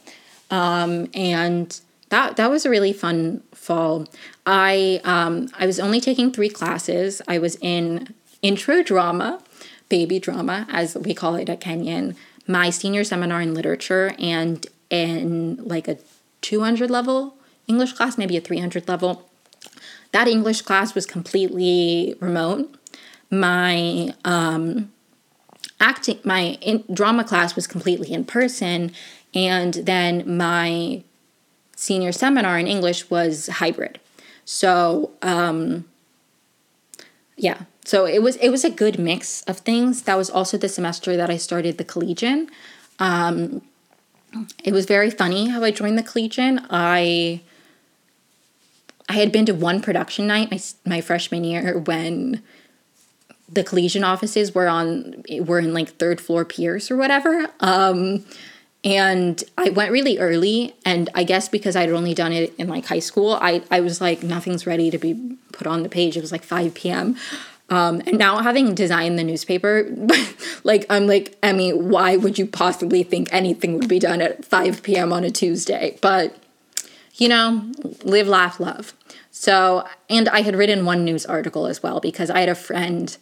Um, 0.50 1.08
and 1.14 1.80
that 2.10 2.36
that 2.36 2.50
was 2.50 2.66
a 2.66 2.70
really 2.70 2.92
fun 2.92 3.42
fall. 3.52 4.06
I 4.46 5.00
um, 5.04 5.48
I 5.58 5.66
was 5.66 5.80
only 5.80 6.00
taking 6.00 6.32
three 6.32 6.48
classes. 6.48 7.22
I 7.26 7.38
was 7.38 7.56
in 7.56 8.14
intro 8.42 8.82
drama, 8.82 9.42
baby 9.88 10.18
drama, 10.18 10.66
as 10.70 10.96
we 10.96 11.14
call 11.14 11.34
it 11.36 11.48
at 11.48 11.60
Kenyon, 11.60 12.14
my 12.46 12.70
senior 12.70 13.04
seminar 13.04 13.40
in 13.40 13.54
literature, 13.54 14.14
and 14.18 14.66
in 14.90 15.56
like 15.64 15.88
a 15.88 15.98
200 16.42 16.90
level 16.90 17.36
English 17.66 17.94
class, 17.94 18.18
maybe 18.18 18.36
a 18.36 18.40
300 18.40 18.86
level 18.86 19.28
that 20.14 20.28
English 20.28 20.62
class 20.62 20.94
was 20.94 21.06
completely 21.06 22.14
remote. 22.20 22.72
My 23.30 24.14
um, 24.24 24.92
acting, 25.80 26.20
my 26.22 26.56
in, 26.60 26.84
drama 26.92 27.24
class 27.24 27.56
was 27.56 27.66
completely 27.66 28.12
in 28.12 28.24
person, 28.24 28.92
and 29.34 29.74
then 29.74 30.36
my 30.38 31.02
senior 31.74 32.12
seminar 32.12 32.60
in 32.60 32.68
English 32.68 33.10
was 33.10 33.48
hybrid. 33.48 33.98
So 34.44 35.10
um, 35.20 35.84
yeah, 37.36 37.62
so 37.84 38.06
it 38.06 38.22
was 38.22 38.36
it 38.36 38.50
was 38.50 38.64
a 38.64 38.70
good 38.70 39.00
mix 39.00 39.42
of 39.42 39.58
things. 39.58 40.02
That 40.02 40.16
was 40.16 40.30
also 40.30 40.56
the 40.56 40.68
semester 40.68 41.16
that 41.16 41.28
I 41.28 41.38
started 41.38 41.76
the 41.76 41.84
Collegian. 41.84 42.48
Um, 43.00 43.62
it 44.62 44.72
was 44.72 44.86
very 44.86 45.10
funny 45.10 45.48
how 45.48 45.64
I 45.64 45.72
joined 45.72 45.98
the 45.98 46.04
Collegian. 46.04 46.64
I 46.70 47.40
I 49.08 49.14
had 49.14 49.32
been 49.32 49.46
to 49.46 49.54
one 49.54 49.80
production 49.80 50.26
night 50.26 50.50
my 50.50 50.60
my 50.84 51.00
freshman 51.00 51.44
year 51.44 51.78
when 51.78 52.42
the 53.48 53.62
collegian 53.62 54.04
offices 54.04 54.54
were 54.54 54.68
on 54.68 55.22
were 55.40 55.58
in 55.58 55.74
like 55.74 55.90
third 55.96 56.20
floor 56.20 56.44
piers 56.44 56.90
or 56.90 56.96
whatever. 56.96 57.48
Um, 57.60 58.24
and 58.82 59.42
I 59.56 59.70
went 59.70 59.92
really 59.92 60.18
early, 60.18 60.74
and 60.84 61.08
I 61.14 61.24
guess 61.24 61.48
because 61.48 61.74
I'd 61.74 61.90
only 61.90 62.12
done 62.12 62.32
it 62.32 62.54
in 62.58 62.68
like 62.68 62.86
high 62.86 62.98
school, 62.98 63.38
I 63.40 63.62
I 63.70 63.80
was 63.80 64.00
like 64.00 64.22
nothing's 64.22 64.66
ready 64.66 64.90
to 64.90 64.98
be 64.98 65.36
put 65.52 65.66
on 65.66 65.82
the 65.82 65.88
page. 65.88 66.16
It 66.16 66.20
was 66.20 66.32
like 66.32 66.42
five 66.42 66.74
p.m. 66.74 67.16
Um, 67.70 68.02
and 68.06 68.18
now 68.18 68.42
having 68.42 68.74
designed 68.74 69.18
the 69.18 69.24
newspaper, 69.24 69.88
like 70.64 70.84
I'm 70.90 71.06
like, 71.06 71.40
Emi, 71.40 71.74
why 71.74 72.16
would 72.16 72.38
you 72.38 72.46
possibly 72.46 73.02
think 73.02 73.28
anything 73.32 73.78
would 73.78 73.88
be 73.88 73.98
done 73.98 74.20
at 74.20 74.44
5 74.44 74.82
p.m. 74.82 75.14
on 75.14 75.24
a 75.24 75.30
Tuesday? 75.30 75.96
But 76.02 76.36
you 77.16 77.28
know, 77.28 77.70
live, 78.02 78.28
laugh, 78.28 78.58
love. 78.58 78.92
So, 79.30 79.86
and 80.10 80.28
I 80.28 80.42
had 80.42 80.56
written 80.56 80.84
one 80.84 81.04
news 81.04 81.24
article 81.26 81.66
as 81.66 81.82
well 81.82 82.00
because 82.00 82.30
I 82.30 82.40
had 82.40 82.48
a 82.48 82.54
friend 82.54 83.16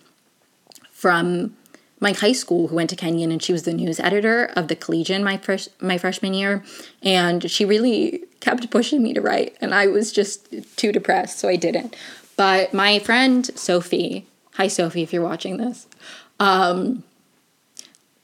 from 0.90 1.57
my 2.01 2.12
high 2.12 2.32
school 2.32 2.68
who 2.68 2.76
went 2.76 2.90
to 2.90 2.97
Kenyon 2.97 3.30
and 3.30 3.43
she 3.43 3.53
was 3.53 3.62
the 3.62 3.72
news 3.72 4.01
editor 4.01 4.47
of 4.57 4.66
the 4.66 4.74
Collegian 4.74 5.22
my 5.22 5.36
fresh 5.36 5.68
my 5.80 5.97
freshman 5.97 6.34
year 6.34 6.64
and 7.01 7.49
she 7.49 7.64
really 7.64 8.24
kept 8.40 8.68
pushing 8.70 9.05
me 9.05 9.14
to 9.14 9.20
write 9.20 9.57
and 9.61 9.72
I 9.72 9.86
was 9.86 10.11
just 10.11 10.49
too 10.76 10.90
depressed 10.90 11.38
so 11.38 11.49
I 11.49 11.55
didn't. 11.55 11.95
But 12.36 12.74
my 12.74 12.99
friend 12.99 13.49
Sophie, 13.57 14.26
hi 14.55 14.66
Sophie 14.66 15.03
if 15.03 15.12
you're 15.12 15.22
watching 15.22 15.59
this, 15.59 15.86
um, 16.40 17.05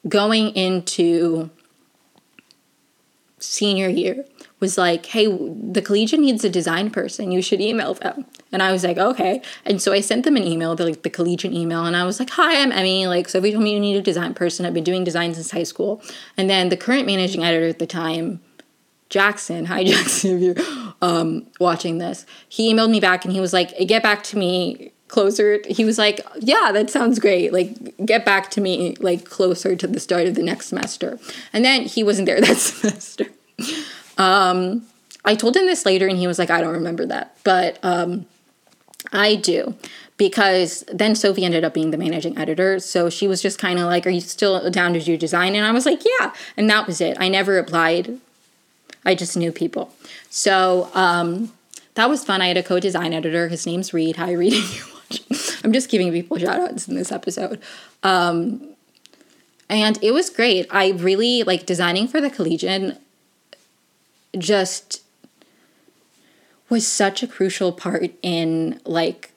going 0.08 0.50
into 0.56 1.50
senior 3.38 3.88
year 3.88 4.24
was 4.60 4.76
like, 4.76 5.06
hey, 5.06 5.26
the 5.26 5.82
Collegian 5.82 6.20
needs 6.20 6.44
a 6.44 6.50
design 6.50 6.90
person. 6.90 7.30
You 7.30 7.42
should 7.42 7.60
email 7.60 7.94
them. 7.94 8.26
And 8.50 8.62
I 8.62 8.72
was 8.72 8.82
like, 8.84 8.98
okay. 8.98 9.40
And 9.64 9.80
so 9.80 9.92
I 9.92 10.00
sent 10.00 10.24
them 10.24 10.36
an 10.36 10.42
email, 10.42 10.74
the, 10.74 10.84
like 10.84 11.02
the 11.02 11.10
Collegian 11.10 11.54
email, 11.54 11.84
and 11.84 11.94
I 11.94 12.04
was 12.04 12.18
like, 12.18 12.30
hi, 12.30 12.60
I'm 12.60 12.72
Emi. 12.72 13.06
Like, 13.06 13.28
Sophie 13.28 13.52
told 13.52 13.62
me 13.62 13.74
you 13.74 13.80
need 13.80 13.96
a 13.96 14.02
design 14.02 14.34
person. 14.34 14.66
I've 14.66 14.74
been 14.74 14.84
doing 14.84 15.04
design 15.04 15.34
since 15.34 15.50
high 15.50 15.62
school. 15.62 16.02
And 16.36 16.50
then 16.50 16.68
the 16.68 16.76
current 16.76 17.06
managing 17.06 17.44
editor 17.44 17.68
at 17.68 17.78
the 17.78 17.86
time, 17.86 18.40
Jackson, 19.10 19.66
hi 19.66 19.84
Jackson, 19.84 20.42
if 20.42 20.58
you're 20.58 20.66
um, 21.00 21.46
watching 21.60 21.98
this, 21.98 22.26
he 22.48 22.72
emailed 22.72 22.90
me 22.90 23.00
back 23.00 23.24
and 23.24 23.32
he 23.32 23.40
was 23.40 23.52
like, 23.52 23.76
get 23.86 24.02
back 24.02 24.22
to 24.24 24.38
me 24.38 24.92
closer. 25.08 25.60
He 25.68 25.84
was 25.84 25.98
like, 25.98 26.20
yeah, 26.38 26.70
that 26.72 26.90
sounds 26.90 27.18
great. 27.18 27.52
Like, 27.52 27.96
get 28.04 28.24
back 28.24 28.50
to 28.52 28.60
me 28.60 28.96
like 29.00 29.24
closer 29.24 29.74
to 29.74 29.86
the 29.86 30.00
start 30.00 30.26
of 30.26 30.34
the 30.34 30.42
next 30.42 30.66
semester. 30.66 31.18
And 31.52 31.64
then 31.64 31.82
he 31.82 32.04
wasn't 32.04 32.26
there 32.26 32.40
that 32.40 32.56
semester. 32.56 33.26
Um, 34.16 34.86
I 35.24 35.34
told 35.34 35.56
him 35.56 35.66
this 35.66 35.84
later 35.84 36.06
and 36.06 36.18
he 36.18 36.26
was 36.26 36.38
like, 36.38 36.50
I 36.50 36.60
don't 36.60 36.74
remember 36.74 37.06
that. 37.06 37.36
But 37.44 37.78
um, 37.82 38.26
I 39.12 39.34
do 39.34 39.74
because 40.16 40.84
then 40.92 41.14
Sophie 41.14 41.44
ended 41.44 41.64
up 41.64 41.72
being 41.72 41.90
the 41.90 41.96
managing 41.96 42.36
editor. 42.36 42.78
So 42.80 43.08
she 43.08 43.26
was 43.26 43.40
just 43.40 43.58
kind 43.58 43.78
of 43.78 43.86
like, 43.86 44.06
Are 44.06 44.10
you 44.10 44.20
still 44.20 44.70
down 44.70 44.92
to 44.92 45.00
do 45.00 45.16
design? 45.16 45.54
And 45.54 45.64
I 45.64 45.70
was 45.70 45.86
like, 45.86 46.02
Yeah. 46.04 46.34
And 46.56 46.68
that 46.68 46.86
was 46.86 47.00
it. 47.00 47.16
I 47.20 47.28
never 47.28 47.58
applied, 47.58 48.18
I 49.04 49.14
just 49.14 49.36
knew 49.36 49.52
people. 49.52 49.94
So 50.28 50.90
um, 50.94 51.52
that 51.94 52.08
was 52.08 52.24
fun. 52.24 52.42
I 52.42 52.48
had 52.48 52.56
a 52.56 52.62
co 52.62 52.80
design 52.80 53.12
editor. 53.14 53.48
His 53.48 53.64
name's 53.64 53.94
Reed. 53.94 54.16
Hi, 54.16 54.32
Reed. 54.32 54.62
I'm 55.64 55.72
just 55.72 55.88
giving 55.88 56.12
people 56.12 56.38
shout 56.38 56.60
outs 56.60 56.88
in 56.88 56.94
this 56.94 57.12
episode. 57.12 57.60
Um, 58.02 58.74
and 59.68 59.98
it 60.02 60.12
was 60.12 60.30
great. 60.30 60.66
I 60.70 60.90
really 60.90 61.42
like 61.42 61.66
designing 61.66 62.08
for 62.08 62.20
the 62.20 62.30
Collegian, 62.30 62.98
just 64.36 65.02
was 66.68 66.86
such 66.86 67.22
a 67.22 67.26
crucial 67.26 67.72
part 67.72 68.10
in 68.22 68.80
like 68.84 69.32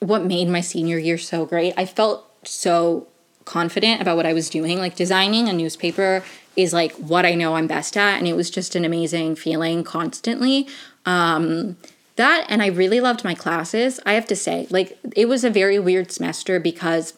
what 0.00 0.24
made 0.24 0.48
my 0.48 0.60
senior 0.60 0.98
year 0.98 1.18
so 1.18 1.44
great. 1.44 1.74
I 1.76 1.84
felt 1.84 2.24
so 2.46 3.08
confident 3.44 4.00
about 4.00 4.16
what 4.16 4.26
I 4.26 4.32
was 4.32 4.48
doing. 4.48 4.78
Like 4.78 4.94
designing 4.94 5.48
a 5.48 5.52
newspaper 5.52 6.22
is 6.54 6.72
like 6.72 6.92
what 6.92 7.24
I 7.24 7.34
know 7.34 7.56
I'm 7.56 7.66
best 7.66 7.96
at, 7.96 8.18
and 8.18 8.28
it 8.28 8.36
was 8.36 8.50
just 8.50 8.74
an 8.76 8.84
amazing 8.84 9.36
feeling 9.36 9.82
constantly. 9.84 10.68
Um, 11.06 11.76
that 12.18 12.46
and 12.48 12.62
I 12.62 12.66
really 12.66 13.00
loved 13.00 13.24
my 13.24 13.34
classes. 13.34 13.98
I 14.04 14.12
have 14.12 14.26
to 14.26 14.36
say, 14.36 14.66
like 14.70 14.98
it 15.16 15.26
was 15.26 15.42
a 15.42 15.50
very 15.50 15.78
weird 15.78 16.12
semester 16.12 16.60
because 16.60 17.14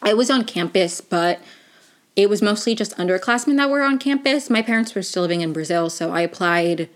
I 0.00 0.14
was 0.14 0.30
on 0.30 0.44
campus, 0.44 1.00
but 1.00 1.40
it 2.14 2.30
was 2.30 2.40
mostly 2.40 2.74
just 2.74 2.96
underclassmen 2.96 3.56
that 3.56 3.68
were 3.68 3.82
on 3.82 3.98
campus. 3.98 4.48
My 4.48 4.62
parents 4.62 4.94
were 4.94 5.02
still 5.02 5.22
living 5.22 5.40
in 5.40 5.52
Brazil, 5.52 5.90
so 5.90 6.12
I 6.12 6.20
applied 6.20 6.88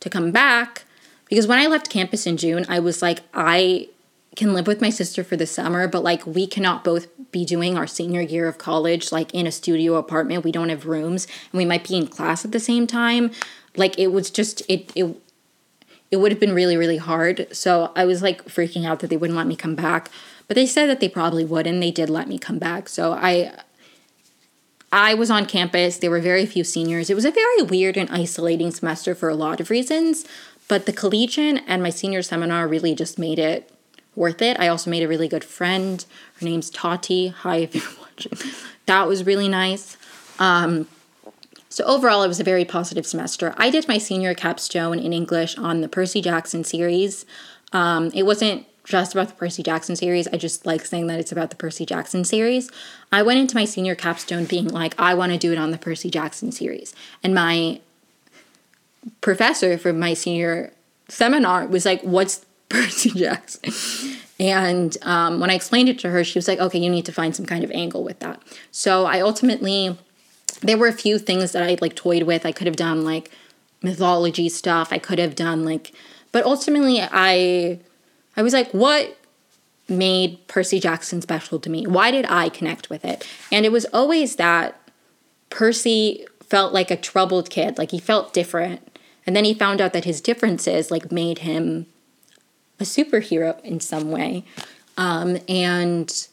to 0.00 0.08
come 0.08 0.30
back 0.30 0.84
because 1.28 1.46
when 1.46 1.58
I 1.58 1.66
left 1.66 1.90
campus 1.90 2.26
in 2.26 2.36
June, 2.36 2.64
I 2.68 2.78
was 2.78 3.02
like, 3.02 3.20
I 3.34 3.88
can 4.36 4.54
live 4.54 4.66
with 4.66 4.80
my 4.80 4.90
sister 4.90 5.24
for 5.24 5.36
the 5.36 5.46
summer, 5.46 5.88
but 5.88 6.04
like 6.04 6.24
we 6.24 6.46
cannot 6.46 6.84
both 6.84 7.08
be 7.32 7.44
doing 7.44 7.76
our 7.76 7.86
senior 7.86 8.20
year 8.20 8.46
of 8.46 8.56
college 8.56 9.10
like 9.10 9.34
in 9.34 9.46
a 9.46 9.52
studio 9.52 9.96
apartment. 9.96 10.44
We 10.44 10.52
don't 10.52 10.68
have 10.68 10.86
rooms 10.86 11.26
and 11.52 11.58
we 11.58 11.64
might 11.64 11.86
be 11.86 11.96
in 11.96 12.06
class 12.06 12.44
at 12.44 12.52
the 12.52 12.60
same 12.60 12.86
time. 12.86 13.32
Like 13.76 13.98
it 13.98 14.08
was 14.08 14.30
just 14.30 14.62
it 14.68 14.92
it 14.94 15.20
it 16.10 16.16
would 16.16 16.32
have 16.32 16.40
been 16.40 16.54
really 16.54 16.76
really 16.76 16.96
hard. 16.96 17.46
So 17.52 17.92
I 17.94 18.04
was 18.04 18.22
like 18.22 18.44
freaking 18.46 18.86
out 18.86 19.00
that 19.00 19.08
they 19.08 19.16
wouldn't 19.16 19.36
let 19.36 19.46
me 19.46 19.56
come 19.56 19.74
back. 19.74 20.10
But 20.46 20.54
they 20.54 20.66
said 20.66 20.86
that 20.86 21.00
they 21.00 21.08
probably 21.08 21.44
would 21.44 21.66
and 21.66 21.82
they 21.82 21.90
did 21.90 22.08
let 22.08 22.26
me 22.26 22.38
come 22.38 22.58
back. 22.58 22.88
So 22.88 23.12
I 23.12 23.52
I 24.90 25.14
was 25.14 25.30
on 25.30 25.44
campus. 25.44 25.98
There 25.98 26.10
were 26.10 26.20
very 26.20 26.46
few 26.46 26.64
seniors. 26.64 27.10
It 27.10 27.14
was 27.14 27.26
a 27.26 27.30
very 27.30 27.62
weird 27.62 27.96
and 27.98 28.08
isolating 28.10 28.70
semester 28.70 29.14
for 29.14 29.28
a 29.28 29.34
lot 29.34 29.60
of 29.60 29.68
reasons, 29.68 30.24
but 30.66 30.86
the 30.86 30.92
collegian 30.92 31.58
and 31.58 31.82
my 31.82 31.90
senior 31.90 32.22
seminar 32.22 32.66
really 32.66 32.94
just 32.94 33.18
made 33.18 33.38
it 33.38 33.70
worth 34.16 34.40
it. 34.40 34.58
I 34.58 34.68
also 34.68 34.90
made 34.90 35.02
a 35.02 35.08
really 35.08 35.28
good 35.28 35.44
friend. 35.44 36.04
Her 36.40 36.44
name's 36.46 36.70
Tati. 36.70 37.28
Hi, 37.28 37.56
if 37.56 37.74
you're 37.74 37.84
watching. 38.00 38.32
That 38.86 39.06
was 39.06 39.24
really 39.24 39.48
nice. 39.48 39.98
Um, 40.38 40.88
so 41.78 41.84
overall, 41.84 42.24
it 42.24 42.26
was 42.26 42.40
a 42.40 42.44
very 42.44 42.64
positive 42.64 43.06
semester. 43.06 43.54
I 43.56 43.70
did 43.70 43.86
my 43.86 43.98
senior 43.98 44.34
capstone 44.34 44.98
in 44.98 45.12
English 45.12 45.56
on 45.56 45.80
the 45.80 45.88
Percy 45.88 46.20
Jackson 46.20 46.64
series. 46.64 47.24
Um, 47.72 48.10
it 48.12 48.24
wasn't 48.24 48.66
just 48.82 49.14
about 49.14 49.28
the 49.28 49.34
Percy 49.34 49.62
Jackson 49.62 49.94
series. 49.94 50.26
I 50.26 50.38
just 50.38 50.66
like 50.66 50.84
saying 50.84 51.06
that 51.06 51.20
it's 51.20 51.30
about 51.30 51.50
the 51.50 51.56
Percy 51.56 51.86
Jackson 51.86 52.24
series. 52.24 52.68
I 53.12 53.22
went 53.22 53.38
into 53.38 53.54
my 53.54 53.64
senior 53.64 53.94
capstone 53.94 54.44
being 54.44 54.66
like, 54.66 54.96
I 54.98 55.14
want 55.14 55.30
to 55.30 55.38
do 55.38 55.52
it 55.52 55.58
on 55.58 55.70
the 55.70 55.78
Percy 55.78 56.10
Jackson 56.10 56.50
series. 56.50 56.96
And 57.22 57.32
my 57.32 57.80
professor 59.20 59.78
for 59.78 59.92
my 59.92 60.14
senior 60.14 60.72
seminar 61.06 61.68
was 61.68 61.84
like, 61.84 62.02
What's 62.02 62.44
Percy 62.68 63.10
Jackson? 63.10 64.16
And 64.40 64.96
um, 65.02 65.38
when 65.38 65.48
I 65.48 65.54
explained 65.54 65.88
it 65.88 66.00
to 66.00 66.10
her, 66.10 66.24
she 66.24 66.40
was 66.40 66.48
like, 66.48 66.58
Okay, 66.58 66.80
you 66.80 66.90
need 66.90 67.06
to 67.06 67.12
find 67.12 67.36
some 67.36 67.46
kind 67.46 67.62
of 67.62 67.70
angle 67.70 68.02
with 68.02 68.18
that. 68.18 68.42
So 68.72 69.06
I 69.06 69.20
ultimately, 69.20 69.96
there 70.60 70.78
were 70.78 70.88
a 70.88 70.92
few 70.92 71.18
things 71.18 71.52
that 71.52 71.62
I 71.62 71.76
like 71.80 71.94
toyed 71.94 72.24
with. 72.24 72.44
I 72.44 72.52
could 72.52 72.66
have 72.66 72.76
done 72.76 73.04
like 73.04 73.30
mythology 73.82 74.48
stuff, 74.48 74.92
I 74.92 74.98
could 74.98 75.18
have 75.18 75.34
done 75.34 75.64
like, 75.64 75.92
but 76.32 76.44
ultimately, 76.44 77.00
I 77.00 77.80
I 78.36 78.42
was 78.42 78.52
like, 78.52 78.70
what 78.72 79.16
made 79.88 80.46
Percy 80.46 80.78
Jackson 80.78 81.20
special 81.22 81.58
to 81.58 81.70
me? 81.70 81.86
Why 81.86 82.10
did 82.10 82.26
I 82.28 82.48
connect 82.48 82.90
with 82.90 83.04
it? 83.04 83.26
And 83.50 83.64
it 83.64 83.72
was 83.72 83.86
always 83.86 84.36
that 84.36 84.78
Percy 85.50 86.26
felt 86.42 86.72
like 86.72 86.90
a 86.90 86.96
troubled 86.96 87.50
kid, 87.50 87.78
like 87.78 87.90
he 87.90 87.98
felt 87.98 88.32
different. 88.32 88.98
And 89.26 89.34
then 89.34 89.44
he 89.44 89.54
found 89.54 89.80
out 89.80 89.92
that 89.92 90.04
his 90.04 90.20
differences 90.20 90.90
like 90.90 91.10
made 91.12 91.40
him 91.40 91.86
a 92.80 92.84
superhero 92.84 93.62
in 93.64 93.80
some 93.80 94.10
way. 94.10 94.44
Um, 94.96 95.38
and 95.48 96.28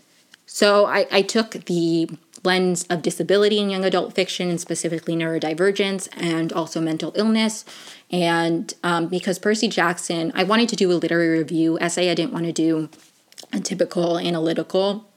so 0.46 0.86
I, 0.86 1.08
I 1.12 1.22
took 1.22 1.52
the 1.66 2.10
lens 2.46 2.84
of 2.90 3.02
disability 3.02 3.60
in 3.60 3.70
young 3.70 3.84
adult 3.84 4.14
fiction 4.14 4.50
and 4.50 4.62
specifically 4.62 5.16
neurodivergence 5.16 6.08
and 6.16 6.54
also 6.54 6.80
mental 6.80 7.12
illness 7.16 7.66
and 8.12 8.74
um, 8.84 9.08
because 9.08 9.40
Percy 9.40 9.68
Jackson, 9.68 10.32
I 10.36 10.44
wanted 10.44 10.70
to 10.70 10.76
do 10.76 10.92
a 10.92 10.94
literary 10.94 11.40
review 11.40 11.80
essay. 11.80 12.12
I 12.12 12.14
didn't 12.14 12.34
want 12.34 12.46
to 12.46 12.54
do 12.54 12.90
a 13.52 13.60
typical 13.60 14.20
analytical 14.20 15.10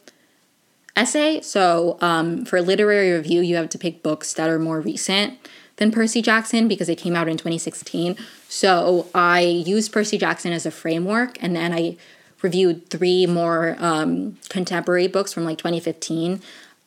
essay. 0.97 1.41
So 1.41 1.99
um, 2.01 2.45
for 2.45 2.61
literary 2.61 3.13
review, 3.13 3.41
you 3.41 3.57
have 3.57 3.69
to 3.71 3.79
pick 3.79 4.03
books 4.03 4.33
that 4.35 4.49
are 4.49 4.59
more 4.59 4.81
recent 4.81 5.39
than 5.77 5.93
Percy 5.93 6.23
Jackson 6.23 6.67
because 6.67 6.89
it 6.89 6.97
came 6.97 7.15
out 7.15 7.29
in 7.29 7.37
2016. 7.37 8.17
So 8.49 9.07
I 9.15 9.41
used 9.41 9.93
Percy 9.93 10.19
Jackson 10.19 10.53
as 10.53 10.67
a 10.67 10.71
framework, 10.71 11.41
and 11.43 11.55
then 11.55 11.73
I 11.73 11.97
reviewed 12.43 12.89
three 12.89 13.27
more 13.27 13.77
um, 13.79 14.39
contemporary 14.49 15.09
books 15.09 15.33
from 15.33 15.45
like 15.45 15.59
2015. 15.59 16.41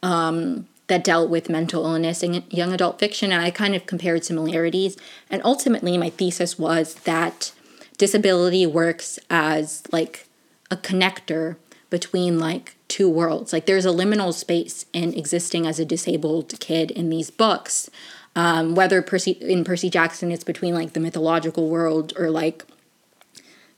Um, 0.03 0.67
that 0.87 1.05
dealt 1.05 1.29
with 1.29 1.49
mental 1.49 1.85
illness 1.85 2.21
in 2.21 2.43
young 2.49 2.73
adult 2.73 2.99
fiction, 2.99 3.31
and 3.31 3.41
I 3.41 3.49
kind 3.49 3.75
of 3.75 3.85
compared 3.85 4.25
similarities. 4.25 4.97
And 5.29 5.41
ultimately, 5.45 5.97
my 5.97 6.09
thesis 6.09 6.59
was 6.59 6.95
that 7.05 7.53
disability 7.97 8.65
works 8.65 9.17
as 9.29 9.83
like 9.91 10.27
a 10.69 10.75
connector 10.75 11.55
between 11.89 12.39
like 12.39 12.75
two 12.87 13.07
worlds. 13.07 13.53
Like 13.53 13.67
there's 13.67 13.85
a 13.85 13.89
liminal 13.89 14.33
space 14.33 14.85
in 14.91 15.13
existing 15.13 15.65
as 15.65 15.79
a 15.79 15.85
disabled 15.85 16.59
kid 16.59 16.91
in 16.91 17.09
these 17.09 17.29
books. 17.29 17.89
Um, 18.35 18.75
whether 18.75 19.01
Percy 19.01 19.31
in 19.31 19.63
Percy 19.63 19.89
Jackson 19.89 20.31
it's 20.31 20.43
between 20.43 20.73
like 20.73 20.93
the 20.93 20.99
mythological 20.99 21.69
world 21.69 22.11
or 22.17 22.29
like 22.29 22.65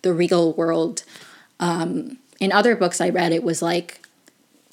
the 0.03 0.13
real 0.13 0.53
world. 0.53 1.03
Um, 1.59 2.17
in 2.39 2.51
other 2.51 2.75
books 2.75 3.01
I 3.01 3.09
read, 3.09 3.33
it 3.33 3.43
was 3.43 3.61
like 3.61 4.07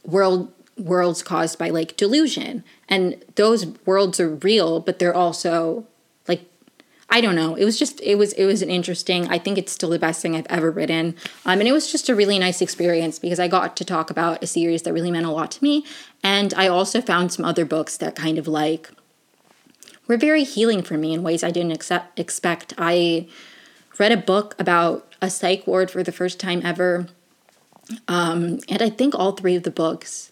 world 0.04 0.52
worlds 0.80 1.22
caused 1.22 1.58
by 1.58 1.70
like 1.70 1.96
delusion. 1.96 2.64
And 2.88 3.22
those 3.36 3.66
worlds 3.86 4.18
are 4.18 4.30
real, 4.30 4.80
but 4.80 4.98
they're 4.98 5.14
also 5.14 5.86
like 6.26 6.42
I 7.08 7.20
don't 7.20 7.34
know. 7.34 7.54
It 7.54 7.64
was 7.64 7.78
just 7.78 8.00
it 8.00 8.16
was 8.16 8.32
it 8.34 8.44
was 8.44 8.62
an 8.62 8.70
interesting. 8.70 9.28
I 9.28 9.38
think 9.38 9.58
it's 9.58 9.72
still 9.72 9.90
the 9.90 9.98
best 9.98 10.22
thing 10.22 10.36
I've 10.36 10.46
ever 10.48 10.70
written. 10.70 11.16
Um, 11.44 11.60
and 11.60 11.68
it 11.68 11.72
was 11.72 11.90
just 11.90 12.08
a 12.08 12.14
really 12.14 12.38
nice 12.38 12.60
experience 12.60 13.18
because 13.18 13.40
I 13.40 13.48
got 13.48 13.76
to 13.76 13.84
talk 13.84 14.10
about 14.10 14.42
a 14.42 14.46
series 14.46 14.82
that 14.82 14.92
really 14.92 15.10
meant 15.10 15.26
a 15.26 15.30
lot 15.30 15.50
to 15.52 15.62
me. 15.62 15.84
And 16.22 16.54
I 16.54 16.68
also 16.68 17.00
found 17.00 17.32
some 17.32 17.44
other 17.44 17.64
books 17.64 17.96
that 17.98 18.14
kind 18.16 18.38
of 18.38 18.46
like 18.46 18.90
were 20.06 20.16
very 20.16 20.44
healing 20.44 20.82
for 20.82 20.96
me 20.96 21.12
in 21.12 21.22
ways 21.22 21.44
I 21.44 21.50
didn't 21.50 21.72
accept, 21.72 22.18
expect. 22.18 22.74
I 22.78 23.28
read 23.98 24.12
a 24.12 24.16
book 24.16 24.56
about 24.58 25.14
a 25.20 25.30
psych 25.30 25.66
ward 25.66 25.90
for 25.90 26.02
the 26.02 26.12
first 26.12 26.40
time 26.40 26.62
ever. 26.64 27.06
Um, 28.08 28.58
and 28.68 28.82
I 28.82 28.90
think 28.90 29.14
all 29.14 29.32
three 29.32 29.56
of 29.56 29.62
the 29.62 29.70
books 29.70 30.29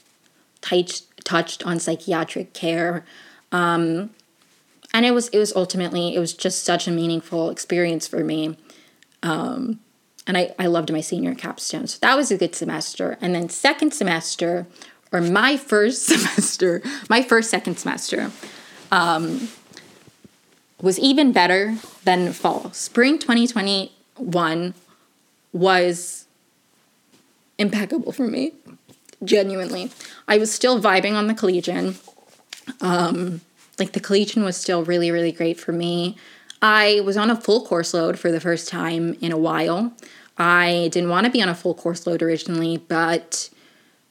touched 0.60 1.04
touched 1.24 1.64
on 1.66 1.78
psychiatric 1.78 2.54
care. 2.54 3.04
Um, 3.52 4.10
and 4.94 5.04
it 5.04 5.12
was 5.12 5.28
it 5.28 5.38
was 5.38 5.54
ultimately 5.54 6.14
it 6.14 6.18
was 6.18 6.32
just 6.32 6.64
such 6.64 6.88
a 6.88 6.90
meaningful 6.90 7.50
experience 7.50 8.06
for 8.06 8.24
me. 8.24 8.56
Um, 9.22 9.80
and 10.26 10.36
I, 10.36 10.54
I 10.58 10.66
loved 10.66 10.92
my 10.92 11.00
senior 11.00 11.34
capstone. 11.34 11.86
So 11.86 11.98
that 12.02 12.14
was 12.14 12.30
a 12.30 12.36
good 12.36 12.54
semester. 12.54 13.16
And 13.20 13.34
then 13.34 13.48
second 13.48 13.94
semester, 13.94 14.66
or 15.10 15.22
my 15.22 15.56
first 15.56 16.02
semester, 16.06 16.82
my 17.08 17.22
first 17.22 17.50
second 17.50 17.78
semester, 17.78 18.30
um, 18.92 19.48
was 20.80 20.98
even 20.98 21.32
better 21.32 21.76
than 22.04 22.32
fall. 22.32 22.70
Spring 22.72 23.18
2021 23.18 24.74
was 25.52 26.26
impeccable 27.58 28.12
for 28.12 28.26
me, 28.26 28.52
genuinely. 29.24 29.90
I 30.26 30.38
was 30.38 30.52
still 30.52 30.80
vibing 30.80 31.14
on 31.14 31.26
the 31.26 31.34
collegian. 31.34 31.96
Um, 32.80 33.40
like 33.78 33.92
the 33.92 34.00
collegian 34.00 34.44
was 34.44 34.56
still 34.56 34.84
really, 34.84 35.10
really 35.10 35.32
great 35.32 35.58
for 35.58 35.72
me. 35.72 36.16
I 36.60 37.00
was 37.04 37.16
on 37.16 37.30
a 37.30 37.40
full 37.40 37.64
course 37.64 37.94
load 37.94 38.18
for 38.18 38.32
the 38.32 38.40
first 38.40 38.68
time 38.68 39.16
in 39.20 39.32
a 39.32 39.38
while. 39.38 39.92
I 40.36 40.88
didn't 40.92 41.10
want 41.10 41.24
to 41.26 41.30
be 41.30 41.42
on 41.42 41.48
a 41.48 41.54
full 41.54 41.74
course 41.74 42.06
load 42.06 42.22
originally, 42.22 42.76
but 42.76 43.50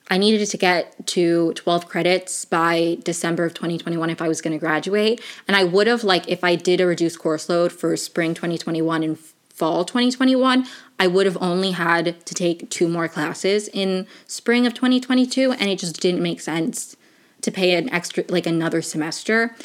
I 0.09 0.17
needed 0.17 0.45
to 0.45 0.57
get 0.57 1.07
to 1.07 1.53
12 1.53 1.87
credits 1.87 2.45
by 2.45 2.97
December 3.03 3.45
of 3.45 3.53
2021 3.53 4.09
if 4.09 4.21
I 4.21 4.27
was 4.27 4.41
going 4.41 4.53
to 4.53 4.59
graduate. 4.59 5.21
And 5.47 5.57
I 5.57 5.65
would 5.65 5.87
have, 5.87 6.03
like, 6.03 6.27
if 6.29 6.43
I 6.43 6.55
did 6.55 6.79
a 6.79 6.85
reduced 6.85 7.19
course 7.19 7.49
load 7.49 7.73
for 7.73 7.95
spring 7.97 8.33
2021 8.33 9.03
and 9.03 9.17
fall 9.17 9.83
2021, 9.83 10.65
I 10.99 11.07
would 11.07 11.25
have 11.25 11.37
only 11.41 11.71
had 11.71 12.25
to 12.25 12.33
take 12.33 12.69
two 12.69 12.87
more 12.87 13.07
classes 13.07 13.67
in 13.69 14.07
spring 14.25 14.65
of 14.65 14.73
2022. 14.73 15.51
And 15.53 15.69
it 15.69 15.79
just 15.79 15.99
didn't 15.99 16.23
make 16.23 16.41
sense 16.41 16.95
to 17.41 17.51
pay 17.51 17.75
an 17.75 17.89
extra, 17.91 18.23
like, 18.29 18.47
another 18.47 18.81
semester. 18.81 19.55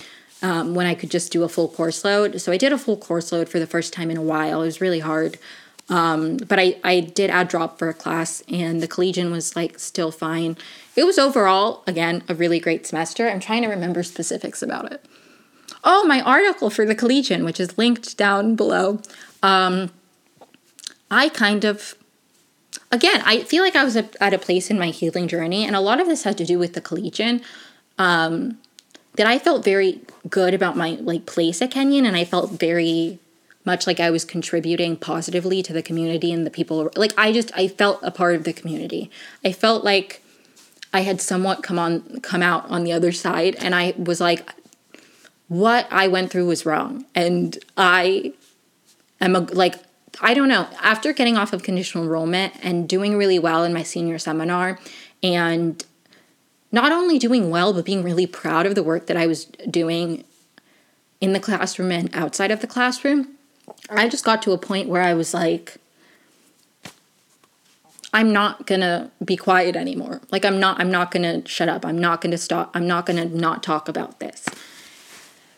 Um, 0.45 0.75
when 0.75 0.89
I 0.89 0.97
could 0.97 1.09
just 1.09 1.31
do 1.31 1.45
a 1.45 1.49
full 1.49 1.69
course 1.69 2.05
load. 2.05 2.41
So 2.41 2.51
I 2.51 2.57
did 2.57 2.73
a 2.73 2.79
full 2.79 2.97
course 2.97 3.31
load 3.31 3.49
for 3.49 3.61
the 3.61 3.67
first 3.67 3.93
time 3.93 4.11
in 4.11 4.17
a 4.17 4.23
while. 4.23 4.63
It 4.63 4.65
was 4.67 4.81
really 4.81 4.99
hard. 4.99 5.39
Um, 5.89 6.37
but 6.37 6.59
I, 6.59 6.81
I 6.83 7.01
did 7.01 7.31
add 7.31 7.49
drop 7.49 7.79
for 7.79 7.89
a 7.89 7.95
class, 7.95 8.43
and 8.49 8.83
the 8.83 8.89
collegian 8.89 9.31
was 9.31 9.55
like 9.55 9.79
still 9.79 10.11
fine. 10.11 10.57
It 10.97 11.05
was 11.05 11.19
overall, 11.19 11.83
again, 11.87 12.23
a 12.29 12.35
really 12.35 12.59
great 12.59 12.87
semester. 12.87 13.29
I'm 13.29 13.41
trying 13.41 13.63
to 13.63 13.69
remember 13.69 14.03
specifics 14.03 14.63
about 14.63 14.91
it. 14.91 15.05
Oh, 15.85 16.07
my 16.07 16.21
article 16.21 16.71
for 16.71 16.87
the 16.87 16.95
collegian, 16.95 17.45
which 17.45 17.61
is 17.61 17.77
linked 17.77 18.17
down 18.17 18.55
below. 18.55 19.01
Um, 19.43 19.91
I 21.13 21.29
kind 21.29 21.65
of, 21.65 21.95
again, 22.91 23.23
I 23.25 23.43
feel 23.43 23.63
like 23.63 23.77
I 23.77 23.85
was 23.85 23.97
at 23.97 24.17
a 24.21 24.39
place 24.39 24.71
in 24.71 24.79
my 24.79 24.89
healing 24.89 25.29
journey, 25.29 25.65
and 25.67 25.77
a 25.77 25.81
lot 25.81 26.01
of 26.01 26.07
this 26.07 26.25
had 26.25 26.39
to 26.39 26.45
do 26.45 26.59
with 26.59 26.73
the 26.73 26.81
collegian. 26.81 27.43
Um, 27.99 28.59
that 29.17 29.27
I 29.27 29.39
felt 29.39 29.63
very 29.63 30.01
good 30.31 30.55
about 30.55 30.77
my 30.77 30.93
like 31.01 31.27
place 31.27 31.61
at 31.61 31.71
Kenyon, 31.71 32.07
and 32.07 32.17
I 32.17 32.25
felt 32.25 32.53
very 32.53 33.19
much 33.65 33.87
like 33.87 34.01
I 34.01 34.11
was 34.11 34.25
contributing 34.25 34.97
positively 34.97 35.63
to 35.63 35.73
the 35.73 35.83
community 35.83 36.33
and 36.33 36.47
the 36.47 36.51
people. 36.51 36.91
Like 36.97 37.13
I 37.19 37.31
just 37.33 37.53
I 37.55 37.69
felt 37.69 38.01
a 38.03 38.11
part 38.11 38.35
of 38.35 38.45
the 38.45 38.53
community. 38.53 39.11
I 39.45 39.53
felt 39.53 39.85
like 39.85 40.23
I 40.93 41.01
had 41.01 41.21
somewhat 41.21 41.63
come 41.63 41.79
on 41.79 42.21
come 42.21 42.43
out 42.43 42.69
on 42.71 42.85
the 42.85 42.93
other 42.93 43.13
side, 43.13 43.55
and 43.57 43.75
I 43.75 43.93
was 43.97 44.21
like, 44.21 44.51
what 45.49 45.87
I 45.91 46.09
went 46.09 46.31
through 46.31 46.47
was 46.47 46.65
wrong, 46.65 47.05
and 47.15 47.59
I 47.77 48.33
am 49.21 49.37
a 49.37 49.41
like. 49.41 49.77
I 50.21 50.35
don't 50.35 50.49
know. 50.49 50.69
After 50.81 51.13
getting 51.13 51.37
off 51.37 51.53
of 51.53 51.63
conditional 51.63 52.05
enrollment 52.05 52.55
and 52.63 52.89
doing 52.89 53.17
really 53.17 53.39
well 53.39 53.65
in 53.65 53.73
my 53.73 53.83
senior 53.83 54.19
seminar, 54.19 54.79
and 55.23 55.85
not 56.71 56.93
only 56.93 57.19
doing 57.19 57.51
well, 57.51 57.73
but 57.73 57.85
being 57.85 58.03
really 58.03 58.27
proud 58.27 58.67
of 58.67 58.75
the 58.75 58.83
work 58.83 59.07
that 59.07 59.17
I 59.17 59.27
was 59.27 59.47
doing 59.71 60.25
in 61.21 61.33
the 61.33 61.41
classroom 61.41 61.93
and 61.93 62.11
outside 62.15 62.51
of 62.51 62.61
the 62.61 62.67
classroom, 62.67 63.29
I 63.89 64.09
just 64.09 64.25
got 64.25 64.43
to 64.43 64.53
a 64.53 64.59
point 64.59 64.89
where 64.89 65.03
I 65.03 65.15
was 65.15 65.33
like, 65.33 65.77
I'm 68.15 68.33
not 68.33 68.67
gonna 68.67 69.11
be 69.25 69.37
quiet 69.37 69.75
anymore. 69.77 70.21
Like 70.31 70.45
I'm 70.45 70.61
not 70.61 70.79
I'm 70.81 70.91
not 70.91 71.11
gonna 71.11 71.47
shut 71.47 71.69
up. 71.69 71.87
I'm 71.87 71.99
not 71.99 72.21
gonna 72.21 72.39
stop. 72.39 72.71
I'm 72.75 72.87
not 72.87 73.07
gonna 73.07 73.25
not 73.25 73.63
talk 73.63 73.89
about 73.89 74.21
this. 74.21 74.45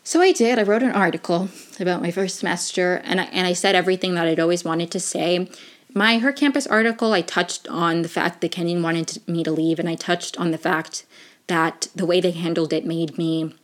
So 0.07 0.21
I 0.21 0.33
did. 0.33 0.59
I 0.59 0.63
wrote 0.63 0.83
an 0.83 0.91
article 0.91 1.49
about 1.79 1.99
my 1.99 2.11
first 2.11 2.37
semester 2.37 3.01
and 3.03 3.19
I 3.19 3.23
and 3.23 3.47
I 3.47 3.53
said 3.53 3.73
everything 3.73 4.13
that 4.13 4.27
I'd 4.27 4.39
always 4.39 4.63
wanted 4.63 4.91
to 4.91 4.99
say. 4.99 5.49
My 5.95 6.19
Her 6.19 6.31
Campus 6.31 6.67
article, 6.67 7.11
I 7.11 7.21
touched 7.21 7.67
on 7.69 8.03
the 8.03 8.07
fact 8.07 8.41
that 8.41 8.51
Kenyon 8.51 8.83
wanted 8.83 9.27
me 9.27 9.43
to 9.43 9.51
leave, 9.51 9.79
and 9.79 9.89
I 9.89 9.95
touched 9.95 10.37
on 10.37 10.51
the 10.51 10.59
fact 10.59 11.05
that 11.47 11.87
the 11.95 12.05
way 12.05 12.21
they 12.21 12.29
handled 12.31 12.71
it 12.71 12.85
made 12.85 13.17
me 13.17 13.55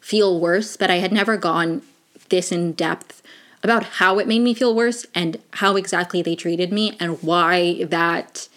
feel 0.00 0.40
worse, 0.40 0.76
but 0.76 0.90
I 0.90 0.96
had 0.96 1.12
never 1.12 1.36
gone 1.36 1.82
this 2.28 2.50
in 2.50 2.72
depth 2.72 3.22
about 3.62 3.84
how 3.84 4.18
it 4.18 4.26
made 4.26 4.42
me 4.42 4.52
feel 4.52 4.74
worse 4.74 5.06
and 5.14 5.38
how 5.52 5.76
exactly 5.76 6.22
they 6.22 6.34
treated 6.34 6.72
me 6.72 6.96
and 6.98 7.22
why 7.22 7.84
that 7.84 8.48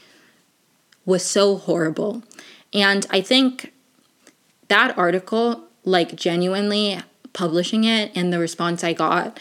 was 1.06 1.24
so 1.24 1.58
horrible. 1.58 2.24
And 2.74 3.06
I 3.12 3.22
think 3.22 3.74
that 4.70 4.98
article, 4.98 5.69
like 5.90 6.16
genuinely 6.16 7.00
publishing 7.34 7.84
it 7.84 8.12
and 8.16 8.32
the 8.32 8.40
response 8.40 8.84
I 8.84 8.94
got 8.94 9.40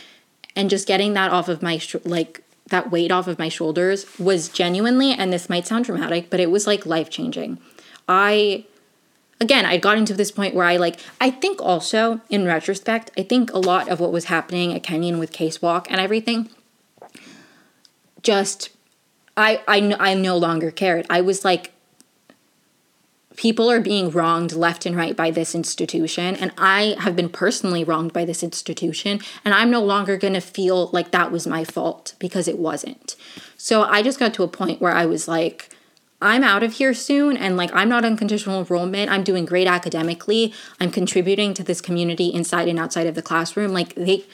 and 0.57 0.69
just 0.69 0.89
getting 0.89 1.15
that 1.15 1.31
off 1.31 1.49
of 1.49 1.63
my 1.63 1.79
sh- 1.79 1.97
like 2.05 2.43
that 2.67 2.91
weight 2.91 3.11
off 3.11 3.27
of 3.27 3.39
my 3.39 3.49
shoulders 3.49 4.07
was 4.19 4.49
genuinely 4.49 5.13
and 5.13 5.33
this 5.33 5.49
might 5.49 5.67
sound 5.67 5.85
dramatic, 5.87 6.31
but 6.31 6.41
it 6.41 6.51
was 6.51 6.67
like 6.67 6.85
life 6.85 7.09
changing. 7.09 7.59
I 8.09 8.65
again, 9.41 9.65
I 9.65 9.77
got 9.77 9.99
into 9.99 10.15
this 10.15 10.31
point 10.31 10.55
where 10.55 10.67
I 10.67 10.77
like, 10.77 10.99
I 11.21 11.31
think 11.31 11.61
also 11.63 12.21
in 12.29 12.45
retrospect, 12.45 13.11
I 13.17 13.23
think 13.23 13.53
a 13.53 13.59
lot 13.59 13.89
of 13.89 14.01
what 14.01 14.13
was 14.13 14.25
happening 14.25 14.75
at 14.75 14.83
Kenyon 14.83 15.19
with 15.19 15.33
K-SWOC 15.33 15.87
and 15.89 16.01
everything 16.01 16.51
just, 18.23 18.71
I, 19.37 19.63
I, 19.69 19.97
I 20.01 20.15
no 20.15 20.37
longer 20.37 20.71
cared. 20.71 21.07
I 21.09 21.21
was 21.21 21.45
like, 21.45 21.73
people 23.39 23.71
are 23.71 23.81
being 23.81 24.11
wronged 24.11 24.51
left 24.53 24.85
and 24.85 24.97
right 24.97 25.17
by 25.17 25.31
this 25.31 25.55
institution 25.55 26.35
and 26.37 26.53
i 26.59 26.97
have 26.99 27.15
been 27.15 27.29
personally 27.29 27.85
wronged 27.85 28.13
by 28.13 28.25
this 28.25 28.43
institution 28.43 29.21
and 29.45 29.55
i'm 29.55 29.71
no 29.71 29.83
longer 29.83 30.17
going 30.17 30.35
to 30.35 30.41
feel 30.41 30.89
like 30.89 31.13
that 31.13 31.31
was 31.31 31.47
my 31.47 31.65
fault 31.65 32.15
because 32.19 32.49
it 32.49 32.59
wasn't 32.59 33.15
so 33.57 33.83
i 33.85 34.03
just 34.03 34.19
got 34.19 34.35
to 34.35 34.43
a 34.43 34.49
point 34.49 34.81
where 34.81 34.93
i 34.93 35.07
was 35.07 35.27
like 35.27 35.71
I'm 36.21 36.43
out 36.43 36.65
of 36.65 36.73
here 36.73 36.95
soon 36.95 37.37
and 37.37 37.57
like 37.57 37.71
I'm 37.73 37.89
not 37.89 38.05
unconditional 38.05 38.59
enrollment. 38.59 39.09
I'm 39.09 39.23
doing 39.23 39.45
great 39.45 39.69
academically. 39.69 40.53
I'm 40.81 40.91
contributing 40.91 41.55
to 41.55 41.63
this 41.63 41.81
community 41.81 42.27
inside 42.27 42.67
and 42.67 42.77
outside 42.77 43.07
of 43.07 43.15
the 43.15 43.23
classroom. 43.23 43.73
Like 43.73 43.95
they 43.95 44.25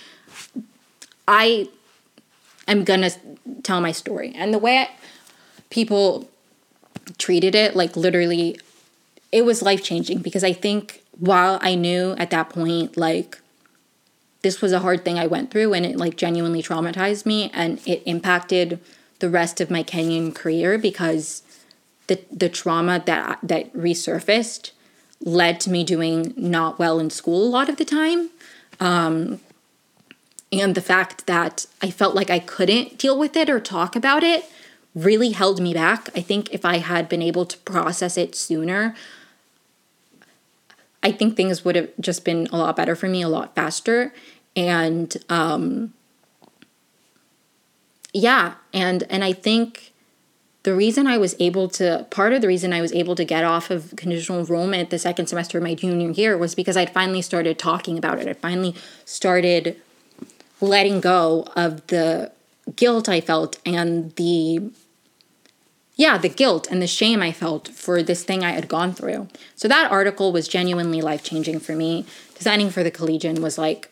I 1.29 1.69
am 2.67 2.85
going 2.85 3.03
to 3.03 3.11
tell 3.63 3.83
my 3.83 3.93
story. 3.93 4.33
And 4.35 4.55
the 4.55 4.59
way 4.59 4.79
I, 4.79 4.91
people 5.69 6.31
treated 7.19 7.55
it 7.55 7.77
like 7.77 7.99
literally 7.99 8.59
it 9.35 9.45
was 9.45 9.63
life-changing 9.63 10.21
because 10.21 10.45
I 10.45 10.53
think 10.53 11.03
while 11.19 11.59
I 11.61 11.75
knew 11.75 12.13
at 12.19 12.31
that 12.31 12.51
point 12.51 12.97
like 12.97 13.41
this 14.43 14.63
was 14.63 14.71
a 14.71 14.79
hard 14.79 15.05
thing 15.05 15.19
I 15.19 15.27
went 15.27 15.51
through 15.51 15.75
and 15.75 15.85
it 15.85 15.97
like 15.97 16.17
genuinely 16.17 16.63
traumatized 16.63 17.27
me 17.27 17.51
and 17.53 17.81
it 17.85 18.05
impacted 18.07 18.79
the 19.19 19.29
rest 19.29 19.61
of 19.61 19.73
my 19.73 19.83
Kenyon 19.83 20.31
career 20.31 20.79
because 20.79 21.43
the 22.07 22.21
the 22.31 22.49
trauma 22.49 23.03
that 23.07 23.41
that 23.43 23.75
resurfaced 23.75 24.71
led 25.21 25.59
to 25.61 25.71
me 25.71 25.83
doing 25.83 26.33
not 26.37 26.79
well 26.79 27.01
in 27.01 27.11
school 27.11 27.45
a 27.45 27.55
lot 27.59 27.69
of 27.69 27.77
the 27.77 27.85
time. 27.85 28.31
Um, 28.79 29.41
and 30.53 30.77
the 30.77 30.81
fact 30.81 31.27
that 31.27 31.67
I 31.83 31.91
felt 31.91 32.15
like 32.15 32.31
I 32.31 32.39
couldn't 32.39 32.99
deal 32.99 33.19
with 33.19 33.37
it 33.37 33.51
or 33.51 33.59
talk 33.59 33.97
about 33.97 34.23
it 34.23 34.45
really 34.95 35.31
held 35.31 35.61
me 35.61 35.75
back. 35.75 36.09
I 36.15 36.21
think 36.21 36.55
if 36.55 36.65
I 36.65 36.79
had 36.79 37.09
been 37.09 37.23
able 37.23 37.47
to 37.47 37.59
process 37.59 38.17
it 38.17 38.37
sooner, 38.37 38.95
I 41.05 41.13
think 41.13 41.37
things 41.37 41.65
would 41.65 41.77
have 41.77 41.91
just 42.01 42.25
been 42.25 42.49
a 42.51 42.57
lot 42.57 42.75
better 42.75 42.97
for 42.97 43.09
me, 43.09 43.23
a 43.23 43.29
lot 43.29 43.55
faster. 43.55 44.13
And 44.57 45.15
um, 45.29 45.93
yeah, 48.13 48.55
and 48.73 49.05
and 49.11 49.23
I 49.23 49.33
think 49.33 49.93
the 50.65 50.75
reason 50.75 51.07
I 51.07 51.19
was 51.19 51.37
able 51.39 51.69
to, 51.71 52.07
part 52.11 52.33
of 52.33 52.41
the 52.41 52.49
reason 52.49 52.73
I 52.73 52.81
was 52.81 52.93
able 52.93 53.15
to 53.17 53.25
get 53.25 53.45
off 53.45 53.71
of 53.71 53.95
conditional 53.97 54.41
enrollment 54.41 54.89
the 54.89 54.99
second 54.99 55.27
semester 55.27 55.59
of 55.59 55.65
my 55.65 55.75
junior 55.75 56.11
year 56.11 56.39
was 56.39 56.55
because 56.55 56.75
I'd 56.77 56.91
finally 56.91 57.21
started 57.21 57.59
talking 57.59 57.99
about 57.99 58.19
it. 58.19 58.27
I 58.27 58.33
finally 58.33 58.75
started 59.05 59.77
letting 60.63 61.01
go 61.01 61.47
of 61.55 61.87
the 61.89 62.33
guilt 62.77 63.11
I 63.11 63.21
felt 63.21 63.59
and 63.67 64.17
the, 64.17 64.71
yeah, 65.97 66.19
the 66.19 66.29
guilt 66.29 66.67
and 66.71 66.83
the 66.83 66.87
shame 66.87 67.23
I 67.23 67.31
felt 67.33 67.69
for 67.69 68.03
this 68.03 68.25
thing 68.25 68.43
I 68.43 68.51
had 68.51 68.69
gone 68.69 68.93
through. 68.95 69.29
So 69.55 69.69
that 69.69 69.91
article 69.91 70.33
was 70.33 70.49
genuinely 70.49 71.01
life 71.01 71.23
changing 71.23 71.61
for 71.61 71.75
me. 71.75 72.05
Designing 72.37 72.71
for 72.71 72.83
the 72.83 72.91
Collegian 72.91 73.41
was 73.41 73.59
like 73.59 73.91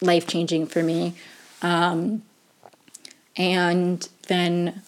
life 0.00 0.26
changing 0.26 0.66
for 0.66 0.82
me. 0.82 1.14
Um, 1.60 2.22
and 3.36 4.08
then 4.28 4.82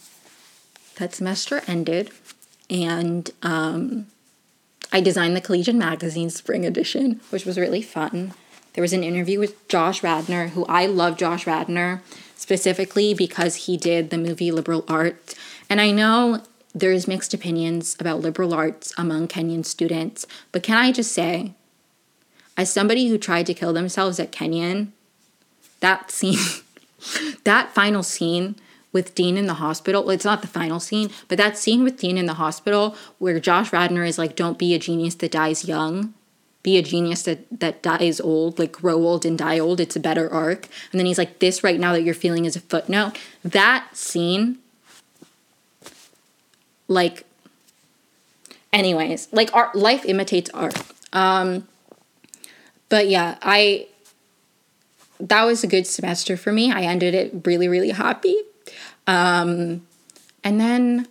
that 0.97 1.14
semester 1.14 1.62
ended, 1.66 2.11
and 2.68 3.30
um, 3.43 4.07
I 4.93 5.01
designed 5.01 5.36
the 5.36 5.41
Collegian 5.41 5.78
Magazine 5.78 6.30
Spring 6.30 6.64
Edition, 6.64 7.20
which 7.30 7.45
was 7.45 7.59
really 7.59 7.82
fun. 7.82 8.34
There 8.74 8.82
was 8.82 8.93
an 8.93 9.05
interview 9.05 9.38
with 9.38 9.68
Josh 9.68 10.03
Radnor, 10.03 10.49
who 10.49 10.64
I 10.66 10.86
love 10.86 11.16
Josh 11.16 11.47
Radnor 11.47 12.03
specifically 12.36 13.14
because 13.14 13.66
he 13.66 13.76
did 13.76 14.11
the 14.11 14.18
movie 14.18 14.51
Liberal 14.51 14.84
Arts. 14.88 15.34
And 15.70 15.80
I 15.80 15.92
know 15.92 16.42
there's 16.74 17.08
mixed 17.08 17.32
opinions 17.32 17.96
about 17.98 18.20
liberal 18.20 18.52
arts 18.52 18.92
among 18.98 19.28
Kenyon 19.28 19.64
students, 19.64 20.26
but 20.52 20.62
can 20.62 20.76
I 20.76 20.92
just 20.92 21.12
say, 21.12 21.54
as 22.56 22.70
somebody 22.72 23.08
who 23.08 23.16
tried 23.16 23.46
to 23.46 23.54
kill 23.54 23.72
themselves 23.72 24.20
at 24.20 24.32
Kenyon, 24.32 24.92
that 25.78 26.10
scene, 26.10 26.38
that 27.44 27.72
final 27.72 28.02
scene 28.02 28.56
with 28.92 29.14
Dean 29.14 29.36
in 29.36 29.46
the 29.46 29.54
hospital. 29.54 30.02
Well, 30.02 30.14
it's 30.14 30.24
not 30.24 30.42
the 30.42 30.48
final 30.48 30.80
scene, 30.80 31.10
but 31.28 31.38
that 31.38 31.56
scene 31.56 31.84
with 31.84 31.96
Dean 31.96 32.18
in 32.18 32.26
the 32.26 32.34
hospital 32.34 32.96
where 33.18 33.38
Josh 33.40 33.72
Radnor 33.72 34.04
is 34.04 34.18
like, 34.18 34.36
don't 34.36 34.58
be 34.58 34.74
a 34.74 34.78
genius 34.78 35.14
that 35.16 35.32
dies 35.32 35.64
young. 35.64 36.14
Be 36.62 36.76
a 36.76 36.82
genius 36.82 37.22
that, 37.22 37.60
that 37.60 37.82
dies 37.82 38.20
old, 38.20 38.58
like 38.58 38.72
grow 38.72 38.96
old 38.96 39.24
and 39.24 39.38
die 39.38 39.58
old. 39.58 39.80
It's 39.80 39.96
a 39.96 40.00
better 40.00 40.30
arc. 40.30 40.66
And 40.92 40.98
then 40.98 41.06
he's 41.06 41.18
like, 41.18 41.38
this 41.38 41.64
right 41.64 41.80
now 41.80 41.92
that 41.92 42.02
you're 42.02 42.14
feeling 42.14 42.44
is 42.44 42.56
a 42.56 42.60
footnote. 42.60 43.16
That 43.42 43.96
scene, 43.96 44.58
like, 46.91 47.24
anyways, 48.72 49.28
like 49.32 49.55
art, 49.55 49.74
life 49.76 50.05
imitates 50.05 50.51
art. 50.53 50.76
Um, 51.12 51.68
but 52.88 53.09
yeah, 53.09 53.38
I, 53.41 53.86
that 55.20 55.45
was 55.45 55.62
a 55.62 55.68
good 55.68 55.86
semester 55.86 56.36
for 56.36 56.53
me. 56.53 56.72
I 56.72 56.82
ended 56.82 57.14
it 57.14 57.47
really, 57.47 57.68
really 57.68 57.91
happy. 57.91 58.36
Um, 59.07 59.86
and 60.43 60.61
then 60.61 61.07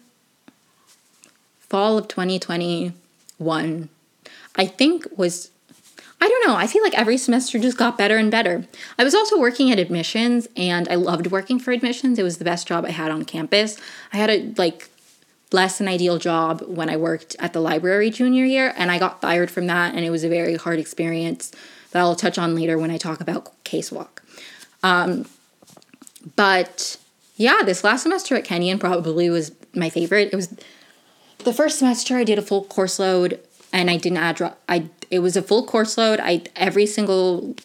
fall 1.59 1.97
of 1.97 2.09
2021, 2.09 3.89
I 4.55 4.65
think 4.65 5.07
was, 5.15 5.49
I 6.19 6.27
don't 6.27 6.47
know, 6.47 6.55
I 6.55 6.67
feel 6.67 6.83
like 6.83 6.97
every 6.97 7.17
semester 7.17 7.57
just 7.57 7.77
got 7.77 7.97
better 7.97 8.17
and 8.17 8.29
better. 8.29 8.65
I 8.97 9.05
was 9.05 9.15
also 9.15 9.39
working 9.39 9.71
at 9.71 9.79
admissions 9.79 10.49
and 10.57 10.89
I 10.89 10.95
loved 10.95 11.27
working 11.27 11.57
for 11.57 11.71
admissions. 11.71 12.19
It 12.19 12.23
was 12.23 12.37
the 12.37 12.43
best 12.43 12.67
job 12.67 12.83
I 12.83 12.91
had 12.91 13.11
on 13.11 13.23
campus. 13.23 13.77
I 14.11 14.17
had 14.17 14.29
a 14.29 14.53
like 14.57 14.89
less 15.51 15.77
than 15.77 15.87
ideal 15.87 16.17
job 16.17 16.61
when 16.67 16.89
I 16.89 16.97
worked 16.97 17.35
at 17.39 17.53
the 17.53 17.59
library 17.59 18.11
junior 18.11 18.45
year 18.45 18.73
and 18.77 18.91
I 18.91 18.99
got 18.99 19.21
fired 19.21 19.49
from 19.49 19.67
that 19.67 19.95
and 19.95 20.05
it 20.05 20.11
was 20.11 20.23
a 20.23 20.29
very 20.29 20.55
hard 20.55 20.79
experience 20.79 21.51
that 21.91 21.99
I'll 21.99 22.15
touch 22.15 22.37
on 22.37 22.55
later 22.55 22.77
when 22.77 22.91
I 22.91 22.97
talk 22.97 23.19
about 23.19 23.51
K-SWOC. 23.63 24.07
Um, 24.83 25.25
but 26.35 26.97
yeah, 27.35 27.61
this 27.63 27.83
last 27.83 28.03
semester 28.03 28.35
at 28.35 28.43
Kenyon 28.43 28.79
probably 28.79 29.29
was 29.29 29.51
my 29.73 29.89
favorite. 29.89 30.29
It 30.31 30.35
was 30.35 30.55
the 31.39 31.53
first 31.53 31.79
semester 31.79 32.17
I 32.17 32.23
did 32.23 32.37
a 32.37 32.41
full 32.41 32.65
course 32.65 32.99
load 32.99 33.39
and 33.71 33.89
I 33.89 33.97
didn't 33.97 34.17
add 34.17 34.35
drop. 34.35 34.59
I 34.67 34.89
it 35.09 35.19
was 35.19 35.35
a 35.35 35.41
full 35.41 35.65
course 35.65 35.97
load. 35.97 36.19
I 36.19 36.43
every 36.55 36.85
single 36.85 37.55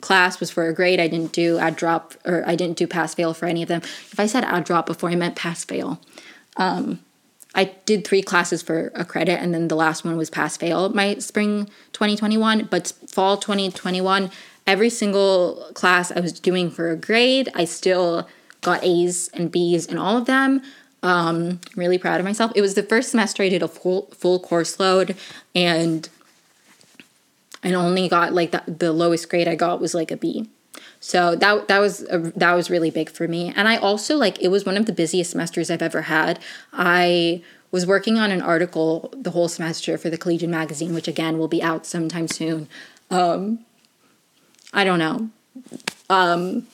class 0.00 0.40
was 0.40 0.50
for 0.50 0.68
a 0.68 0.74
grade. 0.74 1.00
I 1.00 1.08
didn't 1.08 1.32
do 1.32 1.58
add 1.58 1.76
drop 1.76 2.14
or 2.24 2.42
I 2.46 2.56
didn't 2.56 2.76
do 2.76 2.86
pass 2.86 3.14
fail 3.14 3.34
for 3.34 3.46
any 3.46 3.62
of 3.62 3.68
them. 3.68 3.82
If 3.82 4.18
I 4.18 4.26
said 4.26 4.44
add 4.44 4.64
drop 4.64 4.86
before, 4.86 5.10
I 5.10 5.16
meant 5.16 5.36
pass 5.36 5.64
fail. 5.64 6.00
Um, 6.56 7.00
I 7.54 7.72
did 7.86 8.06
three 8.06 8.22
classes 8.22 8.62
for 8.62 8.90
a 8.94 9.04
credit, 9.04 9.40
and 9.40 9.54
then 9.54 9.68
the 9.68 9.76
last 9.76 10.04
one 10.04 10.16
was 10.16 10.30
pass 10.30 10.56
fail 10.56 10.88
my 10.88 11.16
spring 11.18 11.66
2021. 11.92 12.68
But 12.70 12.92
fall 13.06 13.36
2021, 13.36 14.30
every 14.66 14.90
single 14.90 15.70
class 15.74 16.10
I 16.10 16.20
was 16.20 16.32
doing 16.32 16.70
for 16.70 16.90
a 16.90 16.96
grade, 16.96 17.48
I 17.54 17.64
still 17.64 18.28
got 18.60 18.82
A's 18.82 19.28
and 19.34 19.52
B's 19.52 19.86
in 19.86 19.98
all 19.98 20.16
of 20.16 20.26
them. 20.26 20.62
Um, 21.02 21.60
really 21.76 21.98
proud 21.98 22.18
of 22.18 22.24
myself. 22.24 22.50
It 22.54 22.62
was 22.62 22.74
the 22.74 22.82
first 22.82 23.10
semester 23.10 23.42
I 23.42 23.50
did 23.50 23.62
a 23.62 23.68
full 23.68 24.08
full 24.12 24.40
course 24.40 24.80
load, 24.80 25.16
and 25.54 26.08
and 27.62 27.74
only 27.74 28.08
got 28.08 28.32
like 28.32 28.50
the, 28.50 28.62
the 28.66 28.92
lowest 28.92 29.28
grade 29.28 29.46
I 29.46 29.54
got 29.54 29.80
was 29.80 29.94
like 29.94 30.10
a 30.10 30.16
B. 30.16 30.48
So 31.04 31.36
that 31.36 31.68
that 31.68 31.80
was 31.80 32.00
a, 32.08 32.18
that 32.34 32.54
was 32.54 32.70
really 32.70 32.90
big 32.90 33.10
for 33.10 33.28
me. 33.28 33.52
And 33.54 33.68
I 33.68 33.76
also 33.76 34.16
like 34.16 34.40
it 34.40 34.48
was 34.48 34.64
one 34.64 34.78
of 34.78 34.86
the 34.86 34.92
busiest 34.92 35.32
semesters 35.32 35.70
I've 35.70 35.82
ever 35.82 36.00
had. 36.00 36.38
I 36.72 37.42
was 37.70 37.84
working 37.84 38.18
on 38.18 38.30
an 38.30 38.40
article 38.40 39.12
the 39.14 39.32
whole 39.32 39.48
semester 39.48 39.98
for 39.98 40.08
the 40.08 40.16
Collegian 40.16 40.50
magazine, 40.50 40.94
which 40.94 41.06
again 41.06 41.36
will 41.36 41.46
be 41.46 41.62
out 41.62 41.84
sometime 41.84 42.26
soon. 42.26 42.68
Um, 43.10 43.58
I 44.72 44.84
don't 44.84 44.98
know. 44.98 45.28
Um, 46.08 46.68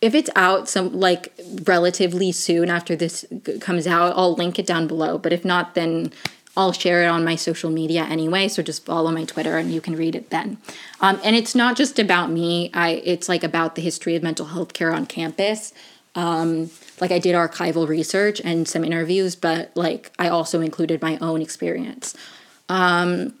if 0.00 0.14
it's 0.14 0.30
out 0.36 0.68
some 0.68 0.92
like 0.92 1.32
relatively 1.64 2.30
soon 2.30 2.70
after 2.70 2.94
this 2.94 3.24
comes 3.60 3.88
out, 3.88 4.12
I'll 4.16 4.34
link 4.34 4.60
it 4.60 4.66
down 4.66 4.86
below. 4.86 5.18
But 5.18 5.32
if 5.32 5.44
not, 5.44 5.74
then 5.74 6.12
I'll 6.56 6.72
share 6.72 7.02
it 7.02 7.06
on 7.06 7.24
my 7.24 7.36
social 7.36 7.70
media 7.70 8.04
anyway. 8.04 8.48
So 8.48 8.62
just 8.62 8.84
follow 8.84 9.10
my 9.12 9.24
Twitter 9.24 9.58
and 9.58 9.72
you 9.72 9.80
can 9.80 9.94
read 9.94 10.14
it 10.14 10.30
then. 10.30 10.58
Um, 11.00 11.20
and 11.22 11.36
it's 11.36 11.54
not 11.54 11.76
just 11.76 11.98
about 11.98 12.30
me. 12.30 12.70
I 12.72 13.02
it's 13.04 13.28
like 13.28 13.44
about 13.44 13.74
the 13.74 13.82
history 13.82 14.16
of 14.16 14.22
mental 14.22 14.46
health 14.46 14.72
care 14.72 14.92
on 14.92 15.06
campus. 15.06 15.72
Um, 16.14 16.70
like 16.98 17.10
I 17.10 17.18
did 17.18 17.34
archival 17.34 17.86
research 17.86 18.40
and 18.42 18.66
some 18.66 18.84
interviews, 18.84 19.36
but 19.36 19.70
like 19.74 20.12
I 20.18 20.28
also 20.28 20.62
included 20.62 21.02
my 21.02 21.18
own 21.18 21.42
experience. 21.42 22.16
Um, 22.70 23.34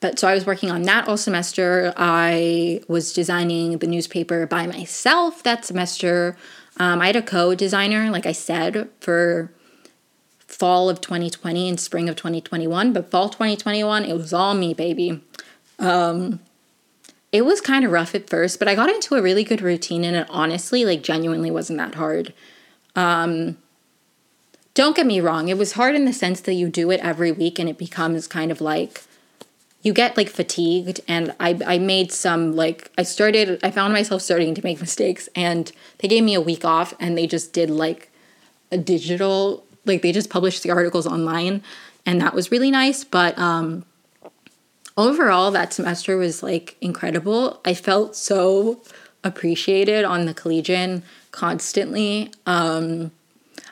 but 0.00 0.18
so 0.18 0.28
I 0.28 0.34
was 0.34 0.44
working 0.44 0.70
on 0.70 0.82
that 0.82 1.08
all 1.08 1.16
semester. 1.16 1.94
I 1.96 2.82
was 2.88 3.12
designing 3.12 3.78
the 3.78 3.86
newspaper 3.86 4.46
by 4.46 4.66
myself 4.66 5.42
that 5.44 5.64
semester. 5.64 6.36
Um, 6.76 7.00
I 7.00 7.06
had 7.06 7.16
a 7.16 7.22
co 7.22 7.54
designer, 7.54 8.10
like 8.10 8.26
I 8.26 8.32
said, 8.32 8.90
for 9.00 9.50
fall 10.54 10.88
of 10.88 11.00
2020 11.00 11.68
and 11.68 11.80
spring 11.80 12.08
of 12.08 12.16
2021. 12.16 12.92
But 12.92 13.10
fall 13.10 13.28
2021, 13.28 14.04
it 14.04 14.14
was 14.14 14.32
all 14.32 14.54
me, 14.54 14.72
baby. 14.72 15.20
Um, 15.78 16.40
it 17.32 17.44
was 17.44 17.60
kind 17.60 17.84
of 17.84 17.90
rough 17.90 18.14
at 18.14 18.30
first, 18.30 18.58
but 18.58 18.68
I 18.68 18.74
got 18.74 18.88
into 18.88 19.16
a 19.16 19.22
really 19.22 19.42
good 19.42 19.60
routine 19.60 20.04
and 20.04 20.16
it 20.16 20.26
honestly, 20.30 20.84
like, 20.84 21.02
genuinely 21.02 21.50
wasn't 21.50 21.78
that 21.78 21.96
hard. 21.96 22.32
Um, 22.94 23.58
don't 24.74 24.96
get 24.96 25.06
me 25.06 25.20
wrong, 25.20 25.48
it 25.48 25.58
was 25.58 25.72
hard 25.72 25.94
in 25.94 26.04
the 26.04 26.12
sense 26.12 26.40
that 26.42 26.54
you 26.54 26.68
do 26.68 26.90
it 26.90 27.00
every 27.00 27.32
week 27.32 27.58
and 27.58 27.68
it 27.68 27.78
becomes 27.78 28.26
kind 28.26 28.50
of 28.50 28.60
like 28.60 29.02
you 29.82 29.92
get 29.92 30.16
like 30.16 30.28
fatigued 30.28 31.00
and 31.06 31.34
I, 31.38 31.60
I 31.64 31.78
made 31.78 32.10
some 32.10 32.56
like 32.56 32.90
i 32.96 33.02
started 33.02 33.60
i 33.62 33.70
found 33.70 33.92
myself 33.92 34.22
starting 34.22 34.54
to 34.54 34.64
make 34.64 34.80
mistakes 34.80 35.28
and 35.36 35.70
they 35.98 36.08
gave 36.08 36.24
me 36.24 36.34
a 36.34 36.40
week 36.40 36.64
off 36.64 36.94
and 36.98 37.18
they 37.18 37.26
just 37.26 37.52
did 37.52 37.68
like 37.68 38.10
a 38.72 38.78
digital 38.78 39.64
like 39.84 40.02
they 40.02 40.12
just 40.12 40.30
published 40.30 40.62
the 40.62 40.70
articles 40.70 41.06
online 41.06 41.62
and 42.06 42.20
that 42.20 42.34
was 42.34 42.50
really 42.50 42.70
nice 42.70 43.04
but 43.04 43.36
um 43.38 43.84
overall 44.96 45.50
that 45.50 45.72
semester 45.72 46.16
was 46.16 46.42
like 46.42 46.76
incredible 46.80 47.60
i 47.64 47.74
felt 47.74 48.14
so 48.14 48.80
appreciated 49.22 50.04
on 50.04 50.26
the 50.26 50.34
collegian 50.34 51.02
constantly 51.30 52.30
um 52.46 53.10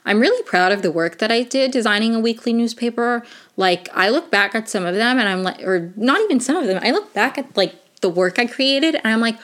I'm 0.04 0.20
really 0.20 0.42
proud 0.42 0.72
of 0.72 0.82
the 0.82 0.90
work 0.90 1.18
that 1.18 1.30
I 1.30 1.42
did 1.42 1.70
designing 1.70 2.14
a 2.14 2.20
weekly 2.20 2.52
newspaper. 2.52 3.24
Like, 3.56 3.88
I 3.94 4.08
look 4.08 4.30
back 4.30 4.54
at 4.54 4.68
some 4.68 4.84
of 4.84 4.94
them 4.94 5.18
and 5.18 5.28
I'm 5.28 5.42
like, 5.42 5.62
or 5.62 5.92
not 5.96 6.20
even 6.22 6.40
some 6.40 6.56
of 6.56 6.66
them, 6.66 6.80
I 6.82 6.90
look 6.90 7.12
back 7.14 7.38
at 7.38 7.56
like 7.56 7.74
the 8.00 8.08
work 8.08 8.38
I 8.38 8.46
created 8.46 8.96
and 8.96 9.06
I'm 9.06 9.20
like, 9.20 9.38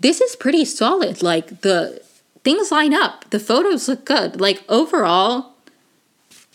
this 0.00 0.20
is 0.20 0.36
pretty 0.36 0.64
solid. 0.64 1.22
Like, 1.22 1.60
the 1.60 2.02
things 2.44 2.70
line 2.70 2.94
up, 2.94 3.28
the 3.30 3.40
photos 3.40 3.88
look 3.88 4.04
good. 4.04 4.40
Like, 4.40 4.62
overall, 4.68 5.47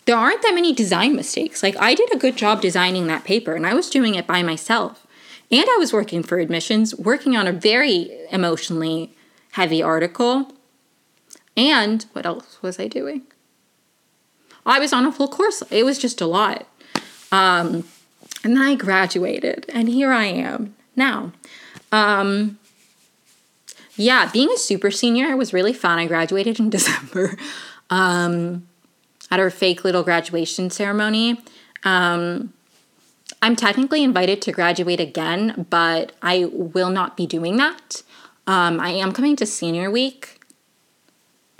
there 0.06 0.18
aren't 0.18 0.42
that 0.42 0.54
many 0.54 0.74
design 0.74 1.16
mistakes. 1.16 1.64
Like, 1.64 1.76
I 1.78 1.94
did 1.94 2.14
a 2.14 2.18
good 2.18 2.36
job 2.36 2.62
designing 2.62 3.08
that 3.08 3.24
paper 3.24 3.54
and 3.56 3.66
I 3.66 3.74
was 3.74 3.90
doing 3.90 4.16
it 4.16 4.28
by 4.28 4.44
myself. 4.44 5.06
And 5.52 5.66
I 5.70 5.78
was 5.78 5.94
working 5.94 6.24
for 6.24 6.40
admissions, 6.40 6.96
working 6.96 7.38
on 7.38 7.48
a 7.48 7.54
very 7.54 8.12
emotionally 8.32 9.16
heavy 9.52 9.82
article 9.84 10.52
and 11.56 12.06
what 12.14 12.26
else 12.26 12.62
was 12.62 12.80
I 12.80 12.88
doing? 12.88 13.24
I 14.66 14.80
was 14.80 14.94
on 14.94 15.06
a 15.06 15.12
full 15.12 15.28
course. 15.28 15.62
It 15.70 15.84
was 15.84 16.00
just 16.00 16.22
a 16.22 16.26
lot. 16.26 16.66
Um, 17.32 17.84
and 18.44 18.56
then 18.56 18.62
I 18.62 18.76
graduated, 18.76 19.66
and 19.70 19.90
here 19.90 20.12
I 20.12 20.26
am 20.26 20.76
now. 20.96 21.32
Um, 21.92 22.60
yeah, 23.96 24.30
being 24.32 24.50
a 24.52 24.58
super 24.58 24.92
senior 24.92 25.36
was 25.38 25.54
really 25.54 25.74
fun. 25.74 26.00
I 26.00 26.08
graduated 26.08 26.60
in 26.60 26.70
December 26.72 27.38
um, 27.90 28.68
at 29.34 29.40
our 29.40 29.50
fake 29.50 29.84
little 29.84 30.04
graduation 30.04 30.70
ceremony. 30.70 31.42
Um, 31.84 32.54
I'm 33.42 33.56
technically 33.56 34.04
invited 34.04 34.42
to 34.44 34.52
graduate 34.52 35.00
again, 35.00 35.66
but 35.70 36.14
I 36.22 36.46
will 36.52 36.90
not 36.90 37.18
be 37.18 37.26
doing 37.28 37.58
that. 37.58 38.04
Um, 38.48 38.80
I 38.80 38.90
am 38.90 39.12
coming 39.12 39.36
to 39.38 39.46
senior 39.46 39.90
week 39.90 40.40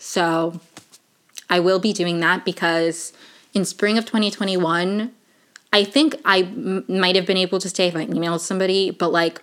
so 0.04 0.60
I 1.50 1.62
will 1.62 1.80
be 1.80 1.94
doing 1.94 2.20
that 2.20 2.44
because 2.44 3.14
in 3.54 3.64
spring 3.64 3.98
of 3.98 4.06
2021, 4.06 5.14
I 5.72 5.84
think 5.86 6.16
I 6.26 6.40
m- 6.40 6.84
might 6.90 7.16
have 7.16 7.26
been 7.26 7.38
able 7.38 7.60
to 7.60 7.70
stay 7.70 7.88
if 7.88 7.96
I 7.96 8.06
emailed 8.06 8.42
somebody, 8.42 8.92
but 8.92 9.14
like 9.14 9.42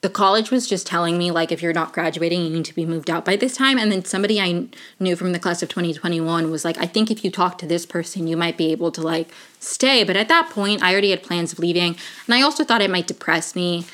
the 0.00 0.08
college 0.08 0.50
was 0.50 0.68
just 0.68 0.86
telling 0.86 1.18
me 1.18 1.30
like 1.30 1.50
if 1.50 1.60
you're 1.60 1.72
not 1.72 1.92
graduating 1.92 2.42
you 2.42 2.50
need 2.50 2.64
to 2.64 2.74
be 2.74 2.86
moved 2.86 3.10
out 3.10 3.24
by 3.24 3.36
this 3.36 3.56
time. 3.56 3.78
And 3.78 3.90
then 3.90 4.04
somebody 4.04 4.40
i 4.40 4.66
knew 5.00 5.16
from 5.16 5.32
the 5.32 5.38
class 5.38 5.62
of 5.62 5.68
2021 5.68 6.50
was 6.50 6.64
like 6.64 6.78
i 6.78 6.86
think 6.86 7.10
if 7.10 7.24
you 7.24 7.30
talk 7.30 7.58
to 7.58 7.66
this 7.66 7.84
person 7.86 8.26
you 8.26 8.36
might 8.36 8.56
be 8.56 8.72
able 8.72 8.92
to 8.92 9.02
like 9.02 9.28
stay. 9.58 10.04
But 10.04 10.16
at 10.16 10.28
that 10.28 10.50
point 10.50 10.82
i 10.82 10.92
already 10.92 11.10
had 11.10 11.22
plans 11.22 11.52
of 11.52 11.58
leaving. 11.58 11.96
And 12.26 12.34
i 12.34 12.42
also 12.42 12.64
thought 12.64 12.82
it 12.82 12.90
might 12.90 13.06
depress 13.06 13.56
me. 13.56 13.86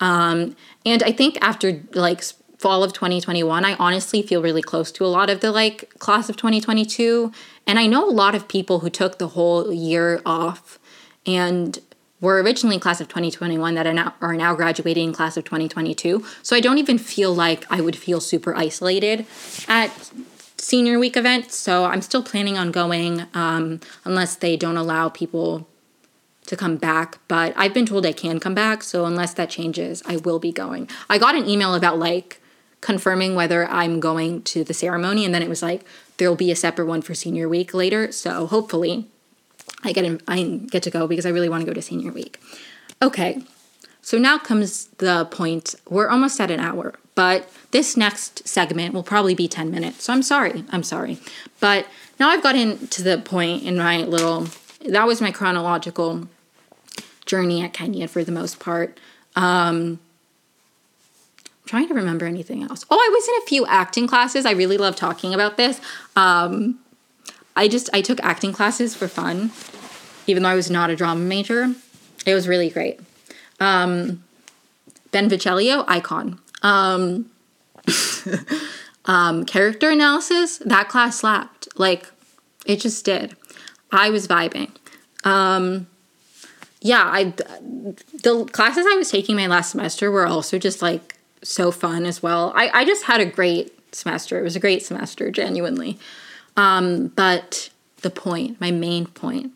Um, 0.00 0.56
and 0.84 1.02
i 1.02 1.12
think 1.12 1.38
after 1.40 1.82
like 1.94 2.22
fall 2.62 2.84
of 2.84 2.92
2021, 2.92 3.64
I 3.64 3.74
honestly 3.74 4.22
feel 4.22 4.40
really 4.40 4.62
close 4.62 4.92
to 4.92 5.04
a 5.04 5.08
lot 5.08 5.28
of 5.28 5.40
the 5.40 5.50
like 5.50 5.92
class 5.98 6.30
of 6.30 6.36
2022. 6.36 7.32
And 7.66 7.76
I 7.76 7.88
know 7.88 8.08
a 8.08 8.10
lot 8.10 8.36
of 8.36 8.46
people 8.46 8.78
who 8.78 8.88
took 8.88 9.18
the 9.18 9.28
whole 9.28 9.72
year 9.72 10.22
off 10.24 10.78
and 11.26 11.80
were 12.22 12.40
originally 12.40 12.78
class 12.78 13.02
of 13.02 13.08
2021 13.08 13.74
that 13.74 13.86
are 13.86 13.92
now, 13.92 14.14
are 14.22 14.34
now 14.34 14.54
graduating 14.54 15.12
class 15.12 15.36
of 15.36 15.44
2022. 15.44 16.24
So 16.42 16.56
I 16.56 16.60
don't 16.60 16.78
even 16.78 16.96
feel 16.96 17.34
like 17.34 17.66
I 17.70 17.82
would 17.82 17.96
feel 17.96 18.20
super 18.20 18.54
isolated 18.54 19.26
at 19.68 19.90
senior 20.56 20.98
week 20.98 21.16
events. 21.16 21.56
So 21.56 21.84
I'm 21.84 22.00
still 22.00 22.22
planning 22.22 22.56
on 22.56 22.70
going 22.70 23.26
um, 23.34 23.80
unless 24.04 24.36
they 24.36 24.56
don't 24.56 24.76
allow 24.76 25.08
people 25.10 25.66
to 26.46 26.56
come 26.56 26.76
back. 26.76 27.18
But 27.26 27.52
I've 27.56 27.74
been 27.74 27.86
told 27.86 28.06
I 28.06 28.12
can 28.12 28.38
come 28.38 28.54
back. 28.54 28.84
So 28.84 29.04
unless 29.04 29.34
that 29.34 29.50
changes, 29.50 30.02
I 30.06 30.16
will 30.16 30.38
be 30.38 30.52
going. 30.52 30.88
I 31.10 31.18
got 31.18 31.34
an 31.34 31.48
email 31.48 31.74
about 31.74 31.98
like 31.98 32.40
confirming 32.80 33.34
whether 33.34 33.66
I'm 33.66 33.98
going 34.00 34.42
to 34.42 34.62
the 34.62 34.74
ceremony. 34.74 35.24
And 35.24 35.34
then 35.34 35.42
it 35.42 35.48
was 35.48 35.62
like, 35.62 35.84
there'll 36.18 36.36
be 36.36 36.52
a 36.52 36.56
separate 36.56 36.86
one 36.86 37.02
for 37.02 37.14
senior 37.14 37.48
week 37.48 37.74
later. 37.74 38.12
So 38.12 38.46
hopefully 38.46 39.08
I 39.84 39.92
get 39.92 40.04
in, 40.04 40.20
I 40.28 40.42
get 40.70 40.82
to 40.84 40.90
go 40.90 41.06
because 41.06 41.26
I 41.26 41.30
really 41.30 41.48
want 41.48 41.62
to 41.62 41.66
go 41.66 41.74
to 41.74 41.82
senior 41.82 42.12
week. 42.12 42.40
Okay, 43.00 43.42
so 44.00 44.18
now 44.18 44.38
comes 44.38 44.86
the 44.98 45.26
point. 45.26 45.74
We're 45.88 46.08
almost 46.08 46.40
at 46.40 46.50
an 46.50 46.60
hour, 46.60 46.94
but 47.14 47.50
this 47.70 47.96
next 47.96 48.46
segment 48.46 48.94
will 48.94 49.02
probably 49.02 49.34
be 49.34 49.48
10 49.48 49.70
minutes. 49.70 50.04
So 50.04 50.12
I'm 50.12 50.22
sorry. 50.22 50.64
I'm 50.70 50.82
sorry. 50.82 51.18
But 51.60 51.86
now 52.18 52.28
I've 52.28 52.42
gotten 52.42 52.86
to 52.88 53.02
the 53.02 53.18
point 53.18 53.62
in 53.62 53.78
my 53.78 53.98
little, 53.98 54.48
that 54.86 55.06
was 55.06 55.20
my 55.20 55.30
chronological 55.30 56.28
journey 57.26 57.62
at 57.62 57.72
Kenyon 57.72 58.08
for 58.08 58.24
the 58.24 58.32
most 58.32 58.60
part. 58.60 58.98
Um, 59.36 60.00
I'm 61.46 61.66
trying 61.66 61.88
to 61.88 61.94
remember 61.94 62.26
anything 62.26 62.62
else. 62.62 62.84
Oh, 62.90 62.96
I 62.96 63.08
was 63.12 63.28
in 63.28 63.34
a 63.42 63.46
few 63.46 63.66
acting 63.66 64.06
classes. 64.06 64.44
I 64.44 64.52
really 64.52 64.76
love 64.76 64.96
talking 64.96 65.32
about 65.32 65.56
this. 65.56 65.80
Um, 66.16 66.80
I 67.56 67.68
just 67.68 67.90
I 67.92 68.00
took 68.00 68.20
acting 68.22 68.52
classes 68.52 68.94
for 68.94 69.08
fun, 69.08 69.50
even 70.26 70.42
though 70.42 70.48
I 70.48 70.54
was 70.54 70.70
not 70.70 70.90
a 70.90 70.96
drama 70.96 71.20
major. 71.20 71.74
It 72.24 72.34
was 72.34 72.48
really 72.48 72.70
great. 72.70 73.00
Um, 73.60 74.22
ben 75.10 75.28
Viccellio, 75.28 75.84
icon. 75.86 76.40
Um, 76.62 77.30
um, 79.04 79.44
character 79.44 79.90
analysis, 79.90 80.58
that 80.58 80.88
class 80.88 81.18
slapped. 81.20 81.68
Like, 81.78 82.10
it 82.64 82.80
just 82.80 83.04
did. 83.04 83.36
I 83.90 84.10
was 84.10 84.26
vibing. 84.26 84.70
Um, 85.24 85.86
yeah, 86.80 87.04
I 87.04 87.24
the 88.22 88.48
classes 88.52 88.86
I 88.88 88.96
was 88.96 89.10
taking 89.10 89.36
my 89.36 89.46
last 89.46 89.70
semester 89.70 90.10
were 90.10 90.26
also 90.26 90.58
just 90.58 90.82
like 90.82 91.16
so 91.42 91.70
fun 91.70 92.04
as 92.04 92.22
well. 92.22 92.52
I, 92.56 92.70
I 92.70 92.84
just 92.84 93.04
had 93.04 93.20
a 93.20 93.26
great 93.26 93.72
semester. 93.94 94.38
It 94.38 94.42
was 94.42 94.56
a 94.56 94.60
great 94.60 94.82
semester, 94.84 95.30
genuinely. 95.30 95.98
Um, 96.56 97.08
but 97.08 97.70
the 98.02 98.10
point, 98.10 98.60
my 98.60 98.70
main 98.70 99.06
point, 99.06 99.52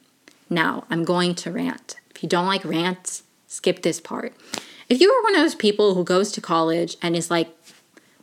now 0.49 0.85
I'm 0.91 1.05
going 1.05 1.35
to 1.37 1.53
rant. 1.53 1.97
If 2.15 2.23
you 2.23 2.29
don't 2.29 2.47
like 2.47 2.65
rants, 2.65 3.23
skip 3.47 3.83
this 3.83 4.01
part. 4.01 4.35
If 4.89 5.01
you 5.01 5.11
are 5.11 5.23
one 5.23 5.35
of 5.35 5.41
those 5.41 5.55
people 5.55 5.95
who 5.95 6.05
goes 6.05 6.31
to 6.33 6.41
college 6.41 6.97
and 7.03 7.17
is 7.17 7.31
like, 7.31 7.49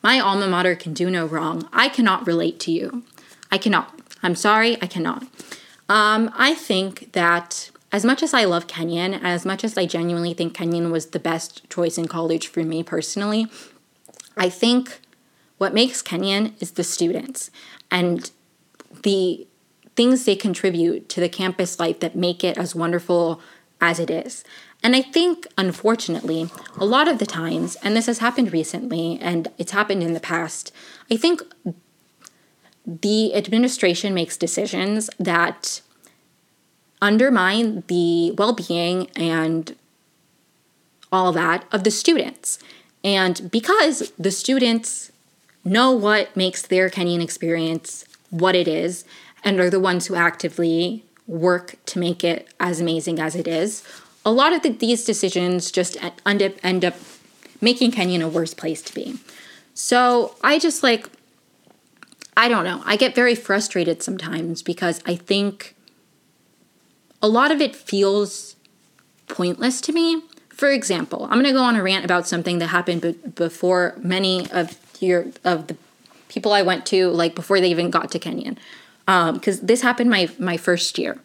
my 0.01 0.19
alma 0.19 0.47
mater 0.47 0.76
can 0.76 0.93
do 0.93 1.09
no 1.09 1.26
wrong, 1.26 1.67
I 1.71 1.89
cannot 1.89 2.28
relate 2.28 2.59
to 2.61 2.71
you. 2.71 3.03
I 3.51 3.57
cannot. 3.57 3.99
I'm 4.21 4.36
sorry, 4.36 4.82
I 4.82 4.88
cannot. 4.88 5.24
Um, 5.89 6.32
I 6.36 6.55
think 6.55 7.11
that 7.13 7.69
as 7.91 8.03
much 8.03 8.24
as 8.24 8.34
I 8.34 8.45
love 8.45 8.67
Kenyon, 8.67 9.13
as 9.13 9.45
much 9.45 9.63
as 9.63 9.78
I 9.78 9.86
genuinely 9.86 10.34
think 10.34 10.53
Kenyon 10.53 10.91
was 10.91 11.07
the 11.07 11.19
best 11.19 11.69
choice 11.69 11.97
in 11.97 12.07
college 12.07 12.47
for 12.47 12.63
me 12.63 12.82
personally, 12.82 13.47
I 14.36 14.49
think 14.49 14.99
what 15.57 15.74
makes 15.74 16.01
Kenyon 16.01 16.55
is 16.59 16.71
the 16.71 16.84
students. 16.84 17.51
And 17.91 18.32
the 19.04 19.47
things 19.95 20.26
they 20.26 20.36
contribute 20.36 21.08
to 21.10 21.20
the 21.20 21.30
campus 21.30 21.80
life 21.80 21.99
that 21.99 22.16
make 22.16 22.43
it 22.43 22.58
as 22.58 22.74
wonderful 22.74 23.39
as 23.80 23.99
it 23.99 24.10
is. 24.10 24.43
And 24.82 24.95
I 24.95 25.01
think, 25.01 25.47
unfortunately, 25.58 26.49
a 26.78 26.86
lot 26.86 27.08
of 27.08 27.20
the 27.20 27.26
times, 27.26 27.78
and 27.84 27.95
this 27.95 28.08
has 28.08 28.18
happened 28.20 28.51
recently 28.51 29.18
and 29.22 29.49
it's 29.58 29.72
happened 29.72 30.04
in 30.04 30.14
the 30.14 30.20
past, 30.20 30.74
I 31.10 31.16
think 31.16 31.41
the 32.86 33.34
administration 33.34 34.14
makes 34.14 34.36
decisions 34.36 35.10
that 35.18 35.82
undermine 37.01 37.84
the 37.88 38.32
well 38.32 38.54
being 38.54 39.10
and 39.16 39.76
all 41.12 41.32
that 41.32 41.66
of 41.72 41.84
the 41.84 41.91
students. 41.91 42.60
And 43.04 43.49
because 43.51 44.12
the 44.18 44.32
students 44.32 45.12
know 45.64 45.91
what 45.91 46.36
makes 46.36 46.62
their 46.62 46.89
Kenyon 46.89 47.22
experience 47.22 48.06
what 48.34 48.55
it 48.55 48.67
is 48.67 49.05
and 49.43 49.59
are 49.59 49.69
the 49.69 49.79
ones 49.79 50.07
who 50.07 50.15
actively 50.15 51.05
work 51.27 51.75
to 51.86 51.99
make 51.99 52.23
it 52.23 52.51
as 52.59 52.81
amazing 52.81 53.19
as 53.19 53.36
it 53.36 53.47
is. 53.47 53.84
A 54.25 54.31
lot 54.31 54.53
of 54.53 54.63
the, 54.63 54.69
these 54.69 55.05
decisions 55.05 55.71
just 55.71 55.97
end 56.25 56.41
up, 56.41 56.53
end 56.63 56.84
up 56.84 56.95
making 57.61 57.91
Kenyon 57.91 58.21
a 58.21 58.27
worse 58.27 58.53
place 58.53 58.81
to 58.81 58.93
be. 58.93 59.19
So 59.75 60.36
I 60.43 60.57
just 60.57 60.81
like, 60.81 61.07
I 62.36 62.47
don't 62.47 62.63
know. 62.63 62.81
I 62.86 62.95
get 62.95 63.13
very 63.13 63.36
frustrated 63.36 64.01
sometimes 64.01 64.63
because 64.63 64.99
I 65.05 65.15
think 65.15 65.75
a 67.21 67.27
lot 67.27 67.51
of 67.51 67.61
it 67.61 67.75
feels 67.75 68.55
pointless 69.27 69.79
to 69.81 69.93
me. 69.93 70.23
For 70.49 70.69
example, 70.69 71.25
I'm 71.25 71.34
going 71.34 71.45
to 71.45 71.51
go 71.51 71.63
on 71.63 71.75
a 71.75 71.84
rant 71.84 72.03
about 72.03 72.27
something 72.27 72.57
that 72.59 72.67
happened 72.67 73.01
b- 73.01 73.17
before 73.36 73.95
many 73.97 74.49
of 74.51 74.77
your 74.99 75.27
of 75.43 75.67
the 75.67 75.77
people 76.34 76.53
I 76.53 76.61
went 76.61 76.86
to, 76.88 77.09
like 77.09 77.36
before 77.36 77.59
they 77.59 77.69
even 77.69 77.89
got 77.89 78.11
to 78.11 78.19
Kenyon, 78.19 78.57
because 79.05 79.59
um, 79.59 79.65
this 79.65 79.81
happened 79.81 80.09
my 80.09 80.29
my 80.39 80.57
first 80.57 80.97
year. 80.97 81.19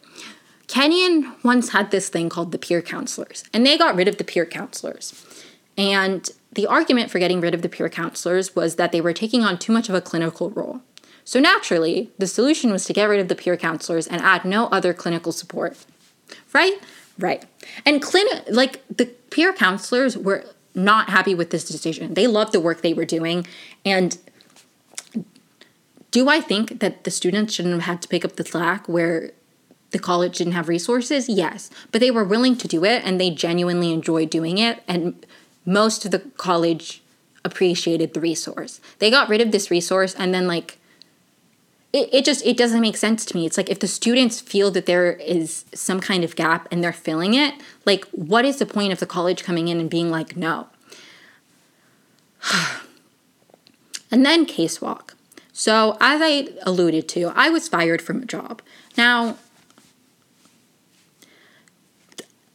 Kenyon 0.67 1.33
once 1.43 1.69
had 1.69 1.89
this 1.89 2.09
thing 2.09 2.29
called 2.29 2.51
the 2.51 2.59
peer 2.59 2.81
counselors, 2.81 3.43
and 3.53 3.65
they 3.65 3.77
got 3.77 3.95
rid 3.95 4.07
of 4.07 4.17
the 4.17 4.23
peer 4.23 4.45
counselors. 4.45 5.25
And 5.77 6.29
the 6.51 6.67
argument 6.67 7.09
for 7.09 7.19
getting 7.19 7.41
rid 7.41 7.53
of 7.53 7.61
the 7.61 7.69
peer 7.69 7.89
counselors 7.89 8.55
was 8.55 8.75
that 8.75 8.91
they 8.91 9.01
were 9.01 9.13
taking 9.13 9.43
on 9.43 9.57
too 9.57 9.71
much 9.71 9.89
of 9.89 9.95
a 9.95 10.01
clinical 10.01 10.49
role. 10.49 10.81
So 11.23 11.39
naturally, 11.39 12.11
the 12.17 12.27
solution 12.27 12.71
was 12.71 12.85
to 12.85 12.93
get 12.93 13.05
rid 13.05 13.19
of 13.19 13.27
the 13.27 13.35
peer 13.35 13.55
counselors 13.55 14.07
and 14.07 14.21
add 14.21 14.45
no 14.45 14.67
other 14.67 14.93
clinical 14.93 15.31
support. 15.31 15.77
Right? 16.53 16.79
Right. 17.17 17.45
And 17.85 18.01
clinic 18.01 18.45
like 18.49 18.83
the 18.95 19.05
peer 19.05 19.53
counselors 19.53 20.17
were 20.17 20.45
not 20.75 21.09
happy 21.09 21.35
with 21.35 21.49
this 21.49 21.65
decision. 21.65 22.13
They 22.13 22.27
loved 22.27 22.51
the 22.51 22.59
work 22.59 22.81
they 22.81 22.93
were 22.93 23.05
doing 23.05 23.45
and 23.85 24.17
do 26.11 26.29
I 26.29 26.41
think 26.41 26.79
that 26.79 27.03
the 27.03 27.11
students 27.11 27.53
shouldn't 27.53 27.75
have 27.75 27.83
had 27.83 28.01
to 28.01 28.07
pick 28.07 28.25
up 28.25 28.35
the 28.35 28.45
slack 28.45 28.87
where 28.87 29.31
the 29.91 29.99
college 29.99 30.37
didn't 30.37 30.53
have 30.53 30.67
resources? 30.67 31.29
Yes. 31.29 31.69
But 31.91 32.01
they 32.01 32.11
were 32.11 32.23
willing 32.23 32.57
to 32.57 32.67
do 32.67 32.83
it 32.83 33.03
and 33.05 33.19
they 33.19 33.29
genuinely 33.29 33.93
enjoyed 33.93 34.29
doing 34.29 34.57
it. 34.57 34.81
And 34.87 35.25
most 35.65 36.05
of 36.05 36.11
the 36.11 36.19
college 36.19 37.01
appreciated 37.45 38.13
the 38.13 38.19
resource. 38.19 38.81
They 38.99 39.11
got 39.11 39.29
rid 39.29 39.41
of 39.41 39.51
this 39.51 39.69
resource 39.69 40.15
and 40.15 40.33
then, 40.33 40.47
like, 40.47 40.77
it, 41.91 42.09
it 42.11 42.25
just 42.25 42.45
it 42.45 42.55
doesn't 42.55 42.81
make 42.81 42.97
sense 42.97 43.25
to 43.25 43.35
me 43.35 43.47
it's 43.47 43.57
like 43.57 43.67
if 43.69 43.79
the 43.79 43.87
students 43.87 44.39
feel 44.39 44.69
that 44.69 44.85
there 44.85 45.13
is 45.13 45.65
some 45.73 45.99
kind 45.99 46.23
of 46.23 46.35
gap 46.35 46.67
and 46.71 46.83
they're 46.83 46.93
filling 46.93 47.33
it 47.33 47.55
like 47.83 48.05
what 48.11 48.45
is 48.45 48.57
the 48.57 48.65
point 48.67 48.93
of 48.93 48.99
the 48.99 49.07
college 49.07 49.43
coming 49.43 49.69
in 49.69 49.79
and 49.79 49.89
being 49.89 50.11
like 50.11 50.37
no 50.37 50.67
and 54.11 54.23
then 54.23 54.45
K-SWOC 54.45 55.13
so, 55.59 55.97
as 55.99 56.21
I 56.23 56.47
alluded 56.61 57.09
to, 57.09 57.33
I 57.35 57.49
was 57.49 57.67
fired 57.67 58.01
from 58.01 58.23
a 58.23 58.25
job. 58.25 58.61
Now, 58.95 59.35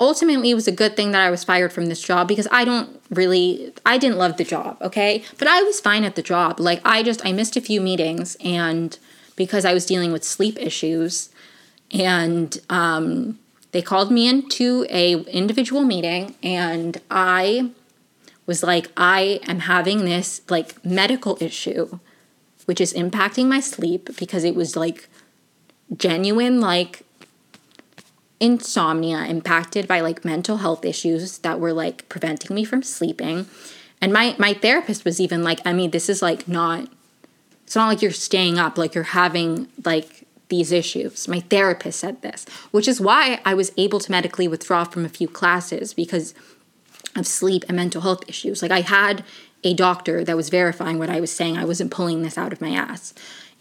ultimately 0.00 0.48
it 0.48 0.54
was 0.54 0.66
a 0.66 0.72
good 0.72 0.96
thing 0.96 1.12
that 1.12 1.20
I 1.20 1.30
was 1.30 1.44
fired 1.44 1.70
from 1.70 1.84
this 1.90 2.00
job 2.00 2.28
because 2.28 2.48
I 2.50 2.64
don't 2.64 3.02
really 3.10 3.74
I 3.84 3.98
didn't 3.98 4.16
love 4.16 4.38
the 4.38 4.44
job, 4.44 4.78
okay? 4.80 5.22
But 5.36 5.48
I 5.48 5.62
was 5.62 5.82
fine 5.82 6.02
at 6.04 6.14
the 6.14 6.22
job. 6.22 6.58
Like 6.58 6.80
I 6.82 7.02
just 7.02 7.26
I 7.26 7.32
missed 7.32 7.58
a 7.58 7.60
few 7.60 7.82
meetings 7.82 8.38
and 8.40 8.98
because 9.36 9.66
I 9.66 9.74
was 9.74 9.84
dealing 9.84 10.10
with 10.10 10.24
sleep 10.24 10.58
issues 10.58 11.28
and 11.90 12.58
um 12.70 13.38
they 13.72 13.82
called 13.82 14.10
me 14.10 14.26
into 14.26 14.86
a 14.88 15.16
individual 15.24 15.84
meeting 15.84 16.36
and 16.42 17.02
I 17.10 17.70
was 18.46 18.62
like 18.62 18.90
I 18.96 19.40
am 19.46 19.58
having 19.58 20.06
this 20.06 20.40
like 20.48 20.82
medical 20.82 21.36
issue 21.42 21.98
which 22.66 22.80
is 22.80 22.92
impacting 22.92 23.46
my 23.46 23.60
sleep 23.60 24.16
because 24.18 24.44
it 24.44 24.54
was 24.54 24.76
like 24.76 25.08
genuine, 25.96 26.60
like 26.60 27.02
insomnia 28.40 29.24
impacted 29.24 29.88
by 29.88 30.00
like 30.00 30.24
mental 30.24 30.58
health 30.58 30.84
issues 30.84 31.38
that 31.38 31.60
were 31.60 31.72
like 31.72 32.08
preventing 32.08 32.54
me 32.54 32.64
from 32.64 32.82
sleeping. 32.82 33.46
And 34.00 34.12
my 34.12 34.34
my 34.38 34.54
therapist 34.54 35.04
was 35.04 35.20
even 35.20 35.42
like, 35.42 35.60
I 35.64 35.72
mean, 35.72 35.90
this 35.90 36.08
is 36.08 36.20
like 36.20 36.46
not 36.48 36.88
it's 37.64 37.76
not 37.76 37.88
like 37.88 38.02
you're 38.02 38.10
staying 38.10 38.58
up, 38.58 38.76
like 38.76 38.94
you're 38.94 39.04
having 39.04 39.68
like 39.84 40.26
these 40.48 40.72
issues. 40.72 41.26
My 41.26 41.40
therapist 41.40 41.98
said 42.00 42.20
this, 42.22 42.44
which 42.70 42.86
is 42.86 43.00
why 43.00 43.40
I 43.44 43.54
was 43.54 43.72
able 43.76 43.98
to 44.00 44.10
medically 44.10 44.46
withdraw 44.46 44.84
from 44.84 45.04
a 45.04 45.08
few 45.08 45.28
classes 45.28 45.94
because 45.94 46.34
of 47.16 47.26
sleep 47.26 47.64
and 47.68 47.76
mental 47.76 48.02
health 48.02 48.28
issues. 48.28 48.60
Like 48.60 48.70
I 48.70 48.82
had 48.82 49.24
a 49.64 49.74
doctor 49.74 50.22
that 50.24 50.36
was 50.36 50.50
verifying 50.50 50.98
what 50.98 51.10
I 51.10 51.20
was 51.20 51.32
saying. 51.32 51.56
I 51.56 51.64
wasn't 51.64 51.90
pulling 51.90 52.22
this 52.22 52.38
out 52.38 52.52
of 52.52 52.60
my 52.60 52.70
ass. 52.70 53.14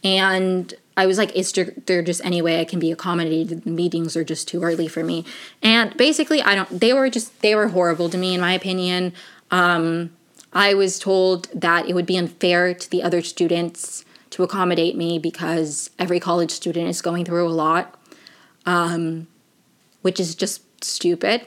And 0.03 0.73
I 0.97 1.05
was 1.05 1.17
like, 1.17 1.33
is 1.33 1.53
there 1.85 2.01
just 2.03 2.23
any 2.25 2.41
way 2.41 2.59
I 2.59 2.65
can 2.65 2.79
be 2.79 2.91
accommodated? 2.91 3.63
The 3.63 3.71
meetings 3.71 4.15
are 4.15 4.23
just 4.23 4.47
too 4.47 4.61
early 4.61 4.87
for 4.87 5.03
me. 5.03 5.25
And 5.61 5.95
basically, 5.97 6.41
I 6.41 6.55
don't, 6.55 6.79
they 6.79 6.93
were 6.93 7.09
just, 7.09 7.41
they 7.41 7.55
were 7.55 7.69
horrible 7.69 8.09
to 8.09 8.17
me, 8.17 8.35
in 8.35 8.41
my 8.41 8.53
opinion. 8.53 9.13
Um, 9.49 10.11
I 10.51 10.73
was 10.73 10.99
told 10.99 11.47
that 11.53 11.87
it 11.87 11.93
would 11.93 12.05
be 12.05 12.17
unfair 12.17 12.73
to 12.73 12.89
the 12.89 13.01
other 13.01 13.21
students 13.21 14.05
to 14.31 14.43
accommodate 14.43 14.95
me 14.95 15.19
because 15.19 15.89
every 15.97 16.19
college 16.19 16.51
student 16.51 16.89
is 16.89 17.01
going 17.01 17.25
through 17.25 17.47
a 17.47 17.49
lot, 17.49 17.99
um, 18.65 19.27
which 20.01 20.19
is 20.19 20.35
just 20.35 20.83
stupid. 20.83 21.45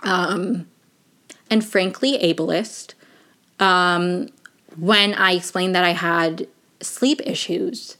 Um, 0.00 0.66
and 1.48 1.64
frankly, 1.64 2.18
ableist. 2.18 2.94
Um, 3.60 4.28
when 4.76 5.14
I 5.14 5.32
explained 5.32 5.74
that 5.74 5.84
I 5.84 5.90
had 5.90 6.48
sleep 6.80 7.20
issues, 7.24 7.96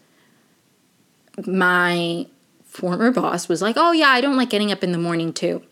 my 1.46 2.26
former 2.64 3.10
boss 3.10 3.48
was 3.48 3.60
like, 3.60 3.76
Oh, 3.76 3.92
yeah, 3.92 4.08
I 4.08 4.20
don't 4.20 4.36
like 4.36 4.50
getting 4.50 4.72
up 4.72 4.82
in 4.82 4.92
the 4.92 4.98
morning 4.98 5.32
too. 5.32 5.62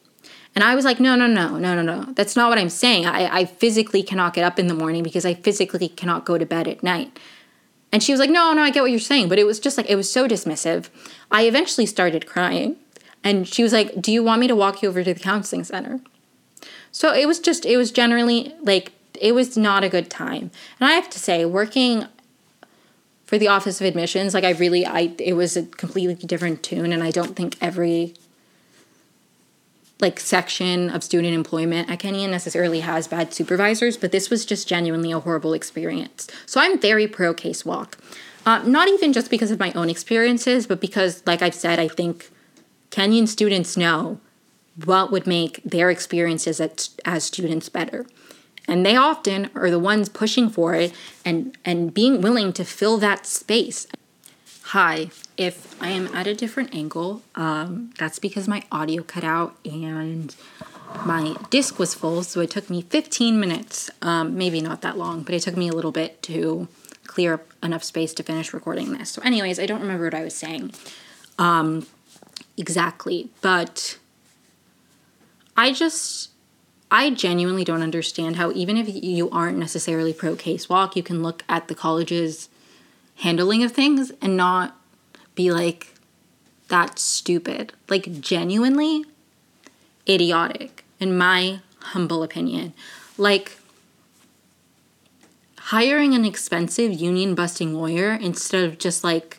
And 0.54 0.64
I 0.64 0.74
was 0.74 0.84
like, 0.84 1.00
No, 1.00 1.16
no, 1.16 1.26
no, 1.26 1.58
no, 1.58 1.74
no, 1.74 1.82
no. 1.82 2.12
That's 2.12 2.36
not 2.36 2.48
what 2.50 2.58
I'm 2.58 2.68
saying. 2.68 3.06
I, 3.06 3.40
I 3.40 3.44
physically 3.44 4.02
cannot 4.02 4.34
get 4.34 4.44
up 4.44 4.58
in 4.58 4.66
the 4.66 4.74
morning 4.74 5.02
because 5.02 5.24
I 5.24 5.34
physically 5.34 5.88
cannot 5.88 6.24
go 6.24 6.38
to 6.38 6.46
bed 6.46 6.68
at 6.68 6.82
night. 6.82 7.18
And 7.90 8.02
she 8.02 8.12
was 8.12 8.20
like, 8.20 8.30
No, 8.30 8.52
no, 8.52 8.62
I 8.62 8.70
get 8.70 8.82
what 8.82 8.90
you're 8.90 9.00
saying. 9.00 9.28
But 9.28 9.38
it 9.38 9.44
was 9.44 9.60
just 9.60 9.76
like, 9.76 9.88
it 9.88 9.96
was 9.96 10.10
so 10.10 10.28
dismissive. 10.28 10.88
I 11.30 11.42
eventually 11.42 11.86
started 11.86 12.26
crying. 12.26 12.76
And 13.24 13.48
she 13.48 13.62
was 13.62 13.72
like, 13.72 14.00
Do 14.00 14.12
you 14.12 14.22
want 14.22 14.40
me 14.40 14.48
to 14.48 14.56
walk 14.56 14.82
you 14.82 14.88
over 14.88 15.02
to 15.02 15.14
the 15.14 15.20
counseling 15.20 15.64
center? 15.64 16.00
So 16.90 17.12
it 17.12 17.26
was 17.26 17.38
just, 17.38 17.64
it 17.64 17.76
was 17.76 17.92
generally 17.92 18.54
like, 18.62 18.92
it 19.20 19.32
was 19.32 19.56
not 19.56 19.84
a 19.84 19.88
good 19.88 20.10
time. 20.10 20.50
And 20.80 20.88
I 20.88 20.92
have 20.92 21.10
to 21.10 21.18
say, 21.18 21.44
working 21.44 22.06
for 23.28 23.36
the 23.36 23.46
office 23.46 23.78
of 23.78 23.86
admissions 23.86 24.32
like 24.32 24.42
i 24.42 24.52
really 24.52 24.86
i 24.86 25.12
it 25.18 25.34
was 25.34 25.54
a 25.54 25.62
completely 25.62 26.14
different 26.14 26.62
tune 26.62 26.94
and 26.94 27.02
i 27.02 27.10
don't 27.10 27.36
think 27.36 27.58
every 27.60 28.14
like 30.00 30.18
section 30.18 30.88
of 30.88 31.04
student 31.04 31.34
employment 31.34 31.90
at 31.90 31.98
kenyon 31.98 32.30
necessarily 32.30 32.80
has 32.80 33.06
bad 33.06 33.34
supervisors 33.34 33.98
but 33.98 34.12
this 34.12 34.30
was 34.30 34.46
just 34.46 34.66
genuinely 34.66 35.12
a 35.12 35.20
horrible 35.20 35.52
experience. 35.52 36.26
So 36.46 36.58
i'm 36.58 36.80
very 36.80 37.06
pro 37.06 37.34
K-SWOC. 37.34 37.92
Uh, 38.46 38.62
not 38.62 38.88
even 38.88 39.12
just 39.12 39.28
because 39.28 39.50
of 39.50 39.58
my 39.58 39.72
own 39.72 39.90
experiences 39.90 40.66
but 40.66 40.80
because 40.80 41.22
like 41.26 41.42
i've 41.42 41.54
said 41.54 41.78
i 41.78 41.86
think 41.86 42.30
kenyon 42.88 43.26
students 43.26 43.76
know 43.76 44.18
what 44.86 45.12
would 45.12 45.26
make 45.26 45.62
their 45.64 45.90
experiences 45.90 46.62
as 47.04 47.24
students 47.24 47.68
better 47.68 48.06
and 48.68 48.84
they 48.84 48.94
often 48.94 49.50
are 49.54 49.70
the 49.70 49.78
ones 49.78 50.08
pushing 50.08 50.48
for 50.50 50.74
it 50.74 50.92
and 51.24 51.56
and 51.64 51.92
being 51.92 52.20
willing 52.20 52.52
to 52.52 52.64
fill 52.64 52.98
that 52.98 53.26
space. 53.26 53.88
Hi 54.62 55.10
if 55.38 55.80
i 55.80 55.88
am 55.88 56.08
at 56.08 56.26
a 56.26 56.34
different 56.34 56.74
angle 56.74 57.22
um, 57.36 57.90
that's 57.96 58.18
because 58.18 58.46
my 58.48 58.62
audio 58.70 59.02
cut 59.02 59.24
out 59.24 59.56
and 59.64 60.34
my 61.06 61.36
disc 61.48 61.78
was 61.78 61.94
full 61.94 62.22
so 62.22 62.40
it 62.40 62.50
took 62.50 62.68
me 62.68 62.82
15 62.82 63.40
minutes. 63.40 63.90
Um, 64.02 64.36
maybe 64.36 64.60
not 64.60 64.82
that 64.82 64.98
long 64.98 65.22
but 65.22 65.34
it 65.34 65.42
took 65.42 65.56
me 65.56 65.68
a 65.68 65.72
little 65.72 65.92
bit 65.92 66.22
to 66.24 66.68
clear 67.06 67.34
up 67.34 67.46
enough 67.62 67.82
space 67.82 68.12
to 68.14 68.22
finish 68.22 68.52
recording 68.52 68.92
this. 68.92 69.10
So 69.10 69.22
anyways 69.22 69.58
i 69.58 69.64
don't 69.64 69.80
remember 69.80 70.04
what 70.04 70.14
i 70.14 70.22
was 70.22 70.34
saying 70.34 70.72
um, 71.38 71.86
exactly 72.56 73.30
but 73.40 73.98
i 75.56 75.72
just 75.72 76.27
I 76.90 77.10
genuinely 77.10 77.64
don't 77.64 77.82
understand 77.82 78.36
how, 78.36 78.50
even 78.52 78.76
if 78.76 78.88
you 78.88 79.28
aren't 79.30 79.58
necessarily 79.58 80.12
pro 80.12 80.36
K-SWOC, 80.36 80.96
you 80.96 81.02
can 81.02 81.22
look 81.22 81.44
at 81.48 81.68
the 81.68 81.74
college's 81.74 82.48
handling 83.16 83.62
of 83.62 83.72
things 83.72 84.10
and 84.22 84.36
not 84.36 84.76
be 85.34 85.50
like, 85.50 85.94
that's 86.68 87.02
stupid. 87.02 87.72
Like, 87.88 88.20
genuinely 88.20 89.04
idiotic, 90.08 90.84
in 90.98 91.16
my 91.16 91.60
humble 91.80 92.22
opinion. 92.22 92.72
Like, 93.18 93.58
hiring 95.68 96.14
an 96.14 96.24
expensive 96.24 96.94
union 96.94 97.34
busting 97.34 97.74
lawyer 97.74 98.14
instead 98.14 98.64
of 98.64 98.78
just 98.78 99.04
like 99.04 99.38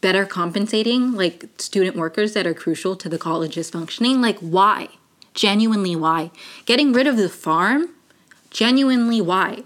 better 0.00 0.24
compensating 0.24 1.10
like 1.10 1.48
student 1.58 1.96
workers 1.96 2.32
that 2.34 2.46
are 2.46 2.54
crucial 2.54 2.94
to 2.94 3.08
the 3.08 3.18
college's 3.18 3.70
functioning 3.70 4.20
like 4.20 4.38
why 4.38 4.88
Genuinely, 5.34 5.96
why? 5.96 6.30
Getting 6.66 6.92
rid 6.92 7.06
of 7.06 7.16
the 7.16 7.28
farm? 7.28 7.90
Genuinely, 8.50 9.20
why? 9.20 9.64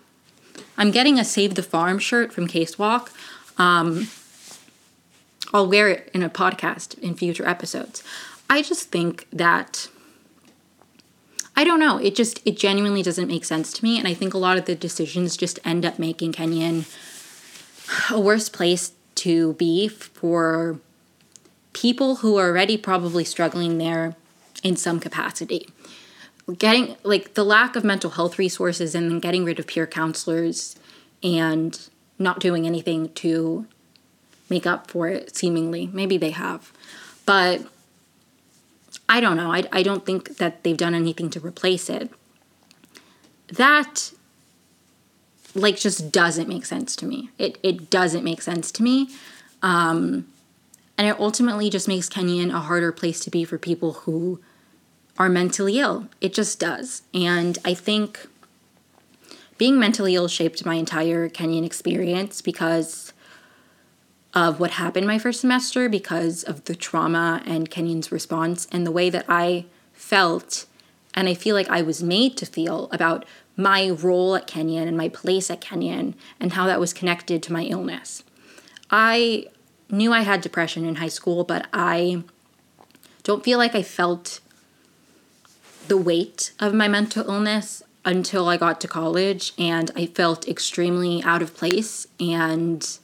I'm 0.78 0.90
getting 0.90 1.18
a 1.18 1.24
Save 1.24 1.54
the 1.54 1.62
Farm 1.62 1.98
shirt 1.98 2.32
from 2.32 2.46
K-SWOC. 2.46 3.10
Um, 3.58 4.08
I'll 5.52 5.68
wear 5.68 5.88
it 5.88 6.10
in 6.12 6.22
a 6.22 6.30
podcast 6.30 6.98
in 6.98 7.14
future 7.14 7.46
episodes. 7.46 8.02
I 8.48 8.62
just 8.62 8.90
think 8.90 9.26
that 9.32 9.88
I 11.56 11.64
don't 11.64 11.80
know. 11.80 11.96
It 11.96 12.14
just 12.14 12.42
it 12.44 12.58
genuinely 12.58 13.02
doesn't 13.02 13.28
make 13.28 13.44
sense 13.44 13.72
to 13.72 13.84
me, 13.84 13.98
and 13.98 14.06
I 14.06 14.12
think 14.12 14.34
a 14.34 14.38
lot 14.38 14.58
of 14.58 14.66
the 14.66 14.74
decisions 14.74 15.36
just 15.36 15.58
end 15.64 15.86
up 15.86 15.98
making 15.98 16.32
Kenyon 16.32 16.84
a 18.10 18.20
worse 18.20 18.48
place 18.48 18.92
to 19.16 19.54
be 19.54 19.88
for 19.88 20.78
people 21.72 22.16
who 22.16 22.36
are 22.36 22.48
already 22.48 22.76
probably 22.76 23.24
struggling 23.24 23.78
there 23.78 24.16
in 24.66 24.74
some 24.76 24.98
capacity. 24.98 25.68
Getting 26.58 26.96
like 27.04 27.34
the 27.34 27.44
lack 27.44 27.76
of 27.76 27.84
mental 27.84 28.10
health 28.10 28.38
resources 28.38 28.94
and 28.94 29.10
then 29.10 29.20
getting 29.20 29.44
rid 29.44 29.58
of 29.58 29.66
peer 29.66 29.86
counselors 29.86 30.76
and 31.22 31.88
not 32.18 32.40
doing 32.40 32.66
anything 32.66 33.12
to 33.14 33.66
make 34.50 34.66
up 34.66 34.90
for 34.90 35.08
it, 35.08 35.36
seemingly. 35.36 35.88
Maybe 35.92 36.16
they 36.18 36.30
have. 36.30 36.72
But 37.24 37.62
I 39.08 39.20
don't 39.20 39.36
know. 39.36 39.52
I, 39.52 39.64
I 39.72 39.82
don't 39.82 40.04
think 40.04 40.38
that 40.38 40.64
they've 40.64 40.76
done 40.76 40.94
anything 40.94 41.30
to 41.30 41.40
replace 41.40 41.88
it. 41.88 42.10
That 43.48 44.12
like 45.54 45.76
just 45.76 46.10
doesn't 46.10 46.48
make 46.48 46.66
sense 46.66 46.96
to 46.96 47.06
me. 47.06 47.30
It 47.38 47.58
it 47.62 47.88
doesn't 47.88 48.24
make 48.24 48.42
sense 48.42 48.72
to 48.72 48.82
me. 48.82 49.10
Um, 49.62 50.26
and 50.98 51.06
it 51.06 51.18
ultimately 51.20 51.70
just 51.70 51.88
makes 51.88 52.08
Kenyon 52.08 52.50
a 52.50 52.60
harder 52.60 52.90
place 52.92 53.20
to 53.20 53.30
be 53.30 53.44
for 53.44 53.58
people 53.58 53.92
who 53.92 54.40
are 55.18 55.28
mentally 55.28 55.78
ill. 55.78 56.08
It 56.20 56.34
just 56.34 56.60
does. 56.60 57.02
And 57.14 57.58
I 57.64 57.74
think 57.74 58.28
being 59.58 59.78
mentally 59.78 60.14
ill 60.14 60.28
shaped 60.28 60.66
my 60.66 60.74
entire 60.74 61.28
Kenyon 61.28 61.64
experience 61.64 62.42
because 62.42 63.12
of 64.34 64.60
what 64.60 64.72
happened 64.72 65.06
my 65.06 65.18
first 65.18 65.40
semester, 65.40 65.88
because 65.88 66.42
of 66.42 66.64
the 66.64 66.74
trauma 66.74 67.42
and 67.46 67.70
Kenyon's 67.70 68.12
response, 68.12 68.68
and 68.70 68.86
the 68.86 68.92
way 68.92 69.08
that 69.08 69.24
I 69.28 69.64
felt 69.94 70.66
and 71.14 71.28
I 71.28 71.34
feel 71.34 71.54
like 71.54 71.70
I 71.70 71.80
was 71.80 72.02
made 72.02 72.36
to 72.36 72.46
feel 72.46 72.90
about 72.92 73.24
my 73.56 73.88
role 73.88 74.36
at 74.36 74.46
Kenyon 74.46 74.86
and 74.86 74.96
my 74.96 75.08
place 75.08 75.50
at 75.50 75.62
Kenyon 75.62 76.14
and 76.38 76.52
how 76.52 76.66
that 76.66 76.78
was 76.78 76.92
connected 76.92 77.42
to 77.42 77.52
my 77.54 77.62
illness. 77.62 78.22
I 78.90 79.46
knew 79.90 80.12
I 80.12 80.20
had 80.20 80.42
depression 80.42 80.84
in 80.84 80.96
high 80.96 81.08
school, 81.08 81.42
but 81.42 81.66
I 81.72 82.22
don't 83.22 83.42
feel 83.42 83.56
like 83.56 83.74
I 83.74 83.82
felt 83.82 84.40
the 85.88 85.96
weight 85.96 86.52
of 86.60 86.74
my 86.74 86.88
mental 86.88 87.28
illness 87.28 87.82
until 88.04 88.48
I 88.48 88.56
got 88.56 88.80
to 88.82 88.88
college 88.88 89.52
and 89.58 89.90
I 89.96 90.06
felt 90.06 90.46
extremely 90.46 91.22
out 91.22 91.42
of 91.42 91.56
place 91.56 92.06
and 92.20 92.98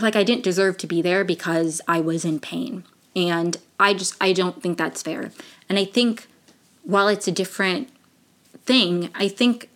like 0.00 0.16
I 0.16 0.24
didn't 0.24 0.44
deserve 0.44 0.76
to 0.78 0.86
be 0.86 1.00
there 1.00 1.24
because 1.24 1.80
I 1.86 2.00
was 2.00 2.24
in 2.24 2.40
pain. 2.40 2.84
And 3.14 3.56
I 3.78 3.94
just 3.94 4.14
I 4.20 4.32
don't 4.32 4.62
think 4.62 4.78
that's 4.78 5.02
fair. 5.02 5.32
And 5.68 5.78
I 5.78 5.84
think 5.84 6.26
while 6.82 7.08
it's 7.08 7.28
a 7.28 7.32
different 7.32 7.88
thing, 8.64 9.10
I 9.14 9.28
think 9.28 9.68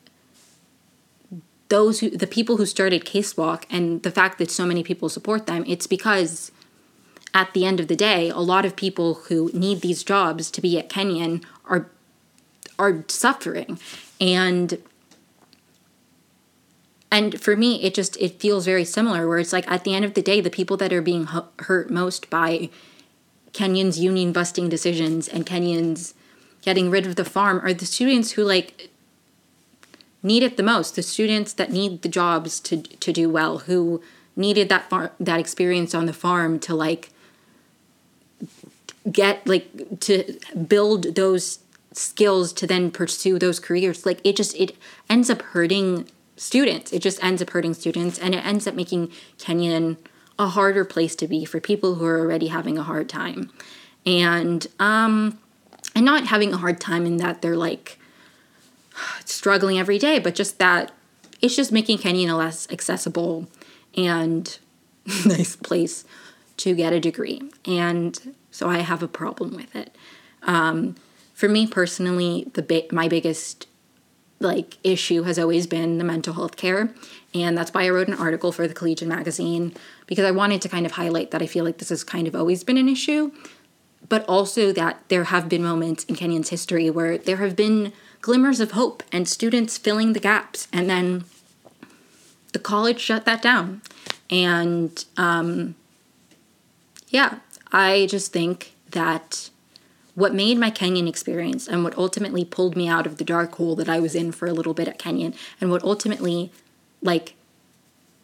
those 1.69 2.01
who 2.01 2.11
the 2.11 2.27
people 2.27 2.57
who 2.57 2.67
started 2.67 3.05
K-SWOC 3.05 3.65
and 3.71 4.03
the 4.03 4.11
fact 4.11 4.39
that 4.39 4.51
so 4.51 4.67
many 4.67 4.83
people 4.83 5.09
support 5.09 5.47
them, 5.47 5.65
it's 5.67 5.87
because 5.87 6.53
at 7.35 7.53
the 7.53 7.67
end 7.67 7.81
of 7.81 7.89
the 7.89 7.97
day, 7.97 8.31
a 8.31 8.39
lot 8.39 8.65
of 8.65 8.77
people 8.77 9.15
who 9.15 9.51
need 9.53 9.81
these 9.81 10.05
jobs 10.05 10.51
to 10.53 10.61
be 10.61 10.79
at 10.79 10.89
Kenyon 10.89 11.43
are 11.69 11.91
are 12.79 13.05
suffering. 13.09 13.79
And 14.21 14.81
and 17.11 17.41
for 17.41 17.57
me 17.57 17.83
it 17.83 17.95
just 17.95 18.17
it 18.17 18.41
feels 18.41 18.65
very 18.65 18.85
similar 18.85 19.29
where 19.29 19.39
it's 19.39 19.53
like 19.53 19.71
at 19.71 19.85
the 19.85 19.95
end 19.95 20.05
of 20.05 20.15
the 20.15 20.23
day 20.23 20.41
the 20.41 20.51
people 20.51 20.77
that 20.77 20.93
are 20.93 21.03
being 21.03 21.29
hurt 21.61 21.91
most 21.91 22.31
by 22.31 22.69
Kenyon's 23.53 23.99
union 23.99 24.33
busting 24.33 24.69
decisions 24.69 25.29
and 25.29 25.47
Kenyon's 25.47 26.15
getting 26.63 26.91
rid 26.91 27.07
of 27.07 27.15
the 27.15 27.25
farm 27.25 27.61
are 27.63 27.73
the 27.73 27.87
students 27.87 28.33
who 28.33 28.43
like 28.43 28.91
need 30.25 30.43
it 30.43 30.57
the 30.57 30.63
most 30.63 30.97
the 30.97 31.03
students 31.03 31.53
that 31.53 31.71
need 31.71 32.03
the 32.03 32.09
jobs 32.09 32.59
to 32.61 32.79
to 32.83 33.13
do 33.13 33.31
well 33.31 33.59
who 33.59 34.03
needed 34.35 34.69
that 34.69 34.91
far 34.91 35.13
that 35.21 35.39
experience 35.39 35.95
on 35.95 36.07
the 36.07 36.13
farm 36.13 36.59
to 36.59 36.75
like 36.75 37.11
get 39.11 39.47
like 39.47 40.01
to 40.01 40.39
build 40.67 41.15
those 41.15 41.61
skills 41.93 42.53
to 42.53 42.67
then 42.67 42.91
pursue 42.91 43.39
those 43.39 43.61
careers 43.61 44.05
like 44.05 44.21
it 44.25 44.35
just 44.35 44.57
it 44.57 44.77
ends 45.09 45.31
up 45.31 45.43
hurting 45.43 46.09
students. 46.37 46.93
It 46.93 47.01
just 47.01 47.23
ends 47.23 47.41
up 47.43 47.51
hurting 47.51 47.75
students 47.75 48.19
and 48.19 48.35
it 48.35 48.45
ends 48.45 48.67
up 48.67 48.75
making 48.75 49.11
Kenyon 49.39 49.99
a 50.39 50.49
harder 50.49 50.85
place 50.85 51.15
to 51.17 51.29
be 51.29 51.45
for 51.45 51.61
people 51.61 51.95
who 51.95 52.05
are 52.05 52.19
already 52.19 52.49
having 52.49 52.77
a 52.77 52.83
hard 52.83 53.09
time. 53.09 53.51
And 54.05 54.67
um 54.79 55.39
and 55.95 56.05
not 56.05 56.27
having 56.27 56.53
a 56.53 56.57
hard 56.57 56.81
time 56.81 57.07
in 57.07 57.19
that 57.19 57.43
they're 57.43 57.57
like 57.57 57.99
struggling 59.25 59.79
every 59.79 59.99
day, 59.99 60.19
but 60.19 60.35
just 60.35 60.59
that 60.59 60.93
it's 61.41 61.57
just 61.57 61.73
making 61.73 61.99
Kenyon 61.99 62.31
a 62.31 62.37
less 62.37 62.71
accessible 62.71 63.47
and 63.97 64.59
nice 65.27 65.57
place 65.57 66.05
to 66.57 66.75
get 66.75 66.93
a 66.93 67.01
degree. 67.01 67.43
And 67.65 68.35
so 68.55 68.69
I 68.69 68.79
have 68.79 69.03
a 69.03 69.09
problem 69.09 69.57
with 69.57 69.75
it. 69.75 69.97
Um, 70.45 70.95
for 71.35 71.49
me 71.49 71.67
personally, 71.67 72.47
the 72.55 72.63
bi- 72.63 72.87
my 72.93 73.09
biggest 73.09 73.67
like 74.39 74.79
issue 74.85 75.25
has 75.25 75.39
always 75.39 75.67
been 75.67 75.99
the 75.99 76.05
mental 76.05 76.35
health 76.35 76.57
care, 76.57 76.95
and 77.35 77.59
that's 77.59 77.75
why 77.75 77.85
I 77.85 77.91
wrote 77.91 78.07
an 78.07 78.15
article 78.15 78.53
for 78.53 78.69
the 78.69 78.75
Collegian 78.75 79.09
magazine 79.09 79.75
because 80.07 80.25
I 80.25 80.31
wanted 80.31 80.63
to 80.63 80.69
kind 80.69 80.87
of 80.87 80.93
highlight 80.93 81.33
that 81.33 81.43
I 81.43 81.47
feel 81.47 81.65
like 81.65 81.79
this 81.79 81.89
has 81.89 82.05
kind 82.05 82.29
of 82.29 82.37
always 82.37 82.63
been 82.63 82.77
an 82.77 82.89
issue, 82.89 83.33
but 84.09 84.25
also 84.29 84.71
that 84.73 85.03
there 85.09 85.25
have 85.25 85.49
been 85.49 85.63
moments 85.63 86.05
in 86.05 86.15
Kenyon's 86.15 86.51
history 86.51 86.89
where 86.91 87.19
there 87.19 87.39
have 87.39 87.57
been 87.57 87.93
glimmers 88.21 88.61
of 88.61 88.71
hope 88.73 89.03
and 89.11 89.27
students 89.27 89.79
filling 89.79 90.13
the 90.13 90.21
gaps, 90.21 90.69
and 90.73 90.89
then 90.89 91.25
the 92.53 92.61
college 92.61 93.01
shut 93.01 93.25
that 93.25 93.43
down, 93.43 93.83
and 94.31 95.05
um, 95.17 95.75
yeah, 97.09 97.41
I 97.75 98.07
just 98.07 98.33
think 98.33 98.73
that 98.93 99.51
what 100.15 100.33
made 100.33 100.59
my 100.59 100.71
Kenyon 100.71 101.09
experience 101.09 101.67
and 101.67 101.83
what 101.83 101.99
ultimately 101.99 102.45
pulled 102.45 102.77
me 102.77 102.87
out 102.87 103.05
of 103.05 103.17
the 103.17 103.25
dark 103.25 103.57
hole 103.57 103.75
that 103.75 103.89
I 103.89 103.99
was 103.99 104.15
in 104.15 104.31
for 104.31 104.47
a 104.47 104.53
little 104.53 104.75
bit 104.75 104.87
at 104.87 104.97
Kenyon 104.97 105.35
and 105.61 105.73
what 105.73 105.83
ultimately 105.83 106.53
like 107.03 107.35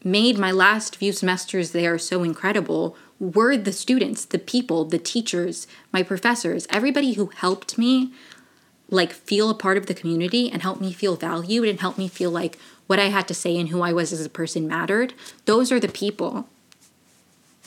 made 0.05 0.39
my 0.39 0.53
last 0.53 0.95
few 0.95 1.13
semesters 1.13 1.73
there 1.73 1.99
so 1.99 2.23
incredible 2.23 2.97
were 3.19 3.57
the 3.57 3.73
students, 3.73 4.25
the 4.25 4.39
people, 4.39 4.85
the 4.85 5.01
teachers, 5.01 5.67
my 5.93 6.05
professors, 6.05 6.69
everybody 6.71 7.15
who 7.15 7.27
helped 7.35 7.77
me 7.77 8.13
like 8.89 9.13
feel 9.13 9.51
a 9.51 9.55
part 9.55 9.77
of 9.77 9.87
the 9.87 9.95
community 9.95 10.49
and 10.49 10.63
helped 10.63 10.81
me 10.81 10.93
feel 10.93 11.17
valued 11.17 11.69
and 11.69 11.81
helped 11.81 11.99
me 11.99 12.07
feel 12.07 12.31
like 12.31 12.57
what 12.87 13.01
I 13.01 13.07
had 13.07 13.27
to 13.27 13.35
say 13.35 13.59
and 13.59 13.71
who 13.71 13.83
I 13.83 13.93
was 13.93 14.13
as 14.13 14.25
a 14.25 14.31
person 14.31 14.69
mattered. 14.69 15.13
Those 15.45 15.73
are 15.73 15.81
the 15.81 15.89
people 15.89 16.49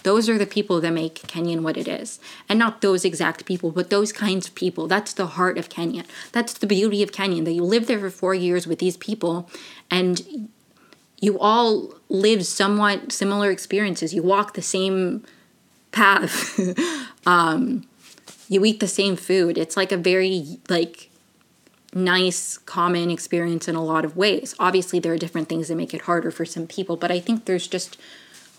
those 0.04 0.30
are 0.30 0.38
the 0.38 0.46
people 0.46 0.80
that 0.82 0.92
make 0.92 1.16
Kenyon 1.28 1.64
what 1.64 1.78
it 1.78 1.88
is. 1.88 2.20
And 2.48 2.60
not 2.60 2.82
those 2.82 3.04
exact 3.04 3.46
people, 3.46 3.72
but 3.72 3.90
those 3.90 4.12
kinds 4.12 4.48
of 4.48 4.56
people. 4.56 4.88
That's 4.88 5.14
the 5.14 5.28
heart 5.28 5.58
of 5.58 5.70
Kenyon. 5.70 6.06
That's 6.32 6.54
the 6.54 6.68
beauty 6.68 7.02
of 7.02 7.12
Kenyon, 7.12 7.46
that 7.46 7.54
you 7.54 7.64
live 7.64 7.88
there 7.88 8.00
for 8.00 8.10
four 8.10 8.36
years 8.36 8.68
with 8.68 8.80
these 8.80 8.98
people 8.98 9.50
and 9.90 10.50
you 11.22 11.40
all 11.40 11.94
live 12.10 12.46
somewhat 12.46 13.14
similar 13.14 13.50
experiences. 13.50 14.14
You 14.14 14.22
walk 14.24 14.56
the 14.56 14.62
same 14.62 15.24
path. 15.92 16.60
um, 17.26 17.88
you 18.50 18.66
eat 18.66 18.82
the 18.82 18.90
same 18.90 19.16
food. 19.16 19.58
It's 19.58 19.78
like 19.78 19.94
a 19.94 19.98
very 19.98 20.60
like 20.70 21.10
nice 21.94 22.58
common 22.58 23.10
experience 23.10 23.70
in 23.70 23.76
a 23.76 23.84
lot 23.84 24.04
of 24.04 24.18
ways. 24.18 24.54
Obviously 24.60 25.00
there 25.00 25.14
are 25.14 25.18
different 25.18 25.48
things 25.48 25.70
that 25.70 25.76
make 25.76 25.94
it 25.94 26.02
harder 26.02 26.30
for 26.30 26.44
some 26.44 26.68
people, 26.68 26.98
but 26.98 27.12
I 27.12 27.20
think 27.20 27.46
there's 27.46 27.68
just 27.68 27.98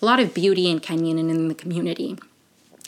a 0.05 0.11
lot 0.13 0.21
of 0.21 0.35
beauty 0.35 0.71
in 0.71 0.81
Kenyon 0.81 1.19
and 1.19 1.31
in 1.31 1.49
the 1.49 1.55
community. 1.55 2.19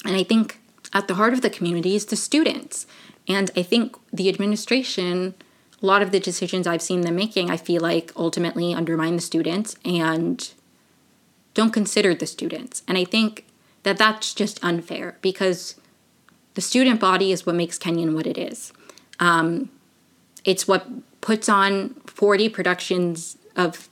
And 0.04 0.14
I 0.14 0.22
think 0.22 0.60
at 0.92 1.08
the 1.08 1.14
heart 1.14 1.32
of 1.32 1.40
the 1.40 1.48
community 1.48 1.96
is 1.96 2.04
the 2.04 2.14
students. 2.14 2.86
And 3.26 3.50
I 3.56 3.62
think 3.62 3.96
the 4.12 4.28
administration, 4.28 5.34
a 5.82 5.86
lot 5.86 6.02
of 6.02 6.10
the 6.10 6.20
decisions 6.20 6.66
I've 6.66 6.82
seen 6.82 7.00
them 7.00 7.16
making, 7.16 7.50
I 7.50 7.56
feel 7.56 7.80
like 7.80 8.12
ultimately 8.16 8.74
undermine 8.74 9.16
the 9.16 9.22
students 9.22 9.76
and 9.82 10.46
don't 11.54 11.72
consider 11.72 12.14
the 12.14 12.26
students. 12.26 12.82
And 12.86 12.98
I 12.98 13.04
think 13.04 13.46
that 13.84 13.96
that's 13.96 14.34
just 14.34 14.62
unfair 14.62 15.16
because 15.22 15.76
the 16.52 16.60
student 16.60 17.00
body 17.00 17.32
is 17.32 17.46
what 17.46 17.54
makes 17.54 17.78
Kenyon 17.78 18.14
what 18.14 18.26
it 18.26 18.36
is. 18.36 18.74
Um, 19.20 19.70
it's 20.44 20.68
what 20.68 20.86
puts 21.22 21.48
on 21.48 21.94
40 22.08 22.50
productions 22.50 23.38
of 23.56 23.88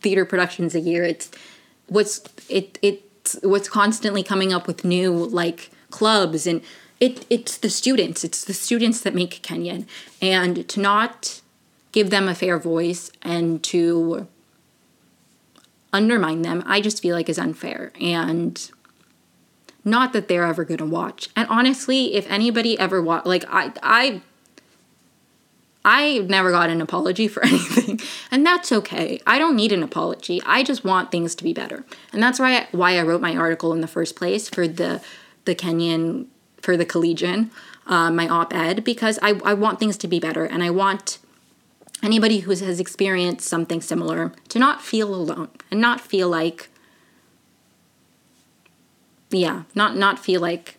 theater 0.00 0.24
productions 0.24 0.76
a 0.76 0.80
year. 0.80 1.02
It's 1.02 1.32
what's 1.88 2.20
it 2.48 2.78
it's 2.82 3.38
what's 3.42 3.68
constantly 3.68 4.22
coming 4.22 4.52
up 4.52 4.66
with 4.66 4.84
new 4.84 5.12
like 5.12 5.70
clubs 5.90 6.46
and 6.46 6.62
it 7.00 7.26
it's 7.30 7.56
the 7.56 7.70
students. 7.70 8.24
It's 8.24 8.44
the 8.44 8.54
students 8.54 9.00
that 9.02 9.14
make 9.14 9.42
kenyon. 9.42 9.86
And 10.20 10.68
to 10.68 10.80
not 10.80 11.40
give 11.92 12.10
them 12.10 12.28
a 12.28 12.34
fair 12.34 12.58
voice 12.58 13.10
and 13.22 13.62
to 13.64 14.28
undermine 15.90 16.42
them 16.42 16.62
i 16.66 16.82
just 16.82 17.00
feel 17.00 17.14
like 17.14 17.28
is 17.28 17.38
unfair. 17.38 17.92
And 18.00 18.70
not 19.84 20.12
that 20.12 20.28
they're 20.28 20.44
ever 20.44 20.64
going 20.64 20.78
to 20.78 20.86
watch. 20.86 21.30
And 21.34 21.48
honestly 21.48 22.14
if 22.14 22.30
anybody 22.30 22.78
ever 22.78 23.02
watch 23.02 23.24
like 23.24 23.44
i 23.48 23.72
i 23.82 24.22
I 25.84 26.18
never 26.18 26.50
got 26.50 26.70
an 26.70 26.80
apology 26.80 27.28
for 27.28 27.44
anything, 27.44 28.00
and 28.30 28.44
that's 28.44 28.72
okay. 28.72 29.20
I 29.26 29.38
don't 29.38 29.56
need 29.56 29.72
an 29.72 29.82
apology. 29.82 30.42
I 30.44 30.62
just 30.62 30.84
want 30.84 31.10
things 31.10 31.34
to 31.36 31.44
be 31.44 31.52
better, 31.52 31.84
and 32.12 32.22
that's 32.22 32.38
why 32.38 32.56
I, 32.56 32.68
why 32.72 32.98
I 32.98 33.02
wrote 33.02 33.20
my 33.20 33.36
article 33.36 33.72
in 33.72 33.80
the 33.80 33.86
first 33.86 34.16
place 34.16 34.48
for 34.48 34.66
the 34.68 35.00
the 35.44 35.54
Kenyon 35.54 36.28
for 36.60 36.76
the 36.76 36.84
Collegian, 36.84 37.50
uh, 37.86 38.10
my 38.10 38.28
op-ed, 38.28 38.84
because 38.84 39.18
I 39.22 39.40
I 39.44 39.54
want 39.54 39.78
things 39.78 39.96
to 39.98 40.08
be 40.08 40.20
better, 40.20 40.44
and 40.44 40.62
I 40.62 40.70
want 40.70 41.18
anybody 42.02 42.40
who 42.40 42.50
has 42.50 42.80
experienced 42.80 43.48
something 43.48 43.80
similar 43.80 44.32
to 44.48 44.58
not 44.58 44.82
feel 44.82 45.14
alone 45.14 45.48
and 45.70 45.80
not 45.80 46.00
feel 46.00 46.28
like 46.28 46.68
yeah, 49.30 49.64
not 49.74 49.96
not 49.96 50.18
feel 50.18 50.40
like 50.40 50.76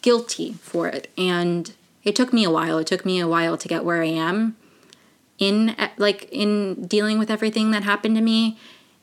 guilty 0.00 0.52
for 0.54 0.86
it 0.86 1.10
and 1.18 1.74
it 2.08 2.16
took 2.16 2.32
me 2.32 2.42
a 2.44 2.50
while. 2.50 2.78
It 2.78 2.86
took 2.86 3.04
me 3.04 3.20
a 3.20 3.28
while 3.28 3.56
to 3.58 3.68
get 3.68 3.84
where 3.84 4.02
I 4.02 4.06
am 4.06 4.56
in 5.38 5.76
like 5.98 6.28
in 6.32 6.86
dealing 6.86 7.18
with 7.18 7.30
everything 7.30 7.70
that 7.70 7.84
happened 7.84 8.16
to 8.16 8.22
me 8.22 8.58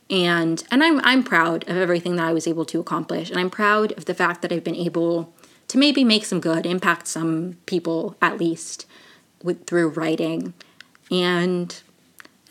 and 0.09 0.63
and 0.69 0.83
I'm 0.83 0.99
I'm 1.01 1.23
proud 1.23 1.63
of 1.69 1.77
everything 1.77 2.15
that 2.17 2.25
I 2.25 2.33
was 2.33 2.47
able 2.47 2.65
to 2.65 2.79
accomplish 2.79 3.29
and 3.29 3.39
I'm 3.39 3.49
proud 3.49 3.91
of 3.93 4.05
the 4.05 4.13
fact 4.13 4.41
that 4.41 4.51
I've 4.51 4.63
been 4.63 4.75
able 4.75 5.33
to 5.67 5.77
maybe 5.77 6.03
make 6.03 6.25
some 6.25 6.39
good, 6.39 6.65
impact 6.65 7.07
some 7.07 7.57
people 7.65 8.15
at 8.21 8.39
least 8.39 8.85
with 9.43 9.65
through 9.67 9.89
writing. 9.89 10.53
And 11.11 11.79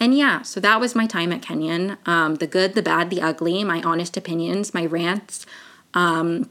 and 0.00 0.16
yeah, 0.16 0.42
so 0.42 0.60
that 0.60 0.80
was 0.80 0.94
my 0.94 1.06
time 1.06 1.32
at 1.32 1.42
Kenyon. 1.42 1.96
Um, 2.06 2.36
the 2.36 2.46
good, 2.46 2.74
the 2.74 2.82
bad, 2.82 3.10
the 3.10 3.22
ugly, 3.22 3.64
my 3.64 3.82
honest 3.82 4.16
opinions, 4.16 4.74
my 4.74 4.86
rants. 4.86 5.46
Um, 5.94 6.50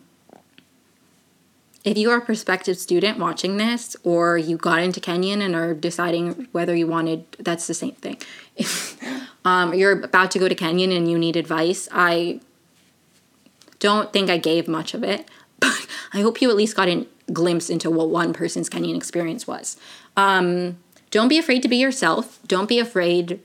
if 1.84 1.98
you 1.98 2.10
are 2.12 2.18
a 2.18 2.22
prospective 2.22 2.78
student 2.78 3.20
watching 3.20 3.58
this 3.58 3.96
or 4.04 4.38
you 4.38 4.58
got 4.58 4.80
into 4.80 5.00
Kenyon 5.00 5.42
and 5.42 5.56
are 5.56 5.74
deciding 5.74 6.48
whether 6.52 6.76
you 6.76 6.88
wanted, 6.88 7.26
that's 7.40 7.68
the 7.68 7.74
same 7.74 7.96
thing. 7.96 8.18
If 8.56 8.98
um, 9.46 9.74
you're 9.74 10.04
about 10.04 10.32
to 10.32 10.40
go 10.40 10.48
to 10.48 10.56
Kenyon 10.56 10.92
and 10.92 11.10
you 11.10 11.18
need 11.18 11.36
advice, 11.36 11.90
I 11.92 12.40
don't 13.80 14.14
think 14.14 14.30
I 14.30 14.38
gave 14.38 14.68
much 14.68 14.94
of 14.94 15.04
it, 15.04 15.30
but 15.60 15.88
I 16.14 16.22
hope 16.22 16.42
you 16.42 16.50
at 16.50 16.56
least 16.56 16.76
got 16.76 16.88
a 16.88 17.06
glimpse 17.32 17.70
into 17.70 17.90
what 17.90 18.10
one 18.10 18.34
person's 18.34 18.70
Kenyon 18.70 18.96
experience 18.96 19.46
was. 19.46 19.78
Um, 20.16 20.78
don't 21.12 21.28
be 21.28 21.38
afraid 21.38 21.62
to 21.64 21.68
be 21.68 21.78
yourself. 21.78 22.40
Don't 22.48 22.70
be 22.70 22.80
afraid 22.80 23.40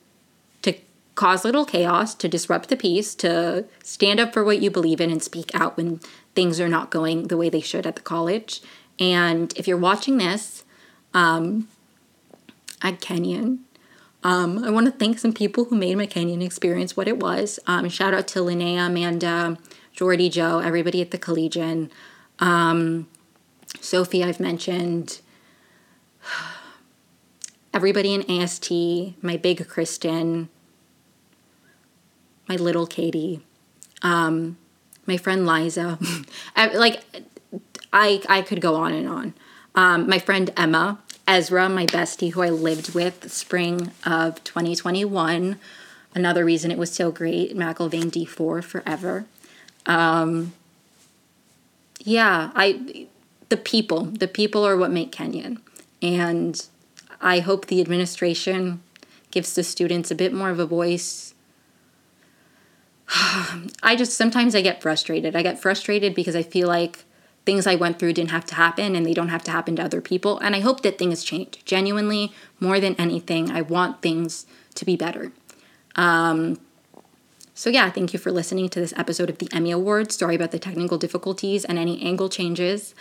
to 0.62 0.74
cause 1.16 1.44
little 1.44 1.65
chaos, 1.65 2.15
to 2.15 2.28
disrupt 2.28 2.69
the 2.69 2.77
peace, 2.77 3.15
to 3.16 3.65
stand 3.82 4.20
up 4.20 4.32
for 4.32 4.44
what 4.44 4.62
you 4.62 4.70
believe 4.70 5.01
in 5.01 5.10
and 5.10 5.23
speak 5.23 5.51
out 5.55 5.77
when 5.77 6.01
things 6.34 6.60
are 6.60 6.68
not 6.68 6.90
going 6.90 7.28
the 7.28 7.36
way 7.36 7.48
they 7.48 7.60
should 7.60 7.86
at 7.86 7.96
the 7.96 8.02
college. 8.02 8.62
And 8.98 9.52
if 9.56 9.68
you're 9.68 9.76
watching 9.76 10.18
this 10.18 10.64
um, 11.14 11.68
at 12.82 13.00
Kenyon, 13.00 13.64
um, 14.24 14.64
I 14.64 14.70
want 14.70 14.86
to 14.86 14.92
thank 14.92 15.18
some 15.18 15.32
people 15.32 15.66
who 15.66 15.76
made 15.76 15.96
my 15.96 16.06
Kenyon 16.06 16.42
experience 16.42 16.96
what 16.96 17.09
it 17.09 17.18
was. 17.18 17.60
Um, 17.66 17.88
shout 17.88 18.14
out 18.14 18.26
to 18.28 18.40
Linnea, 18.40 18.86
Amanda, 18.86 19.56
Jordy, 19.92 20.28
Joe, 20.28 20.59
everybody 20.59 21.00
at 21.00 21.12
the 21.12 21.18
Collegian. 21.18 21.90
Um, 22.40 23.09
Sophie, 23.80 24.24
I've 24.24 24.40
mentioned. 24.40 25.20
Everybody 27.74 28.14
in 28.14 28.28
AST, 28.28 28.72
my 29.22 29.36
big 29.36 29.68
Kristen, 29.68 30.48
my 32.48 32.56
little 32.56 32.86
Katie. 32.86 33.44
Um, 34.02 34.56
my 35.09 35.16
friend 35.16 35.44
Liza. 35.44 35.98
like 36.56 37.02
I 37.93 38.22
I 38.28 38.43
could 38.43 38.60
go 38.60 38.76
on 38.76 38.93
and 38.93 39.09
on. 39.09 39.35
Um, 39.74 40.09
my 40.09 40.18
friend 40.18 40.51
Emma, 40.56 41.01
Ezra, 41.26 41.68
my 41.68 41.86
bestie 41.86 42.32
who 42.32 42.43
I 42.43 42.51
lived 42.51 42.94
with 42.94 43.32
spring 43.32 43.90
of 44.06 44.43
2021. 44.44 45.59
Another 46.14 46.44
reason 46.44 46.70
it 46.70 46.78
was 46.78 46.93
so 46.93 47.10
great, 47.10 47.56
McIlvaine 47.56 48.10
D4 48.10 48.62
forever. 48.62 49.26
Um, 49.86 50.52
yeah, 52.01 52.51
I 52.55 53.09
the 53.48 53.56
people, 53.56 54.05
the 54.05 54.28
people 54.28 54.66
are 54.66 54.76
what 54.76 54.90
make 54.90 55.12
Kenyon. 55.12 55.60
And 56.02 56.64
I 57.20 57.40
hope 57.40 57.66
the 57.66 57.80
administration 57.80 58.82
gives 59.30 59.55
the 59.55 59.64
students 59.64 60.10
a 60.10 60.14
bit 60.14 60.32
more 60.32 60.51
of 60.51 60.59
a 60.59 60.66
voice. 60.66 61.35
I 63.82 63.97
just 63.97 64.16
sometimes 64.16 64.55
I 64.55 64.60
get 64.60 64.82
frustrated. 64.82 65.35
I 65.35 65.43
get 65.43 65.60
frustrated 65.60 66.14
because 66.14 66.36
I 66.36 66.43
feel 66.43 66.68
like 66.68 67.05
things 67.47 67.66
I 67.66 67.76
went 67.76 67.98
through 67.98 68.12
didn't 68.12 68.30
have 68.30 68.44
to 68.47 68.55
happen 68.56 68.94
and 68.94 69.06
they 69.06 69.14
don't 69.14 69.28
have 69.28 69.43
to 69.44 69.51
happen 69.51 69.76
to 69.76 69.82
other 69.82 70.01
people. 70.01 70.39
And 70.40 70.55
I 70.55 70.60
hope 70.60 70.82
that 70.82 70.98
things 70.98 71.24
change. 71.24 71.64
Genuinely, 71.64 72.32
more 72.60 72.78
than 72.78 72.94
anything, 72.97 73.51
I 73.51 73.62
want 73.62 74.02
things 74.02 74.44
to 74.74 74.85
be 74.85 74.97
better. 74.97 75.32
Um, 75.97 76.60
so, 77.55 77.70
yeah, 77.70 77.90
thank 77.90 78.12
you 78.12 78.18
for 78.18 78.30
listening 78.30 78.68
to 78.68 78.80
this 78.80 78.93
episode 78.97 79.30
of 79.30 79.39
the 79.39 79.47
Emi 79.47 79.74
Awards. 79.74 80.16
Sorry 80.16 80.36
about 80.36 80.52
the 80.52 80.59
technical 80.59 80.98
difficulties 80.98 81.64
and 81.64 81.78
any 81.78 82.01
angle 82.02 82.28
changes. 82.28 82.94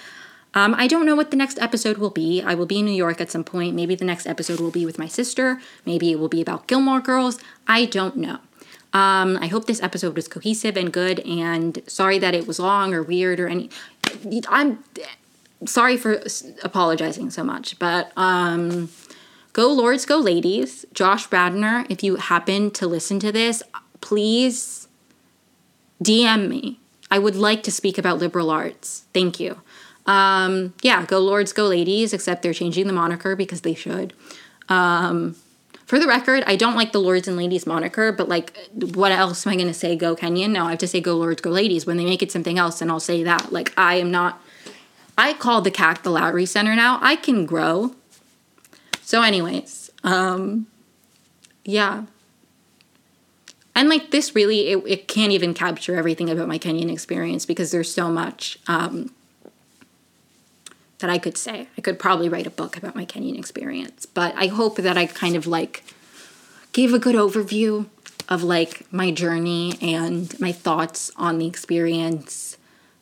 Um, 0.53 0.73
I 0.75 0.87
don't 0.87 1.05
know 1.05 1.15
what 1.15 1.29
the 1.29 1.37
next 1.37 1.59
episode 1.59 1.97
will 1.97 2.09
be. 2.09 2.41
I 2.41 2.55
will 2.55 2.65
be 2.65 2.79
in 2.79 2.85
New 2.85 2.91
York 2.91 3.21
at 3.21 3.29
some 3.29 3.43
point. 3.43 3.75
Maybe 3.75 3.93
the 3.93 4.05
next 4.05 4.25
episode 4.25 4.59
will 4.59 4.71
be 4.71 4.85
with 4.85 4.97
my 4.97 5.07
sister. 5.07 5.59
Maybe 5.85 6.11
it 6.11 6.19
will 6.19 6.29
be 6.29 6.41
about 6.41 6.67
Gilmore 6.67 7.01
Girls. 7.01 7.37
I 7.67 7.85
don't 7.85 8.15
know. 8.15 8.39
Um, 8.93 9.37
I 9.41 9.47
hope 9.47 9.65
this 9.65 9.81
episode 9.83 10.15
was 10.15 10.27
cohesive 10.27 10.77
and 10.77 10.91
good. 10.91 11.19
And 11.21 11.81
sorry 11.87 12.19
that 12.19 12.33
it 12.33 12.47
was 12.47 12.59
long 12.59 12.93
or 12.93 13.03
weird 13.03 13.39
or 13.39 13.47
any. 13.47 13.69
I'm 14.49 14.83
sorry 15.65 15.97
for 15.97 16.23
apologizing 16.63 17.29
so 17.29 17.43
much, 17.43 17.77
but 17.79 18.11
um, 18.15 18.89
go 19.53 19.71
lords, 19.71 20.05
go 20.05 20.17
ladies. 20.17 20.85
Josh 20.93 21.31
Radnor, 21.31 21.85
if 21.89 22.03
you 22.03 22.15
happen 22.15 22.71
to 22.71 22.87
listen 22.87 23.19
to 23.19 23.31
this, 23.31 23.63
please 24.01 24.87
DM 26.03 26.47
me. 26.47 26.79
I 27.09 27.19
would 27.19 27.35
like 27.35 27.63
to 27.63 27.71
speak 27.71 27.97
about 27.97 28.19
liberal 28.19 28.49
arts. 28.49 29.05
Thank 29.13 29.39
you. 29.39 29.61
Um, 30.05 30.73
yeah, 30.81 31.05
go 31.05 31.19
lords, 31.19 31.53
go 31.53 31.67
ladies, 31.67 32.13
except 32.13 32.41
they're 32.41 32.53
changing 32.53 32.87
the 32.87 32.93
moniker 32.93 33.35
because 33.35 33.61
they 33.61 33.73
should. 33.73 34.13
Um, 34.69 35.35
for 35.87 35.99
the 35.99 36.05
record, 36.05 36.43
I 36.45 36.57
don't 36.57 36.75
like 36.75 36.91
the 36.91 36.99
lords 36.99 37.29
and 37.29 37.37
ladies 37.37 37.65
moniker, 37.65 38.11
but 38.11 38.27
like, 38.27 38.55
what 38.73 39.13
else 39.13 39.47
am 39.47 39.53
I 39.53 39.55
going 39.55 39.69
to 39.69 39.73
say? 39.73 39.95
Go 39.95 40.17
Kenyon? 40.17 40.51
No, 40.51 40.65
I 40.65 40.71
have 40.71 40.79
to 40.79 40.87
say 40.87 40.99
go 40.99 41.15
lords, 41.15 41.41
go 41.41 41.49
ladies. 41.49 41.85
When 41.85 41.95
they 41.95 42.03
make 42.03 42.21
it 42.21 42.29
something 42.29 42.59
else, 42.59 42.81
and 42.81 42.91
I'll 42.91 42.99
say 42.99 43.23
that. 43.23 43.53
Like, 43.53 43.73
I 43.77 43.95
am 43.95 44.11
not. 44.11 44.41
I 45.17 45.33
call 45.33 45.61
the 45.61 45.71
KAC 45.71 46.03
the 46.03 46.09
Lowry 46.09 46.45
Center 46.45 46.75
now. 46.75 46.99
I 47.01 47.15
can 47.15 47.45
grow. 47.45 47.95
So, 49.01 49.21
anyways, 49.21 49.89
um, 50.03 50.67
yeah. 51.63 52.03
And 53.73 53.87
like 53.87 54.11
this 54.11 54.35
really, 54.35 54.67
it, 54.67 54.83
it 54.85 55.07
can't 55.07 55.31
even 55.31 55.53
capture 55.53 55.95
everything 55.95 56.29
about 56.29 56.49
my 56.49 56.57
Kenyon 56.57 56.89
experience 56.89 57.45
because 57.45 57.71
there's 57.71 57.93
so 57.93 58.11
much. 58.11 58.59
Um, 58.67 59.13
that 60.99 61.09
I 61.09 61.17
could 61.17 61.37
say. 61.37 61.67
I 61.77 61.81
could 61.81 61.99
probably 61.99 62.29
write 62.29 62.47
a 62.47 62.51
book 62.51 62.77
about 62.77 62.95
my 62.95 63.05
Kenyon 63.05 63.37
experience, 63.37 64.05
but 64.05 64.33
I 64.35 64.47
hope 64.47 64.77
that 64.77 64.97
I 64.97 65.05
kind 65.05 65.35
of 65.35 65.45
like 65.45 65.83
gave 66.71 66.93
a 66.93 66.99
good 66.99 67.15
overview 67.15 67.87
of 68.29 68.43
like 68.43 68.91
my 68.91 69.11
journey 69.11 69.77
and 69.81 70.37
my 70.39 70.51
thoughts 70.51 71.11
on 71.15 71.37
the 71.37 71.47
experience. 71.47 72.57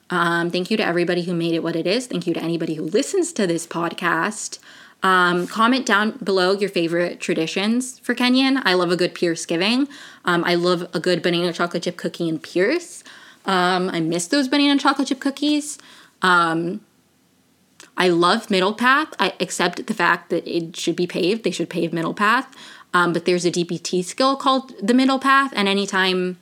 Um, 0.09 0.51
thank 0.51 0.69
you 0.69 0.77
to 0.77 0.85
everybody 0.85 1.23
who 1.23 1.33
made 1.33 1.55
it 1.55 1.63
what 1.63 1.75
it 1.75 1.87
is. 1.87 2.07
Thank 2.07 2.27
you 2.27 2.33
to 2.33 2.41
anybody 2.41 2.75
who 2.75 2.83
listens 2.83 3.33
to 3.33 3.47
this 3.47 3.65
podcast. 3.65 4.59
Um, 5.01 5.47
comment 5.47 5.85
down 5.85 6.11
below 6.23 6.53
your 6.53 6.69
favorite 6.69 7.19
traditions 7.19 7.99
for 7.99 8.13
Kenyon. 8.13 8.61
I 8.63 8.73
love 8.73 8.91
a 8.91 8.95
good 8.95 9.13
Peirce 9.13 9.45
giving. 9.45 9.87
Um, 10.25 10.43
I 10.43 10.55
love 10.55 10.87
a 10.93 10.99
good 10.99 11.21
banana 11.21 11.53
chocolate 11.53 11.83
chip 11.83 11.97
cookie 11.97 12.29
and 12.29 12.41
Peirce. 12.41 13.03
Um, 13.45 13.89
I 13.89 13.99
miss 13.99 14.27
those 14.27 14.47
banana 14.47 14.79
chocolate 14.79 15.07
chip 15.09 15.19
cookies. 15.19 15.77
I 17.97 18.09
love 18.09 18.49
Middle 18.49 18.73
Path, 18.73 19.13
I 19.19 19.33
accept 19.39 19.85
the 19.87 19.93
fact 19.93 20.29
that 20.29 20.45
it 20.47 20.75
should 20.75 20.95
be 20.95 21.07
paved. 21.07 21.43
They 21.43 21.51
should 21.51 21.69
pave 21.69 21.93
Middle 21.93 22.13
Path. 22.13 22.53
Um, 22.93 23.13
but 23.13 23.25
there's 23.25 23.45
a 23.45 23.51
DBT 23.51 24.03
skill 24.03 24.35
called 24.35 24.73
the 24.81 24.93
Middle 24.93 25.19
Path, 25.19 25.51
and 25.55 25.67
anytime 25.67 26.37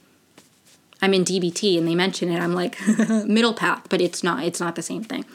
I'm 1.02 1.14
in 1.14 1.26
DBT 1.26 1.78
and 1.78 1.88
they 1.88 1.96
mention 1.96 2.30
it, 2.30 2.40
I'm 2.40 2.54
like 2.54 2.78
Middle 3.26 3.54
Path, 3.54 3.88
but 3.90 4.02
it's 4.02 4.24
not. 4.24 4.44
It's 4.44 4.60
not 4.60 4.76
the 4.76 4.82
same 4.82 5.04
thing. 5.04 5.26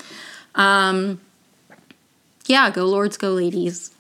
Um, 0.55 1.21
yeah, 2.47 2.71
go 2.71 2.85
lords, 2.85 3.17
go 3.17 3.31
ladies. 3.31 3.91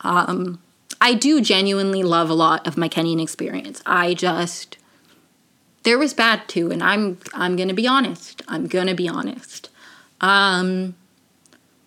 Um, 0.00 0.60
I 1.00 1.14
do 1.14 1.40
genuinely 1.40 2.02
love 2.02 2.30
a 2.30 2.34
lot 2.34 2.66
of 2.66 2.76
my 2.76 2.88
Kenyon 2.88 3.20
experience. 3.20 3.82
I 3.84 4.14
just 4.14 4.78
there 5.84 5.98
was 5.98 6.14
bad 6.14 6.48
too, 6.48 6.70
and 6.70 6.82
I'm 6.82 7.18
I'm 7.34 7.56
gonna 7.56 7.74
be 7.74 7.86
honest. 7.86 8.42
I'm 8.48 8.66
gonna 8.66 8.94
be 8.94 9.08
honest. 9.08 9.70
Um, 10.20 10.94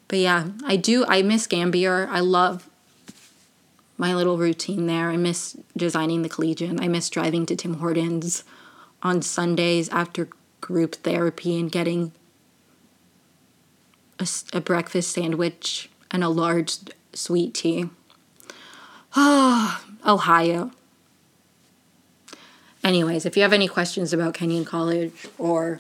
but 0.08 0.20
yeah, 0.20 0.50
I 0.66 0.76
do. 0.76 1.06
I 1.08 1.22
miss 1.22 1.48
Gambier. 1.48 2.08
I 2.10 2.20
love 2.20 2.70
my 3.98 4.14
little 4.14 4.38
routine 4.38 4.86
there. 4.86 5.10
I 5.10 5.18
miss 5.18 5.58
designing 5.76 6.22
the 6.22 6.30
collegian. 6.30 6.80
I 6.80 6.88
miss 6.88 7.10
driving 7.10 7.46
to 7.48 7.56
Tim 7.56 7.76
Hortons 7.76 8.44
on 9.02 9.22
Sundays 9.22 9.90
after 9.90 10.30
group 10.62 10.96
therapy 10.96 11.60
and 11.60 11.72
getting 11.72 12.12
a, 14.20 14.28
a 14.54 14.62
breakfast 14.62 15.12
sandwich 15.12 15.90
and 16.12 16.24
a 16.24 16.30
large 16.30 16.78
sweet 17.14 17.54
tea. 17.54 17.90
Oh, 19.16 19.84
Ohio. 20.06 20.72
Anyways, 22.84 23.26
if 23.26 23.36
you 23.36 23.44
have 23.44 23.54
any 23.54 23.68
questions 23.68 24.14
about 24.14 24.34
Kenyon 24.34 24.64
College 24.64 25.28
or 25.38 25.78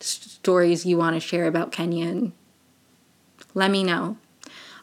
stories 0.00 0.84
you 0.84 0.98
want 0.98 1.16
to 1.16 1.20
share 1.20 1.46
about 1.46 1.72
Kenyon, 1.72 2.32
let 3.54 3.70
me 3.70 3.82
know. 3.84 4.16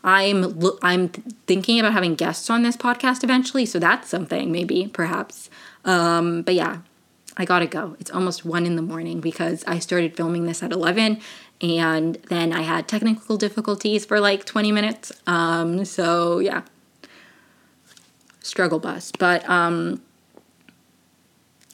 I'm 0.03 0.77
I'm 0.83 1.09
thinking 1.47 1.79
about 1.79 1.93
having 1.93 2.13
guests 2.13 2.49
on 2.49 2.61
this 2.61 2.77
podcast 2.77 3.23
eventually, 3.23 3.65
so 3.65 3.79
that's 3.79 4.07
something 4.07 4.51
maybe 4.51 4.87
perhaps. 4.93 5.49
Um, 5.83 6.43
but 6.43 6.53
yeah, 6.53 6.79
I 7.37 7.45
gotta 7.45 7.65
go. 7.65 7.95
It's 7.99 8.11
almost 8.11 8.45
one 8.45 8.67
in 8.67 8.75
the 8.75 8.83
morning 8.83 9.19
because 9.19 9.63
I 9.65 9.79
started 9.79 10.15
filming 10.15 10.45
this 10.45 10.61
at 10.61 10.71
eleven, 10.71 11.19
and 11.59 12.15
then 12.29 12.53
I 12.53 12.61
had 12.61 12.87
technical 12.87 13.35
difficulties 13.35 14.05
for 14.05 14.19
like 14.19 14.45
twenty 14.45 14.71
minutes. 14.71 15.11
Um, 15.25 15.85
so 15.85 16.37
yeah, 16.37 16.61
struggle 18.41 18.79
bus. 18.79 19.11
But 19.17 19.47
um, 19.49 20.01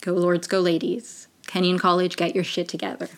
go 0.00 0.12
lords, 0.14 0.46
go 0.46 0.60
ladies. 0.60 1.28
Kenyon 1.46 1.78
College, 1.78 2.16
get 2.16 2.34
your 2.34 2.44
shit 2.44 2.66
together. 2.66 3.10